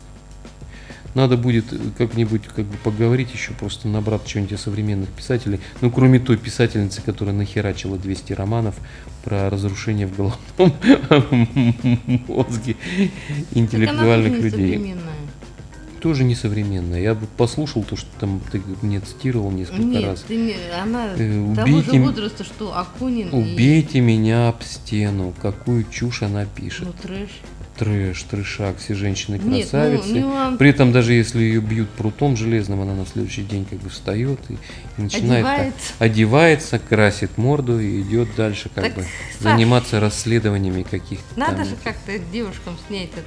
Надо 1.15 1.37
будет 1.37 1.73
э, 1.73 1.79
как-нибудь 1.97 2.43
как 2.47 2.65
бы 2.65 2.77
поговорить 2.77 3.33
еще, 3.33 3.53
просто 3.53 3.89
набрать 3.89 4.29
что-нибудь 4.29 4.53
о 4.53 4.59
современных 4.59 5.09
писателей. 5.09 5.61
Ну, 5.81 5.91
кроме 5.91 6.21
той 6.21 6.37
писательницы, 6.37 7.03
которая 7.03 7.35
нахерачила 7.35 7.99
200 7.99 8.35
романов 8.35 8.77
про 9.25 9.51
разрушение 9.51 10.07
в 10.07 10.17
головном 10.17 10.77
мозге 12.29 12.77
интеллектуальных 13.53 14.41
людей. 14.41 14.95
Тоже 16.01 16.25
несовременная. 16.25 17.01
Я 17.01 17.15
бы 17.15 17.27
послушал 17.37 17.83
то, 17.83 17.97
что 17.97 18.07
там 18.21 18.41
ты 18.53 18.63
мне 18.83 19.01
цитировал 19.01 19.51
несколько 19.51 19.83
Нет, 19.83 20.05
раз. 20.05 20.21
ты 20.29 20.37
не- 20.37 20.57
она 20.81 21.15
Э, 21.17 21.55
того 21.57 21.67
же 21.67 21.73
убейте 21.91 22.01
возраста, 22.01 22.45
что 22.45 22.77
Акунин 22.77 23.29
и 23.29 23.35
Убейте 23.35 24.01
меня 24.01 24.49
об 24.49 24.63
стену. 24.63 25.35
Какую 25.43 25.85
чушь 25.91 26.23
она 26.23 26.45
пишет. 26.47 26.87
ну, 26.87 26.93
трэш. 27.03 27.31
трэш, 27.79 28.23
трешак, 28.25 28.79
все 28.79 28.95
женщины 28.95 29.35
Нет, 29.37 29.45
ну, 29.45 29.59
красавицы. 29.61 30.09
нюанс. 30.13 30.59
При 30.59 30.71
этом 30.71 30.91
даже 30.91 31.13
если 31.13 31.41
ее 31.41 31.61
бьют 31.61 31.89
прутом 31.91 32.37
железным, 32.37 32.81
она 32.81 32.95
на 32.95 33.07
следующий 33.07 33.43
день 33.43 33.65
как 33.65 33.79
бы 33.79 33.89
встает 33.89 34.41
и, 34.49 34.55
и 34.55 35.03
начинает 35.03 35.45
так- 35.45 35.55
Одевается. 35.55 35.93
одевается, 36.01 36.79
красит 36.81 37.39
морду 37.39 37.79
и 37.79 38.01
идет 38.03 38.29
дальше 38.37 38.69
как 38.75 38.83
Так, 38.85 38.95
бы 38.97 39.03
Саш, 39.03 39.53
заниматься 39.53 40.01
расследованиями 40.01 40.83
каких-то 40.83 41.25
Надо 41.39 41.57
там 41.59 41.65
же 41.67 41.77
как-то 41.85 42.19
девушкам 42.19 42.77
снять 42.89 43.11
это, 43.13 43.23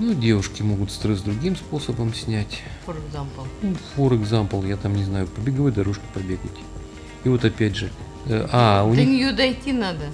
Ну, 0.00 0.14
девушки 0.14 0.62
могут 0.62 0.90
стресс 0.90 1.20
другим 1.20 1.56
способом 1.56 2.14
снять. 2.14 2.62
for 2.86 2.96
example. 2.96 3.46
Ну, 3.60 3.74
for 3.96 4.10
example, 4.18 4.66
я 4.66 4.76
там 4.78 4.94
не 4.94 5.04
знаю, 5.04 5.26
по 5.26 5.40
беговой 5.40 5.72
дорожке 5.72 6.02
побегать. 6.14 6.58
И 7.24 7.28
вот 7.28 7.44
опять 7.44 7.76
же, 7.76 7.90
э, 8.24 8.48
а, 8.50 8.84
у 8.84 8.94
До 8.94 8.96
них 9.00 9.08
нее 9.08 9.32
дойти 9.32 9.72
надо. 9.74 10.06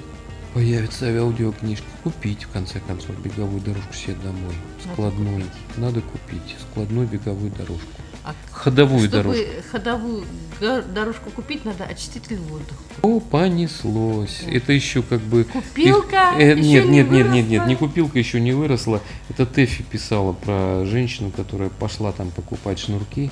появятся 0.55 1.07
аудиокнижки. 1.17 1.85
Купить, 2.03 2.45
в 2.45 2.49
конце 2.49 2.81
концов, 2.81 3.17
беговую 3.23 3.61
дорожку 3.61 3.95
себе 3.95 4.17
домой. 4.25 4.55
Надо 4.85 4.93
Складную. 4.93 5.45
Надо 5.77 6.01
купить. 6.01 6.57
Складную 6.73 7.07
беговую 7.07 7.53
дорожку. 7.53 7.87
А 8.27 8.35
Ходовую 8.51 9.09
чтобы 9.09 9.23
дорожку. 9.23 9.45
ходовую 9.71 10.25
дорожку 10.61 11.31
купить, 11.31 11.65
надо 11.65 11.85
очиститель 11.85 12.39
воздуха. 12.39 12.83
О, 13.03 13.21
понеслось. 13.21 14.43
Это 14.47 14.73
еще 14.73 15.03
как 15.03 15.21
бы... 15.21 15.45
Купилка 15.45 16.33
Э, 16.37 16.51
ещё 16.57 16.83
нет, 16.83 16.85
не 16.87 16.91
нет, 16.91 17.11
нет, 17.11 17.27
нет, 17.29 17.33
нет, 17.33 17.49
выросла. 17.51 17.69
не 17.69 17.77
купилка 17.77 18.19
еще 18.19 18.41
не 18.41 18.53
выросла. 18.53 19.01
Это 19.29 19.47
Тэфи 19.47 19.85
писала 19.85 20.33
про 20.33 20.85
женщину, 20.87 21.31
которая 21.31 21.69
пошла 21.71 22.11
там 22.13 22.31
покупать 22.33 22.79
шнурки. 22.81 23.31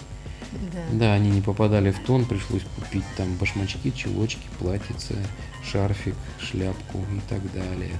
Да. 0.73 0.81
Да, 0.93 1.15
они 1.15 1.31
не 1.31 1.41
попадали 1.41 1.91
в 1.91 1.99
тон, 2.01 2.25
пришлось 2.27 2.63
купить 2.77 3.03
там 3.17 3.35
башмачки, 3.35 3.91
чулочки, 3.91 4.47
платьице, 4.61 5.17
шарфик, 5.69 6.15
шляпку 6.39 6.99
и 6.99 7.21
так 7.29 7.41
далее. 7.53 7.95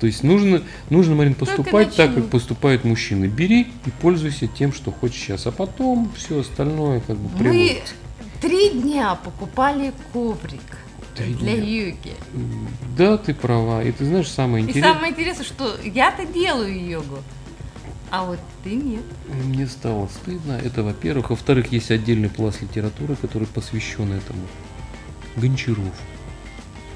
То 0.00 0.06
есть 0.06 0.22
нужно, 0.22 0.62
нужно, 0.88 1.14
Марин, 1.14 1.34
поступать 1.34 1.94
так, 1.94 2.14
как 2.14 2.28
поступают 2.30 2.84
мужчины. 2.84 3.26
Бери 3.26 3.68
и 3.84 3.90
пользуйся 4.00 4.46
тем, 4.46 4.72
что 4.72 4.90
хочешь 4.90 5.20
сейчас, 5.20 5.46
а 5.46 5.52
потом 5.52 6.10
все 6.16 6.40
остальное 6.40 7.00
как 7.00 7.16
бы 7.16 7.28
Мы 7.34 7.38
приложится. 7.38 7.94
три 8.40 8.70
дня 8.70 9.14
покупали 9.16 9.92
коврик 10.12 10.60
Три 11.16 11.34
для 11.34 11.56
дня. 11.56 11.64
йоги. 11.64 12.14
Да, 12.96 13.18
ты 13.18 13.34
права. 13.34 13.82
И 13.84 13.92
ты 13.92 14.04
знаешь, 14.06 14.28
самое 14.28 14.64
И 14.64 14.68
интересное... 14.68 14.94
самое 14.94 15.12
интересное, 15.12 15.44
что 15.44 15.76
я-то 15.84 16.24
делаю 16.24 16.82
йогу, 16.88 17.18
а 18.10 18.24
вот 18.24 18.38
ты 18.64 18.70
нет. 18.74 19.02
Мне 19.44 19.66
стало 19.66 20.08
стыдно. 20.08 20.52
Это, 20.52 20.82
во-первых. 20.82 21.30
Во-вторых, 21.30 21.72
есть 21.72 21.90
отдельный 21.90 22.28
пласт 22.30 22.62
литературы, 22.62 23.16
который 23.16 23.46
посвящен 23.48 24.12
этому. 24.12 24.40
Гончаров. 25.36 25.94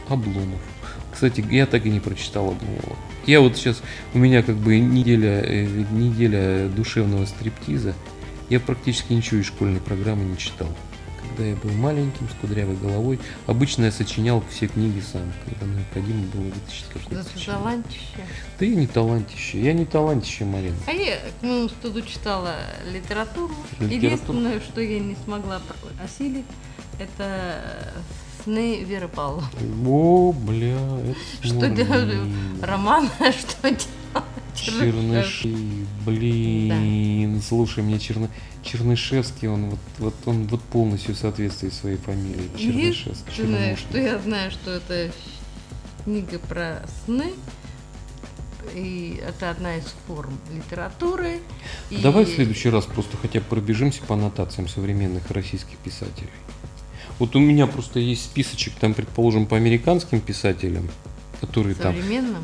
Обломов. 0.09 0.61
Кстати, 1.15 1.45
я 1.49 1.67
так 1.67 1.87
и 1.87 1.91
не 1.91 2.01
прочитал 2.01 2.51
Обломова. 2.51 2.97
Я 3.25 3.41
вот 3.41 3.57
сейчас, 3.57 3.83
у 4.12 4.19
меня 4.19 4.43
как 4.43 4.57
бы 4.57 4.79
неделя, 4.81 5.41
э, 5.43 5.65
неделя 5.93 6.69
душевного 6.69 7.25
стриптиза. 7.25 7.95
Я 8.51 8.59
практически 8.61 9.12
ничего 9.12 9.41
из 9.41 9.47
школьной 9.47 9.81
программы 9.81 10.25
не 10.25 10.37
читал. 10.37 10.69
Когда 11.23 11.45
я 11.45 11.57
был 11.57 11.71
маленьким, 11.71 12.29
с 12.29 12.41
кудрявой 12.41 12.77
головой, 12.77 13.19
обычно 13.47 13.87
я 13.87 13.93
сочинял 13.93 14.43
все 14.51 14.67
книги 14.67 15.01
сам. 15.01 15.33
Когда 15.45 15.67
необходимо 15.67 16.27
было 16.27 16.43
вытащить 16.43 16.85
сочинение. 17.25 17.47
талантище. 17.47 18.27
Ты 18.59 18.75
не 18.75 18.87
талантище. 18.87 19.61
Я 19.61 19.73
не 19.73 19.87
талантище, 19.87 20.45
Марина. 20.45 20.77
А 20.87 20.93
я 20.93 21.19
к 21.41 21.43
моему 21.43 21.69
стыду 21.69 22.03
читала 22.03 22.57
литературу. 22.93 23.55
Литературу? 23.79 23.95
Единственное, 23.95 24.61
что 24.61 24.81
я 24.81 24.99
не 24.99 25.17
смогла 25.25 25.62
осилить, 26.05 26.45
это 26.99 27.62
сны 28.45 28.84
Веры 28.84 29.09
Павловны. 29.09 29.49
О, 29.86 30.32
бля, 30.32 30.78
это 31.01 31.47
Что 31.47 31.68
делали? 31.68 32.18
Роман, 32.62 33.09
что 33.18 33.70
делать? 33.70 33.88
Черныши, 34.55 35.53
блин, 36.07 37.42
слушай, 37.42 37.82
мне 37.82 37.99
Черны... 37.99 38.30
Чернышевский, 38.62 39.49
он 39.49 39.70
вот, 39.70 39.80
вот 39.99 40.14
он 40.26 40.47
вот 40.47 40.62
полностью 40.62 41.14
соответствует 41.16 41.74
своей 41.74 41.97
фамилии. 41.97 42.49
Чернышевский. 42.57 42.72
Единственное, 42.72 43.76
Чернушный. 43.76 43.76
что 43.76 43.99
я 43.99 44.18
знаю, 44.20 44.51
что 44.53 44.70
это 44.70 45.12
книга 46.05 46.38
про 46.38 46.82
сны. 47.05 47.32
И 48.74 49.20
это 49.22 49.51
одна 49.51 49.76
из 49.76 49.84
форм 50.07 50.38
литературы. 50.53 51.40
И 51.90 51.99
Давай 51.99 52.24
в 52.24 52.28
следующий 52.28 52.70
раз 52.70 52.86
просто 52.86 53.16
хотя 53.18 53.40
бы 53.40 53.47
пробежимся 53.47 54.03
по 54.03 54.14
аннотациям 54.14 54.68
современных 54.68 55.30
российских 55.30 55.76
писателей. 55.78 56.30
Вот 57.19 57.37
у 57.37 57.39
меня 57.39 57.67
просто 57.67 58.01
есть 58.01 58.25
списочек, 58.25 58.75
там, 58.75 58.95
предположим, 58.95 59.47
по 59.47 59.57
американским 59.57 60.21
писателям, 60.21 60.89
которые 61.41 61.75
там... 61.75 61.95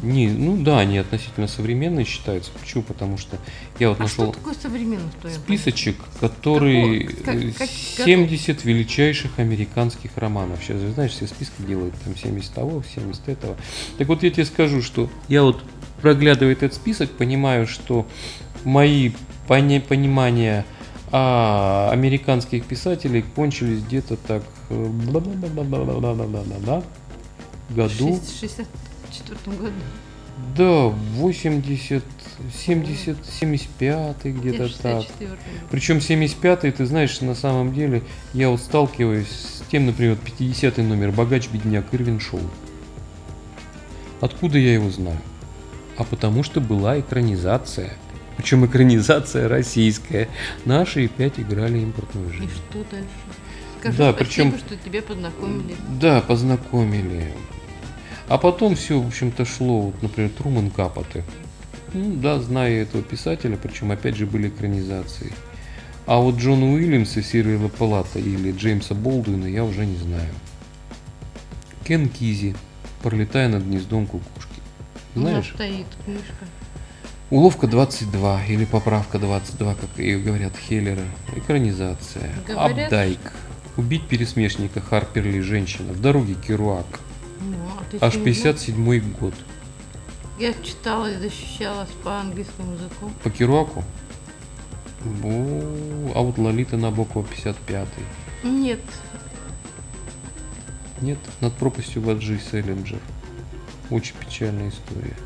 Не, 0.02 0.28
ну 0.28 0.56
да, 0.62 0.78
они 0.78 0.98
относительно 0.98 1.48
современные 1.48 2.04
считаются. 2.04 2.50
Почему? 2.60 2.82
Потому 2.82 3.18
что 3.18 3.36
я 3.78 3.88
вот 3.88 3.98
а 3.98 4.02
нашел... 4.04 4.32
Что 4.32 4.38
такое 4.38 4.54
современный 4.54 5.10
в 5.22 5.30
Списочек, 5.30 5.96
который 6.20 7.04
Какого? 7.04 8.04
70 8.04 8.56
как... 8.56 8.64
величайших 8.64 9.38
американских 9.38 10.10
романов. 10.16 10.60
Сейчас, 10.62 10.80
знаешь, 10.94 11.12
все 11.12 11.26
списки 11.26 11.62
делают, 11.66 11.94
там 12.04 12.16
70 12.16 12.52
того, 12.52 12.82
70 12.94 13.28
этого. 13.28 13.56
Так 13.98 14.08
вот 14.08 14.22
я 14.22 14.30
тебе 14.30 14.44
скажу, 14.44 14.82
что 14.82 15.10
я 15.28 15.42
вот 15.42 15.62
проглядывая 16.00 16.52
этот 16.52 16.74
список, 16.74 17.10
понимаю, 17.10 17.66
что 17.66 18.06
мои 18.64 19.12
пони- 19.48 19.80
понимания 19.80 20.64
а 21.12 21.90
американских 21.90 22.64
писателей 22.64 23.24
кончились 23.34 23.82
где-то 23.82 24.16
так 24.16 24.44
году. 27.70 28.14
В 28.14 28.40
64 28.40 29.56
году. 29.56 29.72
Да, 30.56 30.88
80, 30.88 32.02
70, 32.64 33.16
75 33.26 34.24
где-то 34.24 34.68
так. 34.82 35.02
64 35.02 35.36
Причем 35.70 35.96
75-й, 35.98 36.70
ты 36.72 36.86
знаешь, 36.86 37.20
на 37.20 37.34
самом 37.34 37.74
деле, 37.74 38.02
я 38.32 38.48
вот 38.48 38.60
сталкиваюсь 38.60 39.28
с 39.28 39.62
тем, 39.70 39.86
например, 39.86 40.16
50-й 40.16 40.82
номер 40.82 41.12
«Богач, 41.12 41.48
бедняк» 41.48 41.86
Ирвин 41.92 42.20
Шоу. 42.20 42.40
Откуда 44.20 44.58
я 44.58 44.74
его 44.74 44.90
знаю? 44.90 45.18
А 45.96 46.04
потому 46.04 46.42
что 46.42 46.60
была 46.60 46.98
экранизация. 46.98 47.92
Причем 48.36 48.64
экранизация 48.64 49.48
российская. 49.48 50.28
Наши 50.64 51.04
опять 51.04 51.38
играли 51.38 51.80
импортную 51.80 52.30
И 52.30 52.32
жизнь. 52.32 52.50
что 52.70 52.84
дальше? 52.90 53.08
Скажи 53.80 53.96
Да, 53.96 54.12
спасибо, 54.12 54.24
причем- 54.52 54.58
что 54.58 54.76
тебя 54.76 55.02
познакомили. 55.02 55.76
Да, 56.00 56.20
познакомили. 56.20 57.32
А 58.28 58.36
потом 58.38 58.76
все, 58.76 59.00
в 59.00 59.06
общем-то, 59.06 59.44
шло, 59.44 59.80
вот, 59.80 60.02
например, 60.02 60.30
Труман 60.30 60.70
Капоты. 60.70 61.24
Ну, 61.94 62.14
да, 62.16 62.38
знаю 62.38 62.82
этого 62.82 63.02
писателя, 63.02 63.56
причем 63.56 63.90
опять 63.90 64.16
же 64.16 64.26
были 64.26 64.48
экранизации. 64.48 65.32
А 66.06 66.18
вот 66.18 66.36
Джона 66.36 66.72
Уильямса, 66.72 67.22
Сирила 67.22 67.68
Палата 67.68 68.18
или 68.18 68.52
Джеймса 68.52 68.94
Болдуина 68.94 69.46
я 69.46 69.64
уже 69.64 69.86
не 69.86 69.96
знаю. 69.96 70.30
Кен 71.84 72.08
Кизи, 72.08 72.54
пролетая 73.02 73.48
над 73.48 73.64
гнездом 73.64 74.06
кукушки. 74.06 74.60
У 75.14 75.20
нас 75.20 75.30
Знаешь? 75.30 75.52
стоит 75.54 75.86
книжка. 76.04 76.46
Уловка 77.30 77.66
22 77.66 78.44
или 78.46 78.64
поправка 78.64 79.18
22, 79.18 79.74
как 79.74 79.98
ее 79.98 80.18
говорят 80.18 80.52
Хеллера. 80.56 81.04
Экранизация. 81.34 82.30
Говорят, 82.46 82.86
Абдайк. 82.86 83.20
Убить 83.80 84.06
пересмешника 84.06 84.82
Харперли 84.82 85.40
женщина. 85.40 85.94
В 85.94 86.02
дороге 86.02 86.34
Керуак. 86.34 87.00
Ну, 87.40 87.56
а 87.98 88.04
Аж 88.04 88.12
что, 88.12 88.18
не 88.18 88.26
57 88.26 89.12
год. 89.14 89.32
Я 90.38 90.52
читала 90.52 91.10
и 91.10 91.16
защищалась 91.16 91.88
по 92.04 92.20
английскому 92.20 92.74
языку. 92.74 93.10
По 93.24 93.30
Керуаку? 93.30 93.82
О, 95.24 96.12
а 96.14 96.20
вот 96.20 96.36
Лолита 96.36 96.76
Набокова 96.76 97.24
55 97.24 97.88
Нет, 98.42 98.80
Нет, 101.00 101.18
над 101.40 101.54
пропастью 101.54 102.02
Ваджи 102.02 102.38
Селлинджер. 102.38 103.00
Очень 103.88 104.16
печальная 104.16 104.68
история. 104.68 105.16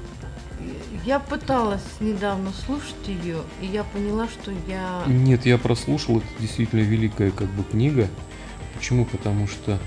я 1.04 1.18
пыталась 1.18 1.82
недавно 1.98 2.52
слушать 2.64 3.08
ее, 3.08 3.38
и 3.60 3.66
я 3.66 3.82
поняла, 3.82 4.28
что 4.28 4.52
я... 4.68 5.02
Нет, 5.08 5.44
я 5.44 5.58
прослушал, 5.58 6.18
это 6.18 6.26
действительно 6.38 6.82
великая 6.82 7.32
как 7.32 7.48
бы 7.48 7.64
книга. 7.64 8.08
Почему? 8.84 9.06
Потому 9.06 9.48
что 9.48 9.78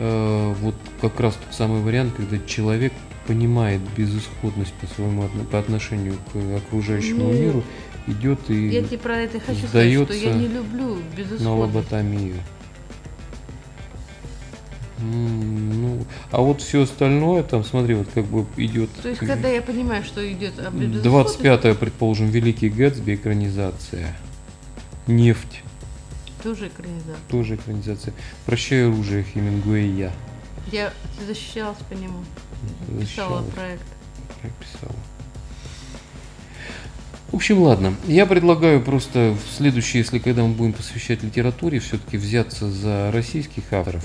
э, 0.00 0.54
вот 0.60 0.74
как 1.00 1.20
раз 1.20 1.36
тот 1.36 1.54
самый 1.54 1.82
вариант, 1.82 2.14
когда 2.16 2.36
человек 2.48 2.92
понимает 3.28 3.80
безысходность 3.96 4.72
по 4.72 4.88
своему 4.88 5.28
по 5.52 5.60
отношению 5.60 6.14
к 6.32 6.56
окружающему 6.56 7.26
Ну, 7.26 7.32
миру, 7.32 7.64
идет 8.08 8.40
и 8.50 8.66
Я 8.70 8.82
тебе 8.82 8.98
про 8.98 9.18
это 9.18 9.38
хочу 9.38 9.68
сказать, 9.68 9.92
что 9.92 10.14
я 10.14 10.34
не 10.34 10.48
люблю 10.48 10.96
на 10.96 11.16
безысходность. 11.16 11.46
лоботомию. 11.46 12.34
М, 14.98 15.80
Ну, 15.80 16.04
а 16.32 16.40
вот 16.40 16.60
все 16.60 16.82
остальное, 16.82 17.44
там, 17.44 17.62
смотри, 17.62 17.94
вот 17.94 18.08
как 18.12 18.24
бы 18.24 18.46
идет 18.56 18.90
То 19.00 19.10
есть, 19.10 19.20
когда 19.20 19.48
я 19.48 19.62
понимаю, 19.62 20.02
что 20.02 20.28
идет 20.28 20.58
об 20.58 20.74
безысходности, 20.74 21.04
25 21.04 21.78
предположим, 21.78 22.30
Великий 22.30 22.68
Гэтсби 22.68 23.14
экранизация. 23.14 24.16
Нефть, 25.06 25.62
тоже 26.42 26.68
экранизация. 26.68 27.16
тоже 27.28 27.54
экранизация. 27.56 28.14
Прощай 28.46 28.86
оружие 28.86 29.24
Хемингуэя. 29.24 30.12
Я 30.72 30.92
защищалась 31.26 31.78
по 31.88 31.94
нему, 31.94 32.20
писала 32.88 33.00
Защищалась, 33.00 33.46
проект. 33.54 33.82
прописала. 34.40 34.94
В 37.32 37.34
общем, 37.36 37.62
ладно. 37.62 37.94
Я 38.08 38.26
предлагаю 38.26 38.82
просто 38.82 39.36
в 39.36 39.56
следующее, 39.56 40.00
если 40.02 40.18
когда 40.18 40.42
мы 40.42 40.52
будем 40.52 40.72
посвящать 40.72 41.22
литературе, 41.22 41.78
все-таки 41.78 42.16
взяться 42.16 42.70
за 42.70 43.10
российских 43.12 43.72
авторов. 43.72 44.04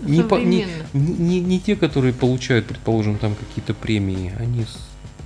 Не, 0.00 0.22
по- 0.22 0.36
не, 0.36 0.66
не, 0.94 1.40
не- 1.40 1.60
те, 1.60 1.76
которые 1.76 2.14
получают, 2.14 2.66
предположим, 2.66 3.18
там 3.18 3.34
какие-то 3.34 3.74
премии, 3.74 4.32
они, 4.38 4.64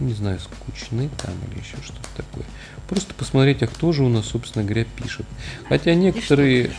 не 0.00 0.14
знаю, 0.14 0.40
скучны 0.40 1.10
там 1.22 1.34
или 1.50 1.60
еще 1.60 1.76
что-то 1.82 2.08
такое. 2.16 2.44
Просто 2.89 3.14
посмотреть, 3.14 3.62
а 3.62 3.66
кто 3.66 3.93
же 3.93 4.03
у 4.05 4.09
нас, 4.09 4.26
собственно 4.26 4.64
говоря, 4.64 4.85
пишет. 4.85 5.26
Хотя 5.68 5.95
некоторые, 5.95 6.70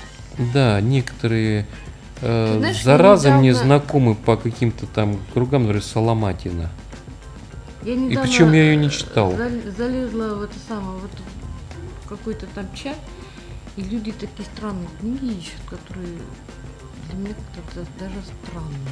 да, 0.53 0.79
некоторые 0.81 1.65
э, 2.21 2.57
знаешь, 2.59 2.83
зараза 2.83 3.29
я 3.29 3.37
мне 3.37 3.49
недавно- 3.49 3.65
знакомы 3.67 4.15
по 4.15 4.37
каким-то 4.37 4.85
там 4.85 5.19
кругам, 5.33 5.63
например, 5.63 5.83
Соломатина. 5.83 6.69
Я 7.83 7.95
недавно 7.95 8.21
причем 8.29 8.53
я 8.53 8.71
её 8.71 8.79
не 8.79 8.89
читал. 8.91 9.35
зал- 9.35 9.49
залезла 9.77 10.35
в 10.35 10.43
это 10.43 10.55
самое, 10.67 10.97
вот 10.99 11.11
какой-то 12.07 12.45
там 12.53 12.67
чат, 12.75 12.97
и 13.75 13.81
люди 13.81 14.11
такие 14.11 14.47
странные 14.55 14.87
книги 14.99 15.39
ищут, 15.39 15.59
которые 15.69 16.17
для 17.09 17.17
меня 17.17 17.35
как-то 17.55 17.81
да- 17.81 18.05
даже 18.05 18.15
странные. 18.43 18.89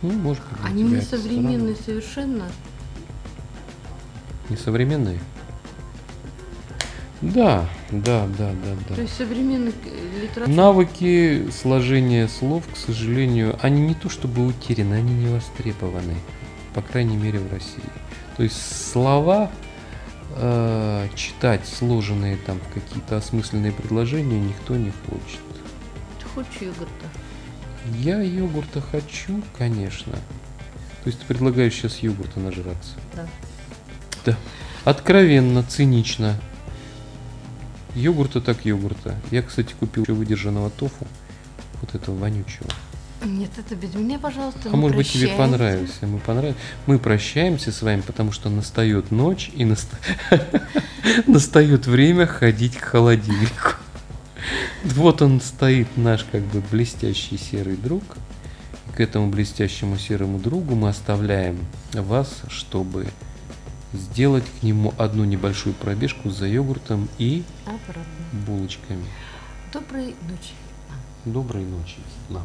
Ну, 0.00 0.12
может 0.12 0.42
быть, 0.44 0.60
Они 0.64 0.82
не 0.84 1.00
современные 1.02 1.74
странно. 1.74 2.00
совершенно. 2.00 2.44
Несовременные? 4.48 5.18
Да, 7.20 7.68
да, 7.90 8.26
да, 8.38 8.52
да, 8.52 8.74
да. 8.88 8.94
То 8.94 9.00
есть 9.00 9.16
современных 9.16 9.74
э, 9.84 10.22
литератур. 10.22 10.54
Навыки 10.54 11.50
сложения 11.50 12.28
слов, 12.28 12.64
к 12.72 12.76
сожалению, 12.76 13.58
они 13.60 13.80
не 13.80 13.94
то 13.94 14.08
чтобы 14.08 14.46
утеряны, 14.46 14.94
они 14.94 15.14
не 15.14 15.28
востребованы, 15.28 16.14
по 16.74 16.82
крайней 16.82 17.16
мере 17.16 17.40
в 17.40 17.52
России. 17.52 17.82
То 18.36 18.44
есть 18.44 18.56
слова 18.92 19.50
э, 20.36 21.08
читать 21.16 21.66
сложенные 21.66 22.36
там 22.36 22.60
какие-то 22.72 23.16
осмысленные 23.16 23.72
предложения 23.72 24.38
никто 24.38 24.76
не 24.76 24.92
хочет. 25.08 25.40
Ты 26.20 26.28
хочешь 26.28 26.60
йогурта? 26.60 27.06
Я 27.96 28.20
йогурта 28.20 28.80
хочу, 28.80 29.42
конечно. 29.56 30.12
То 30.12 31.06
есть 31.06 31.18
ты 31.18 31.26
предлагаешь 31.26 31.74
сейчас 31.74 31.98
йогурта 31.98 32.38
нажраться? 32.38 32.94
Да. 33.16 33.26
Да. 34.24 34.36
Откровенно, 34.84 35.64
цинично. 35.64 36.36
Йогурта 37.98 38.40
так 38.40 38.64
йогурта. 38.64 39.16
Я, 39.30 39.42
кстати, 39.42 39.74
купил 39.78 40.04
еще 40.04 40.12
выдержанного 40.12 40.70
тофу. 40.70 41.06
Вот 41.80 41.94
этого 41.94 42.16
вонючего. 42.16 42.68
Нет, 43.24 43.50
это 43.58 43.74
без 43.74 43.94
меня, 43.94 44.18
пожалуйста. 44.18 44.70
А 44.72 44.76
может 44.76 44.96
быть 44.96 45.10
тебе 45.10 45.28
понравился. 45.28 46.06
Мы, 46.06 46.18
понрав... 46.18 46.54
мы 46.86 46.98
прощаемся 47.00 47.72
с 47.72 47.82
вами, 47.82 48.00
потому 48.02 48.30
что 48.30 48.48
настает 48.48 49.10
ночь 49.10 49.50
и 49.52 49.64
наста- 49.64 49.98
настает 51.26 51.86
время 51.86 52.26
ходить 52.26 52.76
к 52.76 52.84
холодильнику. 52.84 53.72
Вот 54.84 55.20
он 55.20 55.40
стоит, 55.40 55.88
наш 55.96 56.24
как 56.30 56.42
бы 56.42 56.62
блестящий 56.70 57.36
серый 57.36 57.76
друг. 57.76 58.04
К 58.94 59.00
этому 59.00 59.28
блестящему 59.28 59.98
серому 59.98 60.38
другу 60.38 60.76
мы 60.76 60.88
оставляем 60.88 61.58
вас, 61.92 62.42
чтобы 62.48 63.08
сделать 63.92 64.44
к 64.60 64.62
нему 64.62 64.92
одну 64.98 65.24
небольшую 65.24 65.74
пробежку 65.74 66.30
за 66.30 66.46
йогуртом 66.46 67.08
и 67.18 67.42
Обратно. 67.64 68.04
булочками. 68.46 69.04
Доброй 69.72 70.14
ночи. 70.28 70.52
Доброй 71.24 71.64
ночи 71.64 71.96
нам. 72.28 72.44